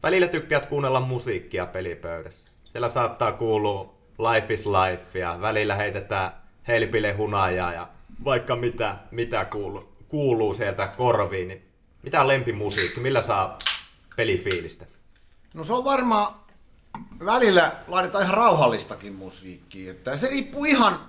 Välillä 0.03 0.29
tykkäät 0.29 0.67
kuunnella 0.67 1.01
musiikkia 1.01 1.67
pelipöydässä. 1.67 2.51
Siellä 2.65 2.89
saattaa 2.89 3.33
kuulua 3.33 3.95
Life 4.19 4.55
is 4.55 4.67
Life 4.67 5.19
ja 5.19 5.39
välillä 5.41 5.75
heitetään 5.75 6.33
helpille 6.69 7.13
hunajaa 7.13 7.73
ja 7.73 7.89
vaikka 8.25 8.57
mitä, 8.57 8.97
mitä 9.11 9.45
kuuluu, 9.45 9.93
kuuluu 10.09 10.55
sieltä 10.55 10.91
korviin. 10.97 11.49
Niin 11.49 11.63
mitä 12.03 12.29
lempimusiikki? 12.29 13.01
Millä 13.01 13.23
saa 13.23 13.59
pelifiilistä? 14.17 14.87
No 15.55 15.65
se 15.65 15.73
on 15.73 15.85
varmaan, 15.85 16.35
välillä 17.25 17.73
laitetaan 17.89 18.25
ihan 18.25 18.37
rauhallistakin 18.37 19.13
musiikkia. 19.13 19.91
Että 19.91 20.17
se 20.17 20.29
riippuu 20.29 20.65
ihan, 20.65 21.01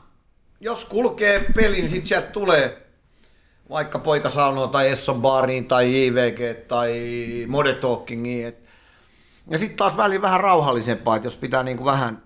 jos 0.59 0.85
kulkee 0.85 1.45
peli, 1.55 1.75
niin 1.75 1.89
sit 1.89 2.07
sieltä 2.07 2.27
tulee 2.27 2.87
vaikka 3.69 3.99
poika 3.99 4.29
sanoo 4.29 4.67
tai 4.67 4.89
Esson 4.89 5.21
baariin 5.21 5.67
tai 5.67 6.05
JVG 6.05 6.67
tai 6.67 7.01
Mode 7.47 7.73
Talkingiin. 7.73 8.47
Et. 8.47 8.61
Ja 9.47 9.59
sitten 9.59 9.77
taas 9.77 9.97
väliin 9.97 10.21
vähän 10.21 10.39
rauhallisempaa, 10.39 11.15
että 11.15 11.25
jos 11.25 11.37
pitää 11.37 11.63
niinku 11.63 11.85
vähän 11.85 12.23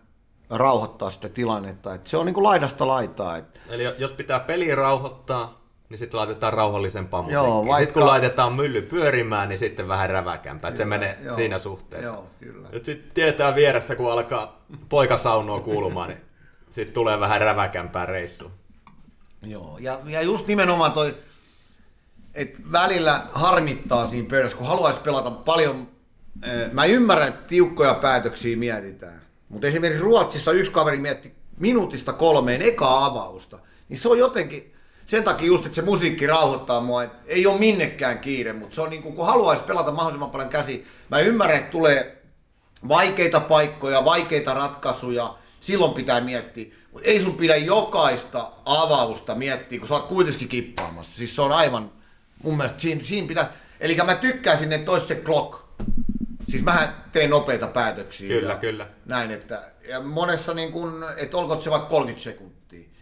rauhoittaa 0.49 1.11
sitä 1.11 1.29
tilannetta. 1.29 1.93
Et 1.93 2.07
se 2.07 2.17
on 2.17 2.25
niinku 2.25 2.43
laidasta 2.43 2.87
laitaa. 2.87 3.37
Et. 3.37 3.59
Eli 3.69 3.83
jos 3.97 4.11
pitää 4.11 4.39
peli 4.39 4.75
rauhoittaa, 4.75 5.61
niin 5.89 5.97
sitten 5.97 6.17
laitetaan 6.19 6.53
rauhallisempaa 6.53 7.21
musiikkia. 7.21 7.47
Joo, 7.47 7.65
vaikka... 7.65 7.77
Sitten 7.79 7.93
kun 7.93 8.05
laitetaan 8.05 8.53
mylly 8.53 8.81
pyörimään, 8.81 9.49
niin 9.49 9.59
sitten 9.59 9.87
vähän 9.87 10.09
räväkämpää. 10.09 10.75
Se 10.75 10.85
menee 10.85 11.19
joo. 11.23 11.35
siinä 11.35 11.59
suhteessa. 11.59 12.11
Joo, 12.11 12.29
kyllä. 12.39 12.69
Sitten 12.81 13.11
tietää 13.13 13.55
vieressä, 13.55 13.95
kun 13.95 14.11
alkaa 14.11 14.65
poika 14.89 15.17
saunoa 15.17 15.59
kuulumaan, 15.59 16.09
niin 16.09 16.21
sitten 16.69 16.93
tulee 16.93 17.19
vähän 17.19 17.41
räväkämpää 17.41 18.05
reissua. 18.05 18.51
Joo, 19.41 19.77
ja, 19.77 19.99
ja 20.05 20.21
just 20.21 20.47
nimenomaan 20.47 20.91
toi, 20.91 21.15
että 22.33 22.59
välillä 22.71 23.21
harmittaa 23.33 24.07
siinä 24.07 24.29
pöydässä, 24.29 24.57
kun 24.57 24.67
haluaisi 24.67 24.99
pelata 24.99 25.31
paljon. 25.31 25.87
eh, 26.43 26.71
Mä 26.71 26.85
ymmärrän, 26.85 27.27
että 27.27 27.47
tiukkoja 27.47 27.93
päätöksiä 27.93 28.57
mietitään. 28.57 29.21
Mutta 29.49 29.67
esimerkiksi 29.67 30.03
Ruotsissa 30.03 30.51
yksi 30.51 30.71
kaveri 30.71 30.97
mietti 30.97 31.35
minuutista 31.57 32.13
kolmeen 32.13 32.61
ekaa 32.61 33.05
avausta. 33.05 33.59
Niin 33.89 33.99
se 33.99 34.09
on 34.09 34.17
jotenkin, 34.17 34.73
sen 35.05 35.23
takia 35.23 35.47
just, 35.47 35.65
että 35.65 35.75
se 35.75 35.81
musiikki 35.81 36.27
rauhoittaa 36.27 36.81
mua, 36.81 37.03
että 37.03 37.17
ei 37.27 37.47
ole 37.47 37.59
minnekään 37.59 38.19
kiire, 38.19 38.53
mutta 38.53 38.75
se 38.75 38.81
on 38.81 38.89
niin 38.89 39.03
kuin, 39.03 39.15
kun 39.15 39.25
haluaisi 39.25 39.63
pelata 39.63 39.91
mahdollisimman 39.91 40.29
paljon 40.29 40.49
käsi. 40.49 40.85
Mä 41.09 41.19
ymmärrän, 41.19 41.57
että 41.57 41.71
tulee 41.71 42.21
vaikeita 42.87 43.39
paikkoja, 43.39 44.05
vaikeita 44.05 44.53
ratkaisuja, 44.53 45.35
silloin 45.61 45.93
pitää 45.93 46.21
miettiä. 46.21 46.73
Mutta 46.91 47.07
ei 47.07 47.21
sun 47.21 47.37
pidä 47.37 47.55
jokaista 47.55 48.51
avausta 48.65 49.35
miettiä, 49.35 49.79
kun 49.79 49.87
sä 49.87 49.95
oot 49.95 50.07
kuitenkin 50.07 50.47
kippaamassa. 50.47 51.15
Siis 51.15 51.35
se 51.35 51.41
on 51.41 51.51
aivan, 51.51 51.91
mun 52.43 52.57
mielestä 52.57 52.79
siinä, 52.79 53.03
siinä 53.03 53.27
pitää, 53.27 53.53
eli 53.79 53.95
mä 54.05 54.15
tykkäisin, 54.15 54.73
että 54.73 54.91
olisi 54.91 55.07
se 55.07 55.15
clock. 55.15 55.64
Siis 56.49 56.63
mähän 56.63 56.89
teen 57.11 57.29
nopeita 57.29 57.67
päätöksiä. 57.67 58.27
Kyllä, 58.27 58.53
ja 58.53 58.57
kyllä. 58.57 58.87
Näin, 59.05 59.31
että 59.31 59.71
ja 59.87 60.01
monessa 60.01 60.53
niin 60.53 60.71
kun, 60.71 61.05
että 61.17 61.37
olkoon 61.37 61.61
se 61.61 61.71
vaikka 61.71 61.89
30 61.89 62.23
sekuntia. 62.23 62.55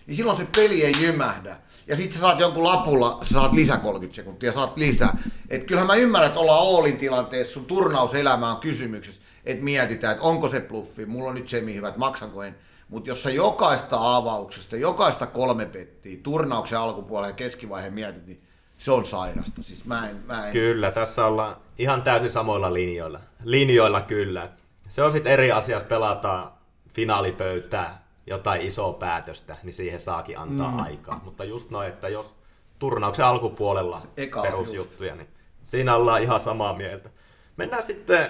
Niin 0.08 0.18
silloin 0.18 0.38
se 0.38 0.48
peli 0.56 0.86
ei 0.86 0.94
jymähdä. 1.02 1.58
Ja 1.88 1.96
sitten 1.96 2.14
sä 2.14 2.20
saat 2.20 2.40
jonkun 2.40 2.64
lapulla, 2.64 3.20
sä 3.24 3.34
saat 3.34 3.54
lisä 3.54 3.78
30 3.78 4.16
sekuntia, 4.16 4.52
saat 4.52 4.78
lisää. 4.78 5.18
Et 5.50 5.64
kyllähän 5.64 5.88
mä 5.88 5.96
ymmärrän, 5.96 6.28
että 6.28 6.40
ollaan 6.40 6.64
Oolin 6.64 6.98
tilanteessa, 6.98 7.54
sun 7.54 7.66
turnauselämä 7.66 8.52
on 8.52 8.60
kysymyksessä, 8.60 9.22
että 9.46 9.64
mietitään, 9.64 10.14
että 10.14 10.24
onko 10.24 10.50
se 10.50 10.60
bluffi, 10.62 11.06
mulla 11.06 11.30
on 11.30 11.36
nyt 11.36 11.50
semi 11.50 11.76
hyvä, 11.76 11.88
että 11.88 12.00
maksanko 12.00 12.44
en. 12.44 12.56
Mutta 12.90 13.10
jos 13.10 13.24
sä 13.24 13.30
jokaista 13.30 14.16
avauksesta, 14.16 14.78
jokaista 14.78 15.28
kolme 15.28 15.66
pettiä, 15.66 16.18
turnauksen 16.24 16.80
alkupuolella 16.80 17.28
ja 17.28 17.34
keskivaiheen 17.34 17.94
mietit, 17.94 18.28
niin 18.28 18.42
se 18.84 18.92
on 18.92 19.06
sairasta. 19.06 19.64
Siis 19.64 19.86
mä 19.86 20.10
en, 20.10 20.16
mä 20.26 20.46
en, 20.48 20.52
Kyllä, 20.52 20.92
tässä 20.92 21.26
ollaan 21.26 21.56
ihan 21.78 22.02
täysin 22.02 22.30
samoilla 22.30 22.74
linjoilla. 22.74 23.20
Linjoilla 23.44 24.02
kyllä. 24.02 24.50
Se 24.88 25.04
on 25.04 25.12
sitten 25.12 25.34
eri 25.34 25.52
asia, 25.52 25.76
jos 25.76 25.84
pelataan 25.84 26.52
finaalipöytää, 26.94 28.04
jotain 28.28 28.62
isoa 28.62 28.94
päätöstä, 28.94 29.58
niin 29.64 29.74
siihen 29.74 30.00
saakin 30.00 30.38
antaa 30.38 30.72
mm. 30.72 30.84
aikaa. 30.84 31.22
Mutta 31.24 31.44
just 31.44 31.70
noin, 31.70 31.90
että 31.90 32.10
jos 32.10 32.36
turnauksen 32.80 33.26
alkupuolella 33.26 34.02
Eka 34.18 34.42
perusjuttuja, 34.42 35.16
niin 35.16 35.30
siinä 35.62 35.96
ollaan 35.96 36.22
ihan 36.22 36.40
samaa 36.40 36.74
mieltä. 36.74 37.10
Mennään 37.58 37.84
sitten 37.84 38.30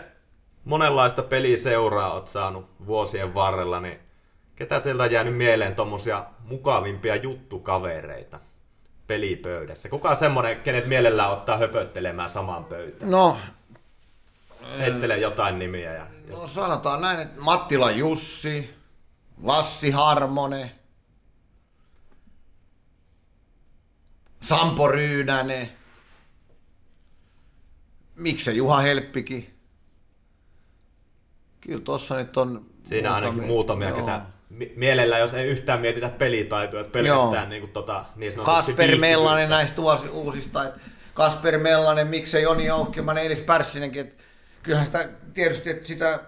monenlaista 0.66 1.24
peliseuraa 1.24 2.13
oot 2.13 2.28
saanut 2.28 2.66
vuosien 2.86 3.34
varrella, 3.34 3.80
niin 3.80 4.00
ketä 4.56 4.80
sieltä 4.80 5.04
on 5.04 5.12
jäänyt 5.12 5.38
mieleen 5.38 5.76
tuommoisia 5.76 6.26
mukavimpia 6.44 7.16
juttukavereita 7.16 8.39
pelipöydässä? 9.08 9.89
Kuka 9.89 10.10
on 10.10 10.18
semmoinen, 10.18 10.62
kenet 10.62 10.88
mielellään 10.88 11.32
ottaa 11.32 11.58
höpöttelemään 11.58 12.30
samaan 12.30 12.66
pöytään? 12.66 13.12
No, 13.12 13.38
Heittele 14.80 15.18
jotain 15.18 15.60
nimiä. 15.60 15.94
Ja 15.94 16.08
jos... 16.28 16.39
no 16.39 16.48
sanotaan 16.48 17.02
näin, 17.02 17.20
että 17.20 17.42
Mattila 17.42 17.92
Jussi, 17.92 18.74
Lassi 19.44 19.92
Harmonen, 19.92 20.72
Sampo 24.42 24.88
Ryynänen, 24.88 25.70
miksei 28.16 28.58
Juha 28.58 28.80
Helppikin. 28.80 29.60
Kyllä 31.62 31.82
tossa 31.82 32.16
nyt 32.16 32.38
on 32.38 32.66
Siinä 32.84 33.14
ainakin 33.14 33.43
muutamia, 33.43 33.89
joo. 33.89 33.97
ketä 33.97 34.22
mi- 34.54 34.74
mielellään, 34.76 35.22
jos 35.22 35.34
ei 35.34 35.45
yhtään 35.47 35.82
mietitä 35.82 36.10
pelitaitoja, 36.10 36.82
että 36.82 36.91
pelkästään 36.93 37.49
niin, 37.49 37.62
kuin, 37.62 37.72
tota, 37.72 38.06
niin 38.16 38.32
sanotusti 38.32 38.74
Kasper. 38.74 38.97
Mellanen 38.99 39.49
näistä 39.49 39.82
uusi- 39.82 40.10
uusista, 40.10 40.64
että 40.68 40.80
Kasper 41.14 41.58
Mellanen, 41.58 42.08
miksei 42.08 42.43
Joni 42.43 42.66
Joukkimanen, 42.66 43.24
Elis 43.26 43.39
Pärssinenkin, 43.39 44.01
että 44.01 44.24
kyllähän 44.64 44.86
sitä 44.86 45.10
tietysti, 45.34 45.70
että 45.70 45.88
sitä 45.88 46.20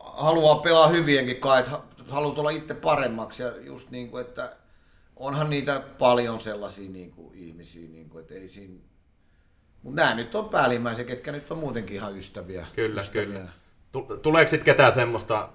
haluaa 0.00 0.54
pelaa 0.54 0.88
hyvienkin 0.88 1.36
kai, 1.36 1.58
että 1.60 1.70
ha- 1.70 1.82
haluaa 2.08 2.34
tulla 2.34 2.50
itse 2.50 2.74
paremmaksi 2.74 3.42
ja 3.42 3.52
just 3.60 3.90
niin 3.90 4.10
kuin, 4.10 4.20
että 4.20 4.52
onhan 5.16 5.50
niitä 5.50 5.82
paljon 5.98 6.40
sellaisia 6.40 6.90
niin 6.90 7.10
kuin, 7.10 7.34
ihmisiä, 7.34 7.88
niin 7.88 8.08
kuin, 8.10 8.22
että 8.22 8.34
ei 8.34 8.48
siinä... 8.48 8.74
Mutta 9.82 10.02
nämä 10.02 10.14
nyt 10.14 10.34
on 10.34 10.48
päällimmäisiä, 10.48 11.04
ketkä 11.04 11.32
nyt 11.32 11.50
on 11.50 11.58
muutenkin 11.58 11.96
ihan 11.96 12.16
ystäviä. 12.18 12.66
Kyllä, 12.74 13.00
ystäviä. 13.00 13.24
kyllä. 13.26 13.48
Tu- 13.92 14.16
Tuleeko 14.22 14.48
sitten 14.48 14.64
ketään 14.64 14.92
semmoista 14.92 15.48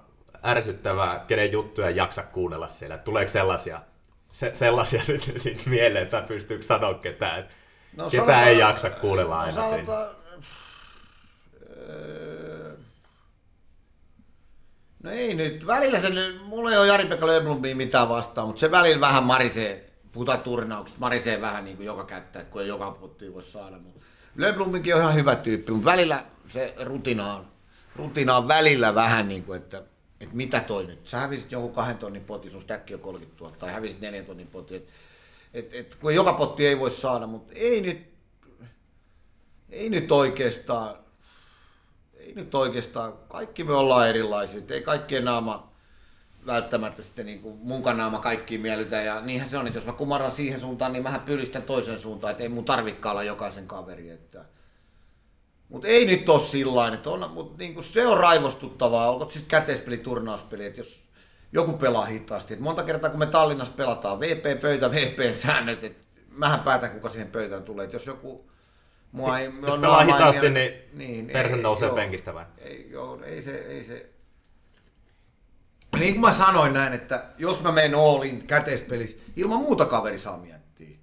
ärsyttävää, 0.44 1.24
kenen 1.26 1.52
juttuja 1.52 1.90
jaksa 1.90 2.22
kuunnella 2.22 2.68
siellä? 2.68 2.98
Tuleeko 2.98 3.32
sellaisia, 3.32 3.80
se, 4.32 4.50
sellaisia 4.54 5.02
sitten 5.02 5.40
sit 5.40 5.66
mieleen, 5.66 6.02
että 6.02 6.22
pystyykö 6.22 6.64
sanoa 6.64 6.94
ketään, 6.94 7.40
että 7.40 7.54
no, 7.96 8.04
ketä 8.10 8.16
sanotaan, 8.16 8.48
ei 8.48 8.58
jaksa 8.58 8.90
kuunnella 8.90 9.40
aina 9.40 9.62
no, 9.62 9.70
sanotaan, 9.70 10.08
öö, 11.88 12.76
No 15.02 15.10
ei 15.10 15.34
nyt, 15.34 15.66
välillä 15.66 16.00
se, 16.00 16.08
mulla 16.42 16.72
ei 16.72 16.78
ole 16.78 16.86
Jari-Pekka 16.86 17.26
Löblumia 17.26 17.76
mitään 17.76 18.08
vastaan, 18.08 18.46
mutta 18.46 18.60
se 18.60 18.70
välillä 18.70 19.00
vähän 19.00 19.24
marisee, 19.24 19.90
puhutaan 20.12 20.40
turnauksista, 20.40 21.00
marisee 21.00 21.40
vähän 21.40 21.64
niin 21.64 21.76
kuin 21.76 21.86
joka 21.86 22.04
kättä, 22.04 22.40
että 22.40 22.52
kun 22.52 22.62
ei 22.62 22.68
joka 22.68 22.90
pottia 22.90 23.34
voi 23.34 23.42
saada. 23.42 23.78
Mutta 23.78 24.00
Löbluminkin 24.36 24.94
on 24.94 25.00
ihan 25.00 25.14
hyvä 25.14 25.36
tyyppi, 25.36 25.72
mutta 25.72 25.90
välillä 25.90 26.24
se 26.48 26.74
rutina 26.80 27.44
rutina 27.98 28.36
on 28.36 28.48
välillä 28.48 28.94
vähän 28.94 29.28
niin 29.28 29.44
kuin, 29.44 29.56
että, 29.56 29.82
että 30.20 30.36
mitä 30.36 30.60
toi 30.60 30.86
nyt. 30.86 31.08
Sä 31.08 31.18
hävisit 31.18 31.52
jonkun 31.52 31.74
kahden 31.74 31.98
tonnin 31.98 32.24
potin, 32.24 32.50
sun 32.50 32.62
stäkki 32.62 32.94
on 32.94 33.00
30 33.00 33.44
000, 33.44 33.56
tai 33.56 33.72
hävisit 33.72 34.00
neljän 34.00 34.26
tonnin 34.26 34.46
potin. 34.46 34.76
Et, 34.76 34.88
et, 35.54 35.74
et, 35.74 35.94
kun 35.94 36.14
joka 36.14 36.32
potti 36.32 36.66
ei 36.66 36.78
voi 36.78 36.90
saada, 36.90 37.26
mutta 37.26 37.52
ei 37.56 37.80
nyt, 37.80 38.06
ei 39.70 39.90
nyt 39.90 40.12
oikeastaan, 40.12 40.96
ei 42.16 42.32
nyt 42.34 42.54
oikeastaan, 42.54 43.12
kaikki 43.28 43.64
me 43.64 43.72
ollaan 43.72 44.08
erilaisia, 44.08 44.60
ei 44.68 44.82
kaikkien 44.82 45.24
naama 45.24 45.72
välttämättä 46.46 47.02
sitten 47.02 47.26
niin 47.26 47.40
kuin 47.40 47.58
munkan 47.62 47.96
naama 47.96 48.18
kaikkiin 48.18 48.60
miellytä 48.60 49.02
ja 49.02 49.20
niinhän 49.20 49.50
se 49.50 49.58
on, 49.58 49.66
että 49.66 49.76
jos 49.76 49.86
mä 49.86 49.92
kumaran 49.92 50.32
siihen 50.32 50.60
suuntaan, 50.60 50.92
niin 50.92 51.02
mähän 51.02 51.20
pylistän 51.20 51.62
toiseen 51.62 52.00
suuntaan, 52.00 52.30
että 52.30 52.42
ei 52.42 52.48
mun 52.48 52.64
tarvikaan 52.64 53.12
olla 53.12 53.22
jokaisen 53.22 53.66
kaveri. 53.66 54.10
Että... 54.10 54.44
Mutta 55.68 55.88
ei 55.88 56.06
nyt 56.06 56.28
ole 56.28 56.40
sillä 56.40 56.94
että 56.94 57.10
on, 57.10 57.30
mutta 57.30 57.58
niin 57.58 57.74
kuin 57.74 57.84
se 57.84 58.06
on 58.06 58.18
raivostuttavaa, 58.18 59.10
olkoon 59.10 59.30
siis 59.30 59.44
käteispeli, 59.48 59.96
turnauspeli, 59.96 60.66
että 60.66 60.80
jos 60.80 61.08
joku 61.52 61.72
pelaa 61.72 62.04
hitaasti. 62.04 62.54
Et 62.54 62.60
monta 62.60 62.82
kertaa 62.82 63.10
kun 63.10 63.18
me 63.18 63.26
Tallinnassa 63.26 63.74
pelataan 63.74 64.20
VP-pöytä, 64.20 64.90
VP-säännöt, 64.90 65.84
että 65.84 66.04
mähän 66.30 66.60
päätän 66.60 66.90
kuka 66.90 67.08
siihen 67.08 67.30
pöytään 67.30 67.62
tulee. 67.62 67.84
Et 67.84 67.92
jos 67.92 68.06
joku 68.06 68.48
Mua 69.12 69.38
ei, 69.38 69.52
Jos 69.62 69.80
pelaa 69.80 70.04
hitaasti, 70.04 70.50
niin, 70.50 70.72
niin 70.92 71.26
perhe 71.26 71.56
nousee 71.56 71.86
joo, 71.86 71.96
penkistä 71.96 72.34
vai? 72.34 72.44
Ei, 72.58 72.88
joo, 72.90 73.20
ei 73.24 73.42
se, 73.42 73.54
ei 73.54 73.84
se. 73.84 74.10
Niin 75.98 76.14
kuin 76.14 76.20
mä 76.20 76.32
sanoin 76.32 76.72
näin, 76.72 76.92
että 76.92 77.24
jos 77.38 77.62
mä 77.62 77.72
menen 77.72 77.94
Oolin 77.94 78.46
käteispelissä, 78.46 79.16
ilman 79.36 79.58
muuta 79.58 79.86
kaveri 79.86 80.18
saa 80.18 80.38
miettiä. 80.38 80.98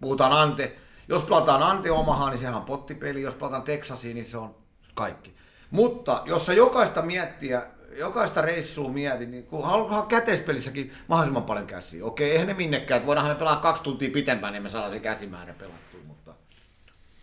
Puhutaan 0.00 0.32
Ante, 0.32 0.76
jos 1.10 1.22
pelataan 1.22 1.62
Ante 1.62 1.90
Omahaan, 1.90 2.30
niin 2.30 2.38
sehän 2.38 2.54
on 2.54 2.62
pottipeli. 2.62 3.22
Jos 3.22 3.34
pelataan 3.34 3.62
Texasiin, 3.62 4.14
niin 4.14 4.26
se 4.26 4.38
on 4.38 4.54
kaikki. 4.94 5.34
Mutta 5.70 6.22
jos 6.24 6.46
sä 6.46 6.52
jokaista 6.52 7.02
miettiä, 7.02 7.62
jokaista 7.96 8.40
reissua 8.40 8.88
mietin, 8.88 9.30
niin 9.30 9.46
kun 9.46 9.64
haluaa 9.64 10.06
käteispelissäkin 10.06 10.92
mahdollisimman 11.08 11.42
paljon 11.42 11.66
käsiä. 11.66 12.04
Okei, 12.04 12.30
eihän 12.30 12.46
ne 12.46 12.54
minnekään, 12.54 13.06
voidaanhan 13.06 13.36
me 13.36 13.38
pelaa 13.38 13.56
kaksi 13.56 13.82
tuntia 13.82 14.10
pitempään, 14.10 14.52
niin 14.52 14.62
me 14.62 14.68
saadaan 14.68 14.92
se 14.92 15.00
käsimäärä 15.00 15.54
pelattua. 15.54 15.90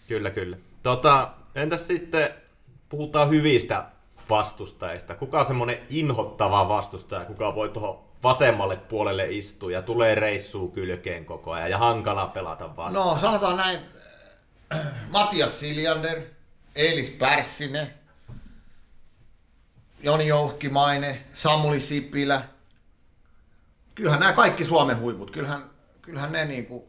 Kyllä, 0.08 0.30
kyllä. 0.30 0.58
Tota, 0.84 1.32
entäs 1.56 1.88
sitten 1.88 2.30
puhutaan 2.90 3.30
hyvistä 3.30 3.86
vastustajista. 4.30 5.16
Kuka 5.16 5.40
on 5.40 5.46
semmoinen 5.46 5.80
inhottava 5.90 6.70
vastustaja, 6.70 7.26
kuka 7.26 7.56
voi 7.56 7.70
tuohon 7.70 8.07
vasemmalle 8.28 8.75
puolelle 8.75 9.28
istua 9.30 9.71
ja 9.71 9.82
tulee 9.82 10.15
reissuun 10.15 10.71
kylkeen 10.71 11.25
koko 11.25 11.51
ajan 11.51 11.71
ja 11.71 11.78
hankala 11.78 12.28
pelata 12.28 12.75
vastaan? 12.75 13.05
No 13.05 13.17
sanotaan 13.17 13.57
näin, 13.57 13.80
Matias 15.11 15.59
Siljander, 15.59 16.21
Elis 16.75 17.09
Pärssinen, 17.09 17.93
Joni 20.03 20.28
Jouhkimainen, 20.28 21.17
Samuli 21.34 21.80
Sipilä. 21.80 22.41
Kyllähän 23.95 24.19
nämä 24.19 24.34
kaikki 24.34 24.65
Suomen 24.65 24.99
huiput, 24.99 25.32
kyllähän, 25.32 25.69
kyllähän 26.01 26.32
ne 26.32 26.45
niin 26.45 26.65
kuin 26.65 26.84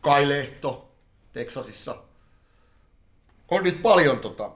Kai 0.00 0.28
Lehto 0.28 0.90
Texasissa– 1.32 1.96
on 3.56 3.64
nyt 3.64 3.82
paljon, 3.82 4.18
tota, 4.18 4.50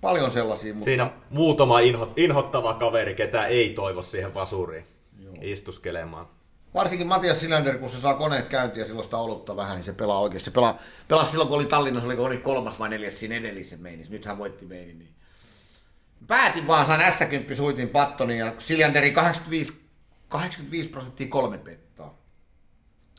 paljon 0.00 0.30
sellaisia. 0.30 0.74
Mutta... 0.74 0.84
Siinä 0.84 1.10
muutama 1.30 1.80
inho, 1.80 2.12
inhottava 2.16 2.74
kaveri, 2.74 3.14
ketä 3.14 3.46
ei 3.46 3.70
toivo 3.70 4.02
siihen 4.02 4.34
vasuriin 4.34 4.84
Joo. 5.42 5.52
istuskelemaan. 5.52 6.28
Varsinkin 6.74 7.06
Matias 7.06 7.40
Silander, 7.40 7.78
kun 7.78 7.90
se 7.90 8.00
saa 8.00 8.14
koneet 8.14 8.46
käyntiä 8.46 8.84
silloin 8.84 9.04
sitä 9.04 9.16
olutta 9.16 9.56
vähän, 9.56 9.76
niin 9.76 9.84
se 9.84 9.92
pelaa 9.92 10.20
oikeasti. 10.20 10.44
Se 10.44 10.50
pelaa, 10.50 10.78
pelaa 11.08 11.24
silloin, 11.24 11.48
kun 11.48 11.58
oli 11.58 11.66
Tallinnassa, 11.66 12.06
oli, 12.06 12.16
oli 12.16 12.38
kolmas 12.38 12.78
vai 12.78 12.88
neljäs 12.88 13.20
siinä 13.20 13.34
edellisen 13.34 13.80
meinissä. 13.80 14.12
Nyt 14.12 14.24
hän 14.24 14.38
voitti 14.38 14.66
meinin. 14.66 14.98
Niin. 14.98 15.14
Päätin 16.26 16.66
vaan, 16.66 16.86
sain 16.86 17.00
S10 17.00 17.56
suitin 17.56 17.88
pattoni 17.88 18.38
ja 18.38 18.54
Silanderi 18.58 19.10
85, 19.10 19.80
85 20.28 20.88
prosenttia 20.88 21.28
kolme 21.28 21.58
pettaa. 21.58 22.18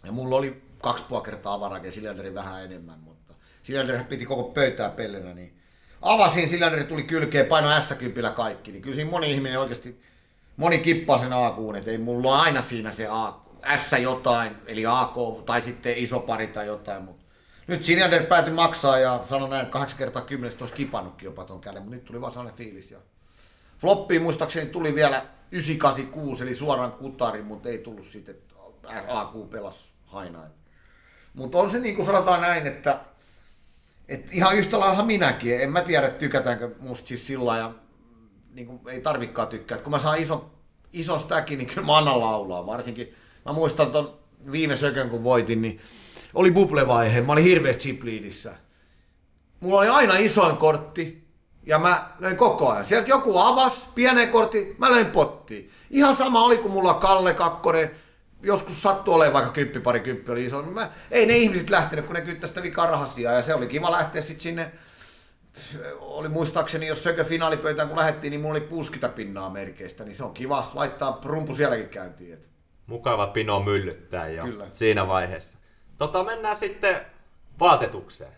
Ja 0.03 0.11
mulla 0.11 0.35
oli 0.35 0.61
kaksi 0.81 1.05
puoli 1.09 1.25
kertaa 1.25 1.53
avarake, 1.53 1.91
Silanderi 1.91 2.33
vähän 2.33 2.63
enemmän. 2.63 2.99
Mutta 2.99 3.33
Silander 3.63 4.03
piti 4.03 4.25
koko 4.25 4.43
pöytää 4.43 4.89
pellenä, 4.89 5.33
niin 5.33 5.59
avasin, 6.01 6.49
Silander 6.49 6.83
tuli 6.83 7.03
kylkeen, 7.03 7.45
paino 7.45 7.81
s 7.81 7.93
kaikki, 8.35 8.71
niin 8.71 8.81
kyllä 8.81 8.95
siinä 8.95 9.11
moni 9.11 9.31
ihminen 9.31 9.59
oikeasti, 9.59 10.01
moni 10.59 10.79
kippaa 10.79 11.19
sen 11.19 11.33
akuun, 11.33 11.75
että 11.75 11.91
ei 11.91 11.97
mulla 11.97 12.41
aina 12.41 12.61
siinä 12.61 12.91
se 12.91 13.07
A, 13.11 13.33
S 13.77 13.91
jotain, 14.01 14.55
eli 14.65 14.85
AK, 14.85 15.45
tai 15.45 15.61
sitten 15.61 15.97
iso 15.97 16.19
pari 16.19 16.47
tai 16.47 16.67
jotain, 16.67 17.03
mutta 17.03 17.25
nyt 17.67 17.83
Silander 17.83 18.23
päätyi 18.23 18.53
maksaa 18.53 18.99
ja 18.99 19.21
sanoi 19.29 19.49
näin, 19.49 19.61
että 19.61 19.73
8 19.73 19.97
kertaa 19.97 20.21
10 20.21 20.57
olisi 20.59 20.73
kipannutkin 20.73 21.25
jopa 21.25 21.45
ton 21.45 21.61
käden, 21.61 21.81
mutta 21.81 21.95
nyt 21.95 22.05
tuli 22.05 22.21
vaan 22.21 22.33
sellainen 22.33 22.57
fiilis. 22.57 22.91
Ja 22.91 22.97
floppiin 23.81 24.21
muistaakseni 24.21 24.69
tuli 24.69 24.95
vielä 24.95 25.25
986, 25.51 26.43
eli 26.43 26.55
suoraan 26.55 26.91
kutari, 26.91 27.41
mutta 27.41 27.69
ei 27.69 27.77
tullut 27.77 28.07
siitä, 28.07 28.31
että 28.31 28.53
AQ 29.07 29.49
pelasi 29.49 29.79
hainaa. 30.05 30.45
Mutta 31.33 31.57
on 31.57 31.71
se 31.71 31.79
niin 31.79 31.95
kuin 31.95 32.05
sanotaan 32.05 32.41
näin, 32.41 32.67
että 32.67 32.99
et 34.07 34.33
ihan 34.33 34.57
yhtä 34.57 34.79
lailla 34.79 35.05
minäkin. 35.05 35.61
En 35.61 35.71
mä 35.71 35.81
tiedä, 35.81 36.09
tykätäänkö 36.09 36.69
musta 36.79 37.07
siis 37.07 37.27
sillä 37.27 37.57
ja 37.57 37.71
niin 38.53 38.67
kuin, 38.67 38.79
ei 38.87 39.01
tarvikaan 39.01 39.47
tykkää. 39.47 39.77
Et 39.77 39.83
kun 39.83 39.91
mä 39.91 39.99
saan 39.99 40.17
ison, 40.17 40.51
ison 40.93 41.19
stackin, 41.19 41.57
niin 41.57 41.67
kyllä 41.67 41.87
mä 41.87 41.97
annan 41.97 42.19
laulaa. 42.19 42.65
Varsinkin, 42.65 43.13
mä 43.45 43.53
muistan 43.53 43.91
ton 43.91 44.19
viime 44.51 44.77
sökön, 44.77 45.09
kun 45.09 45.23
voitin, 45.23 45.61
niin 45.61 45.81
oli 46.33 46.51
buble-vaihe. 46.51 47.21
Mä 47.21 47.31
olin 47.31 47.43
hirveästi 47.43 47.81
chip 47.81 48.03
leadissä. 48.03 48.55
Mulla 49.59 49.79
oli 49.79 49.87
aina 49.87 50.17
isoin 50.17 50.57
kortti, 50.57 51.27
ja 51.65 51.79
mä 51.79 52.09
löin 52.19 52.37
koko 52.37 52.71
ajan. 52.71 52.85
Sieltä 52.85 53.09
joku 53.09 53.37
avas, 53.37 53.73
pienen 53.95 54.29
kortti, 54.29 54.75
mä 54.77 54.91
löin 54.91 55.05
pottiin. 55.05 55.71
Ihan 55.89 56.15
sama 56.15 56.43
oli 56.43 56.57
kuin 56.57 56.71
mulla 56.71 56.93
Kalle 56.93 57.33
Kakkonen, 57.33 57.91
joskus 58.41 58.81
sattui 58.81 59.13
olemaan 59.13 59.33
vaikka 59.33 59.51
kymppi, 59.51 59.79
pari 59.79 59.99
kymppi 59.99 60.31
oli 60.31 60.45
iso. 60.45 60.61
Mä, 60.61 60.89
ei 61.11 61.25
ne 61.25 61.37
ihmiset 61.37 61.69
lähtenyt, 61.69 62.05
kun 62.05 62.15
ne 62.15 62.21
kyttäisi 62.21 62.51
sitä 62.51 62.63
vikarahasia. 62.63 63.31
Ja 63.31 63.43
se 63.43 63.53
oli 63.53 63.67
kiva 63.67 63.91
lähteä 63.91 64.21
sitten 64.21 64.41
sinne. 64.41 64.71
Oli 65.99 66.29
muistaakseni, 66.29 66.87
jos 66.87 67.03
sökö 67.03 67.23
finaalipöytään 67.23 67.87
kun 67.87 67.97
lähdettiin, 67.97 68.31
niin 68.31 68.41
mulla 68.41 68.53
oli 68.53 68.61
60 68.61 69.15
pinnaa 69.15 69.49
merkeistä. 69.49 70.03
Niin 70.03 70.15
se 70.15 70.23
on 70.23 70.33
kiva 70.33 70.71
laittaa 70.73 71.19
rumpu 71.23 71.55
sielläkin 71.55 71.89
käyntiin. 71.89 72.33
Et. 72.33 72.49
Mukava 72.87 73.27
pino 73.27 73.59
myllyttää 73.59 74.27
jo 74.27 74.43
Kyllä. 74.43 74.67
siinä 74.71 75.07
vaiheessa. 75.07 75.59
Tota, 75.97 76.23
mennään 76.23 76.55
sitten 76.55 77.01
vaatetukseen. 77.59 78.31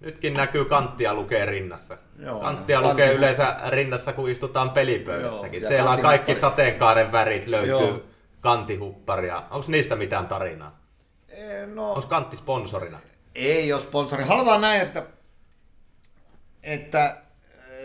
Nytkin 0.00 0.34
näkyy 0.34 0.64
kanttia 0.64 1.14
lukee 1.14 1.46
rinnassa. 1.46 1.98
Joo, 2.18 2.40
kanttia 2.40 2.80
no, 2.80 2.88
lukee 2.90 3.12
yleensä 3.12 3.56
rinnassa, 3.68 4.12
kun 4.12 4.28
istutaan 4.30 4.70
pelipöydässäkin. 4.70 5.60
Joo, 5.62 5.68
Siellä 5.68 5.90
on 5.90 6.00
kaikki 6.00 6.34
sateenkaaren 6.34 7.12
värit 7.12 7.46
löytyy. 7.46 7.70
Joo 7.70 8.00
kantihupparia. 8.46 9.42
Onko 9.50 9.66
niistä 9.68 9.96
mitään 9.96 10.26
tarinaa? 10.26 10.78
No, 11.74 11.92
Onko 11.92 12.08
kantti 12.08 12.36
sponsorina? 12.36 13.00
Ei 13.34 13.72
ole 13.72 13.80
sponsorina. 13.82 14.28
Sanotaan 14.28 14.60
näin, 14.60 14.82
että, 14.82 15.02
että 16.66 17.16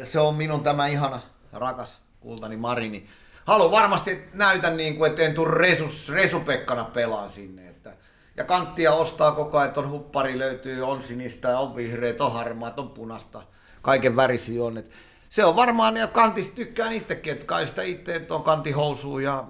se 0.04 0.20
on 0.20 0.36
minun 0.36 0.64
tämä 0.64 0.88
ihana, 0.88 1.20
rakas 1.54 2.02
kultani 2.20 2.58
Marini. 2.58 3.08
Haluan 3.46 3.72
varmasti 3.72 4.24
näytä 4.34 4.70
niin 4.70 4.96
kuin, 4.96 5.10
että 5.10 5.24
en 5.24 5.34
tule 5.34 5.58
resus, 5.58 6.10
resupekkana 6.10 6.84
pelaan 6.84 7.30
sinne. 7.30 7.68
Että, 7.70 7.94
ja 8.38 8.44
kanttia 8.44 8.94
ostaa 8.94 9.32
koko 9.32 9.58
ajan, 9.58 9.68
että 9.68 9.80
on 9.80 9.90
huppari 9.90 10.40
löytyy, 10.40 10.82
on 10.82 11.04
sinistä, 11.04 11.60
on 11.60 11.76
vihreä, 11.76 12.14
on 12.20 12.34
harmaa, 12.34 12.74
on 12.78 12.90
punasta. 12.90 13.44
Kaiken 13.82 14.16
värisi 14.16 14.60
on. 14.60 14.78
Että 14.78 14.96
se 15.30 15.46
on 15.46 15.56
varmaan, 15.56 15.98
ja 15.98 16.08
kantista 16.08 16.56
tykkään 16.56 16.94
itsekin, 16.94 17.34
että 17.34 17.46
kai 17.46 17.68
sitä 17.68 17.82
itse, 17.82 18.16
että 18.16 18.34
on 18.34 18.44
kantihousuun 18.44 19.24
ja 19.24 19.44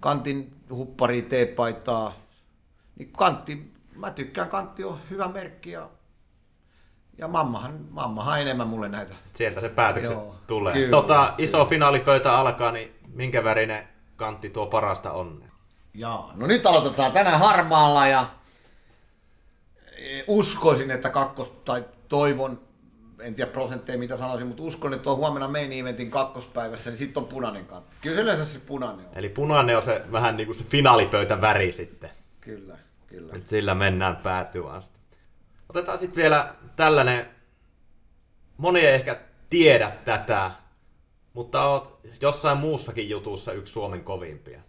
kantin 0.00 0.54
huppari, 0.70 1.22
teepaitaa. 1.22 2.16
Niin 2.96 3.12
kantti, 3.12 3.72
mä 3.96 4.10
tykkään, 4.10 4.48
kantti 4.48 4.84
on 4.84 5.00
hyvä 5.10 5.28
merkki 5.28 5.70
ja, 5.70 5.88
ja 7.20 7.28
mammahan, 7.28 7.80
mammahan 7.90 8.40
enemmän 8.40 8.68
mulle 8.68 8.88
näitä. 8.88 9.14
Sieltä 9.34 9.60
se 9.60 9.68
päätökset 9.68 10.12
Joo, 10.12 10.34
tulee. 10.46 10.72
Kyllä, 10.72 10.90
tota, 10.90 11.34
iso 11.38 11.58
kyllä. 11.58 11.68
finaalipöytä 11.68 12.38
alkaa, 12.38 12.72
niin 12.72 12.94
minkä 13.14 13.44
värinen 13.44 13.88
kantti 14.16 14.50
tuo 14.50 14.66
parasta 14.66 15.12
onnea? 15.12 15.48
Jaa, 15.94 16.32
no 16.34 16.46
nyt 16.46 16.66
aloitetaan 16.66 17.12
tänään 17.12 17.38
harmaalla 17.38 18.06
ja 18.06 18.26
e, 19.96 20.24
uskoisin, 20.26 20.90
että 20.90 21.10
kakkos, 21.10 21.50
tai 21.64 21.84
toivon, 22.08 22.60
en 23.18 23.34
tiedä 23.34 23.50
prosentteja 23.50 23.98
mitä 23.98 24.16
sanoisin, 24.16 24.46
mutta 24.46 24.62
uskon, 24.62 24.94
että 24.94 25.10
on 25.10 25.16
huomenna 25.16 25.48
main 25.48 25.72
eventin 25.72 26.10
kakkospäivässä, 26.10 26.90
niin 26.90 26.98
sitten 26.98 27.22
on 27.22 27.28
punainen 27.28 27.66
kantti. 27.66 27.96
Kyllä 28.00 28.16
se 28.16 28.22
yleensä 28.22 28.44
se 28.44 28.58
punainen 28.58 29.06
on. 29.06 29.12
Eli 29.14 29.28
punainen 29.28 29.76
on 29.76 29.82
se 29.82 30.02
vähän 30.12 30.36
niin 30.36 30.46
kuin 30.46 30.56
se 30.56 30.64
finaalipöytä 30.64 31.40
väri 31.40 31.72
sitten. 31.72 32.10
Kyllä, 32.40 32.76
kyllä. 33.06 33.32
Et 33.36 33.46
sillä 33.46 33.74
mennään 33.74 34.16
päätyä 34.16 34.70
asti. 34.70 35.00
Otetaan 35.68 35.98
sitten 35.98 36.22
vielä 36.22 36.54
tällainen, 36.76 37.30
moni 38.56 38.80
ei 38.80 38.94
ehkä 38.94 39.20
tiedä 39.50 39.90
tätä, 39.90 40.50
mutta 41.32 41.64
oot 41.64 42.00
jossain 42.20 42.58
muussakin 42.58 43.10
jutussa 43.10 43.52
yksi 43.52 43.72
Suomen 43.72 44.04
kovimpia. 44.04 44.60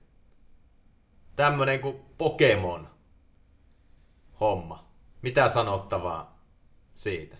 Tämmönen 1.35 1.79
kuin 1.79 1.99
Pokemon 2.17 2.87
homma. 4.39 4.91
Mitä 5.21 5.47
sanottavaa 5.49 6.39
siitä? 6.95 7.37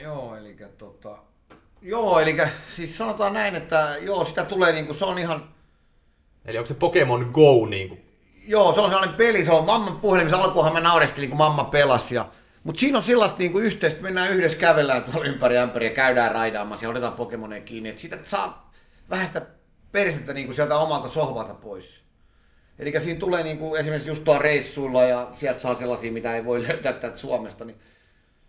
Joo, 0.00 0.36
eli 0.36 0.56
tota... 0.78 1.18
Joo, 1.82 2.20
eli 2.20 2.36
siis 2.76 2.98
sanotaan 2.98 3.32
näin, 3.34 3.54
että 3.54 3.96
joo, 4.00 4.24
sitä 4.24 4.44
tulee 4.44 4.72
niinku, 4.72 4.94
se 4.94 5.04
on 5.04 5.18
ihan... 5.18 5.48
Eli 6.44 6.58
onko 6.58 6.66
se 6.66 6.74
Pokemon 6.74 7.30
Go 7.32 7.66
niinku? 7.66 7.98
Joo, 8.46 8.72
se 8.72 8.80
on 8.80 8.90
sellainen 8.90 9.16
peli, 9.16 9.44
se 9.44 9.52
on 9.52 9.64
mamman 9.64 10.00
puhelimessa, 10.00 10.36
alkuunhan 10.36 10.72
mä 10.72 10.80
naureskelin, 10.80 11.28
kun 11.28 11.38
mamma 11.38 11.64
pelasi 11.64 12.14
ja 12.14 12.28
mutta 12.68 12.80
siinä 12.80 12.98
on 12.98 13.04
sellaista 13.04 13.38
niinku 13.38 13.58
yhteistä, 13.58 14.02
mennään 14.02 14.32
yhdessä 14.32 14.58
kävellään 14.58 15.04
tuolla 15.04 15.26
ympäri 15.26 15.58
ämpäri 15.58 15.86
ja 15.86 15.92
käydään 15.92 16.32
raidaamassa 16.32 16.84
ja 16.84 16.90
otetaan 16.90 17.12
Pokemoneja 17.12 17.62
kiinni. 17.62 17.88
Että 17.88 18.00
siitä 18.00 18.18
saa 18.24 18.72
vähän 19.10 19.26
sitä 19.26 19.42
persettä 19.92 20.32
niinku 20.32 20.54
sieltä 20.54 20.76
omalta 20.76 21.08
sohvalta 21.08 21.54
pois. 21.54 22.00
Eli 22.78 22.92
siinä 23.00 23.20
tulee 23.20 23.42
niinku 23.42 23.74
esimerkiksi 23.74 24.08
just 24.08 24.24
tuolla 24.24 24.42
reissuilla 24.42 25.02
ja 25.02 25.30
sieltä 25.36 25.60
saa 25.60 25.74
sellaisia, 25.74 26.12
mitä 26.12 26.36
ei 26.36 26.44
voi 26.44 26.62
löytää 26.68 26.92
täältä 26.92 27.18
Suomesta. 27.18 27.64
Niin 27.64 27.80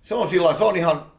se 0.04 0.16
on 0.16 0.28
sillä 0.28 0.58
se 0.58 0.64
on 0.64 0.78
ihan, 0.78 1.12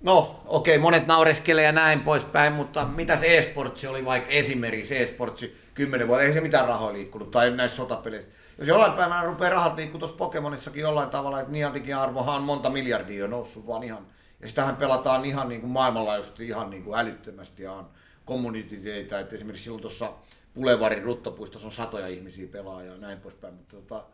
no 0.00 0.42
okei, 0.46 0.76
okay, 0.76 0.82
monet 0.82 1.06
naureskelee 1.06 1.64
ja 1.64 1.72
näin 1.72 2.00
poispäin, 2.00 2.52
mutta 2.52 2.84
mitä 2.84 3.16
se 3.16 3.38
e-sportsi 3.38 3.86
oli 3.86 4.04
vaikka 4.04 4.30
esimerkiksi 4.30 4.96
e-sportsi 4.96 5.56
kymmenen 5.74 6.08
vuotta, 6.08 6.24
ei 6.24 6.32
se 6.32 6.40
mitään 6.40 6.68
rahoja 6.68 6.94
liikkunut 6.94 7.30
tai 7.30 7.50
näissä 7.50 7.76
sotapeleissä 7.76 8.30
jos 8.58 8.68
jollain 8.68 8.92
päivänä 8.92 9.24
rupeaa 9.24 9.52
rahat 9.52 9.76
liikkuu 9.76 9.98
tuossa 9.98 10.16
Pokemonissakin 10.16 10.82
jollain 10.82 11.10
tavalla, 11.10 11.40
että 11.40 11.52
Niantikin 11.52 11.96
arvohan 11.96 12.36
on 12.36 12.42
monta 12.42 12.70
miljardia 12.70 13.18
jo 13.18 13.26
noussut 13.26 13.66
vaan 13.66 13.82
ihan, 13.82 14.06
ja 14.40 14.48
sitähän 14.48 14.76
pelataan 14.76 15.24
ihan 15.24 15.48
niin 15.48 15.60
kuin 15.60 15.70
maailmanlaajuisesti 15.70 16.48
ihan 16.48 16.70
niin 16.70 16.84
kuin 16.84 16.98
älyttömästi 16.98 17.62
ja 17.62 17.72
on 17.72 17.88
kommuniteita, 18.24 19.20
että 19.20 19.34
esimerkiksi 19.34 19.64
silloin 19.64 19.82
tuossa 19.82 20.12
Pulevarin 20.54 21.02
ruttopuistossa 21.02 21.68
on 21.68 21.72
satoja 21.72 22.08
ihmisiä 22.08 22.48
pelaa 22.48 22.82
ja 22.82 22.96
näin 22.96 23.20
poispäin, 23.20 23.54
mutta 23.54 23.76
tota, 23.76 24.04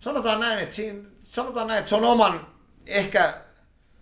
sanotaan 0.00 0.40
näin, 0.40 0.58
että 0.58 0.74
siinä, 0.74 1.08
sanotaan 1.24 1.66
näin, 1.66 1.78
että 1.78 1.88
se 1.88 1.94
on 1.94 2.04
oman, 2.04 2.46
ehkä 2.86 3.34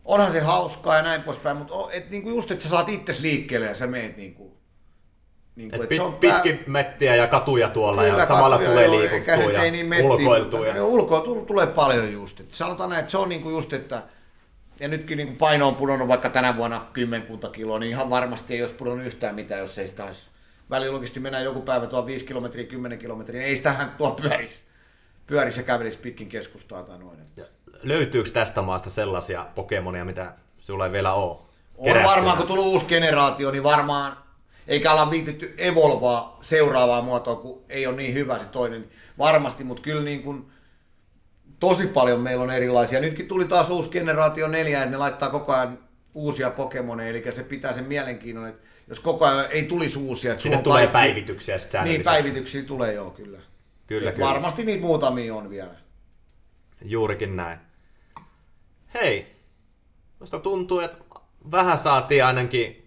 onhan 0.04 0.32
se 0.32 0.40
hauskaa 0.40 0.96
ja 0.96 1.02
näin 1.02 1.22
poispäin, 1.22 1.56
mutta 1.56 1.74
et, 1.92 2.10
niin 2.10 2.22
kuin 2.22 2.34
just, 2.34 2.50
että 2.50 2.64
sä 2.64 2.70
saat 2.70 2.88
itse 2.88 3.16
liikkeelle 3.20 3.66
ja 3.66 3.74
sä 3.74 3.86
meet 3.86 4.16
niin 4.16 4.34
kuin, 4.34 4.53
niin 5.56 5.70
kuin, 5.70 5.88
pit, 5.88 6.00
on 6.00 6.14
pitkin 6.14 6.56
pää... 6.56 6.64
mettiä 6.66 7.16
ja 7.16 7.26
katuja 7.26 7.68
tuolla 7.68 8.02
Kyllä, 8.02 8.18
ja 8.18 8.26
samalla 8.26 8.58
katuja, 8.58 8.70
tulee 8.70 8.84
joo, 8.84 9.00
liikuttua 9.00 9.52
ja 9.52 9.72
niin 9.72 10.04
ulkoiltua. 10.04 10.66
Ja... 10.66 10.84
Ulkoa 10.84 11.44
tulee 11.46 11.66
paljon 11.66 12.12
just. 12.12 12.40
Että 12.40 12.56
sanotaan 12.56 12.90
näin, 12.90 13.00
että 13.00 13.10
se 13.10 13.18
on 13.18 13.28
niin 13.28 13.42
kuin 13.42 13.54
just, 13.54 13.72
että 13.72 14.02
ja 14.80 14.88
nytkin 14.88 15.16
niin 15.16 15.26
kuin 15.26 15.38
paino 15.38 15.68
on 15.68 15.74
pudonnut 15.74 16.08
vaikka 16.08 16.30
tänä 16.30 16.56
vuonna 16.56 16.86
kymmenkunta 16.92 17.48
kiloa, 17.48 17.78
niin 17.78 17.90
ihan 17.90 18.10
varmasti 18.10 18.54
ei 18.54 18.62
olisi 18.62 18.74
pudonnut 18.74 19.06
yhtään 19.06 19.34
mitään, 19.34 19.60
jos 19.60 19.78
ei 19.78 19.88
sitä 19.88 20.04
olisi 20.04 20.28
välilogisesti 20.70 21.20
mennään 21.20 21.44
joku 21.44 21.60
päivä 21.60 21.86
tuo 21.86 22.06
5 22.06 22.26
kilometriä, 22.26 22.64
10 22.64 22.98
kilometriä, 22.98 23.40
niin 23.40 23.48
ei 23.48 23.56
sitähän 23.56 23.94
tuo 23.98 24.10
pyörisi, 24.10 24.62
pyörisi 25.26 25.60
ja 25.60 25.64
kävelisi 25.64 25.98
pitkin 25.98 26.28
keskustaa 26.28 26.82
tai 26.82 26.98
noin. 26.98 27.18
Ja 27.36 27.44
löytyykö 27.82 28.30
tästä 28.30 28.62
maasta 28.62 28.90
sellaisia 28.90 29.46
Pokemonia, 29.54 30.04
mitä 30.04 30.32
sulla 30.58 30.86
ei 30.86 30.92
vielä 30.92 31.12
ole? 31.12 31.36
On 31.76 32.04
varmaan, 32.04 32.36
kun 32.36 32.46
tullut 32.46 32.66
uusi 32.66 32.86
generaatio, 32.86 33.50
niin 33.50 33.62
varmaan 33.62 34.16
eikä 34.68 34.92
olla 34.92 35.10
viitetty 35.10 35.54
evolvaa 35.58 36.38
seuraavaa 36.42 37.02
muotoa, 37.02 37.36
kun 37.36 37.64
ei 37.68 37.86
ole 37.86 37.96
niin 37.96 38.14
hyvä 38.14 38.38
se 38.38 38.44
toinen 38.44 38.88
varmasti, 39.18 39.64
mutta 39.64 39.82
kyllä 39.82 40.02
niin 40.02 40.22
kuin 40.22 40.46
tosi 41.60 41.86
paljon 41.86 42.20
meillä 42.20 42.44
on 42.44 42.50
erilaisia. 42.50 43.00
Nytkin 43.00 43.28
tuli 43.28 43.44
taas 43.44 43.70
uusi 43.70 43.90
generaatio 43.90 44.48
neljä, 44.48 44.78
että 44.78 44.90
ne 44.90 44.96
laittaa 44.96 45.30
koko 45.30 45.52
ajan 45.52 45.78
uusia 46.14 46.50
Pokemoneja, 46.50 47.10
eli 47.10 47.24
se 47.32 47.42
pitää 47.42 47.72
sen 47.72 47.84
mielenkiinnon, 47.84 48.48
että 48.48 48.66
jos 48.88 49.00
koko 49.00 49.24
ajan 49.24 49.46
ei 49.50 49.62
tulisi 49.62 49.98
uusia. 49.98 50.32
Että 50.32 50.42
Sinne 50.42 50.58
tulee 50.58 50.86
kaikki... 50.86 50.92
päivityksiä 50.92 51.58
sitten 51.58 51.84
Niin, 51.84 52.02
päivityksiä 52.02 52.62
tulee 52.62 52.92
joo, 52.92 53.10
kyllä. 53.10 53.38
Kyllä, 53.86 54.12
kyllä. 54.12 54.26
Varmasti 54.26 54.64
niitä 54.64 54.82
muutamia 54.82 55.34
on 55.34 55.50
vielä. 55.50 55.74
Juurikin 56.84 57.36
näin. 57.36 57.58
Hei, 58.94 59.36
musta 60.20 60.38
tuntuu, 60.38 60.80
että 60.80 61.04
vähän 61.50 61.78
saatiin 61.78 62.24
ainakin 62.24 62.83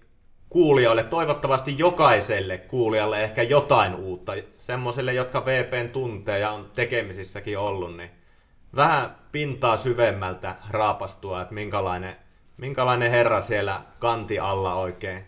kuulijoille, 0.49 1.03
toivottavasti 1.03 1.75
jokaiselle 1.77 2.57
kuulijalle 2.57 3.23
ehkä 3.23 3.43
jotain 3.43 3.95
uutta, 3.95 4.33
semmoiselle, 4.59 5.13
jotka 5.13 5.45
VPn 5.45 5.89
tuntee 5.89 6.39
ja 6.39 6.51
on 6.51 6.71
tekemisissäkin 6.75 7.57
ollut, 7.57 7.97
niin 7.97 8.09
vähän 8.75 9.15
pintaa 9.31 9.77
syvemmältä 9.77 10.55
raapastua, 10.69 11.41
että 11.41 11.53
minkälainen, 11.53 12.15
minkälainen 12.57 13.11
herra 13.11 13.41
siellä 13.41 13.81
kanti 13.99 14.39
alla 14.39 14.73
oikein 14.73 15.25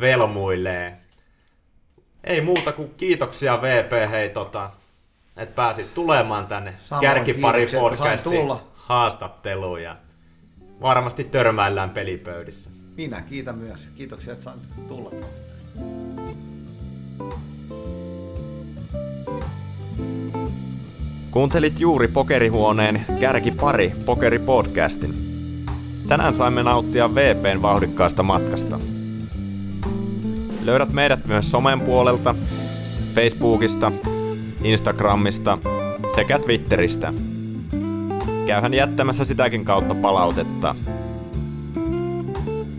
velmuilee. 0.00 0.98
Ei 2.24 2.40
muuta 2.40 2.72
kuin 2.72 2.94
kiitoksia 2.96 3.62
VP, 3.62 4.10
hei 4.10 4.28
tota, 4.28 4.70
että 5.36 5.54
pääsit 5.54 5.94
tulemaan 5.94 6.46
tänne 6.46 6.74
Kärkipari 7.00 7.66
podcastin 7.80 8.52
haastatteluun 8.74 9.82
ja 9.82 9.96
varmasti 10.80 11.24
törmäillään 11.24 11.90
pelipöydissä. 11.90 12.77
Minä 12.98 13.20
kiitän 13.20 13.58
myös. 13.58 13.80
Kiitoksia, 13.94 14.32
että 14.32 14.44
sain 14.44 14.58
tulla. 14.88 15.10
Kuuntelit 21.30 21.80
juuri 21.80 22.08
Pokerihuoneen 22.08 23.06
Kärkipari 23.20 23.92
Pokeri-podcastin. 24.04 25.14
Tänään 26.08 26.34
saimme 26.34 26.62
nauttia 26.62 27.14
VPn 27.14 27.62
vauhdikkaasta 27.62 28.22
matkasta. 28.22 28.80
Löydät 30.64 30.92
meidät 30.92 31.26
myös 31.26 31.50
somen 31.50 31.80
puolelta, 31.80 32.34
Facebookista, 33.14 33.92
Instagramista 34.62 35.58
sekä 36.14 36.38
Twitteristä. 36.38 37.12
Käyhän 38.46 38.74
jättämässä 38.74 39.24
sitäkin 39.24 39.64
kautta 39.64 39.94
palautetta 39.94 40.74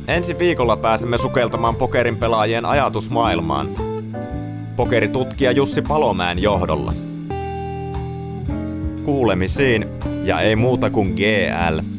Ensi 0.09 0.39
viikolla 0.39 0.77
pääsemme 0.77 1.17
sukeltamaan 1.17 1.75
pokerin 1.75 2.17
pelaajien 2.17 2.65
ajatusmaailmaan. 2.65 3.69
Pokeritutkija 4.75 5.51
Jussi 5.51 5.81
Palomäen 5.81 6.39
johdolla. 6.39 6.93
Kuulemisiin 9.05 9.85
ja 10.23 10.41
ei 10.41 10.55
muuta 10.55 10.89
kuin 10.89 11.13
GL. 11.13 11.98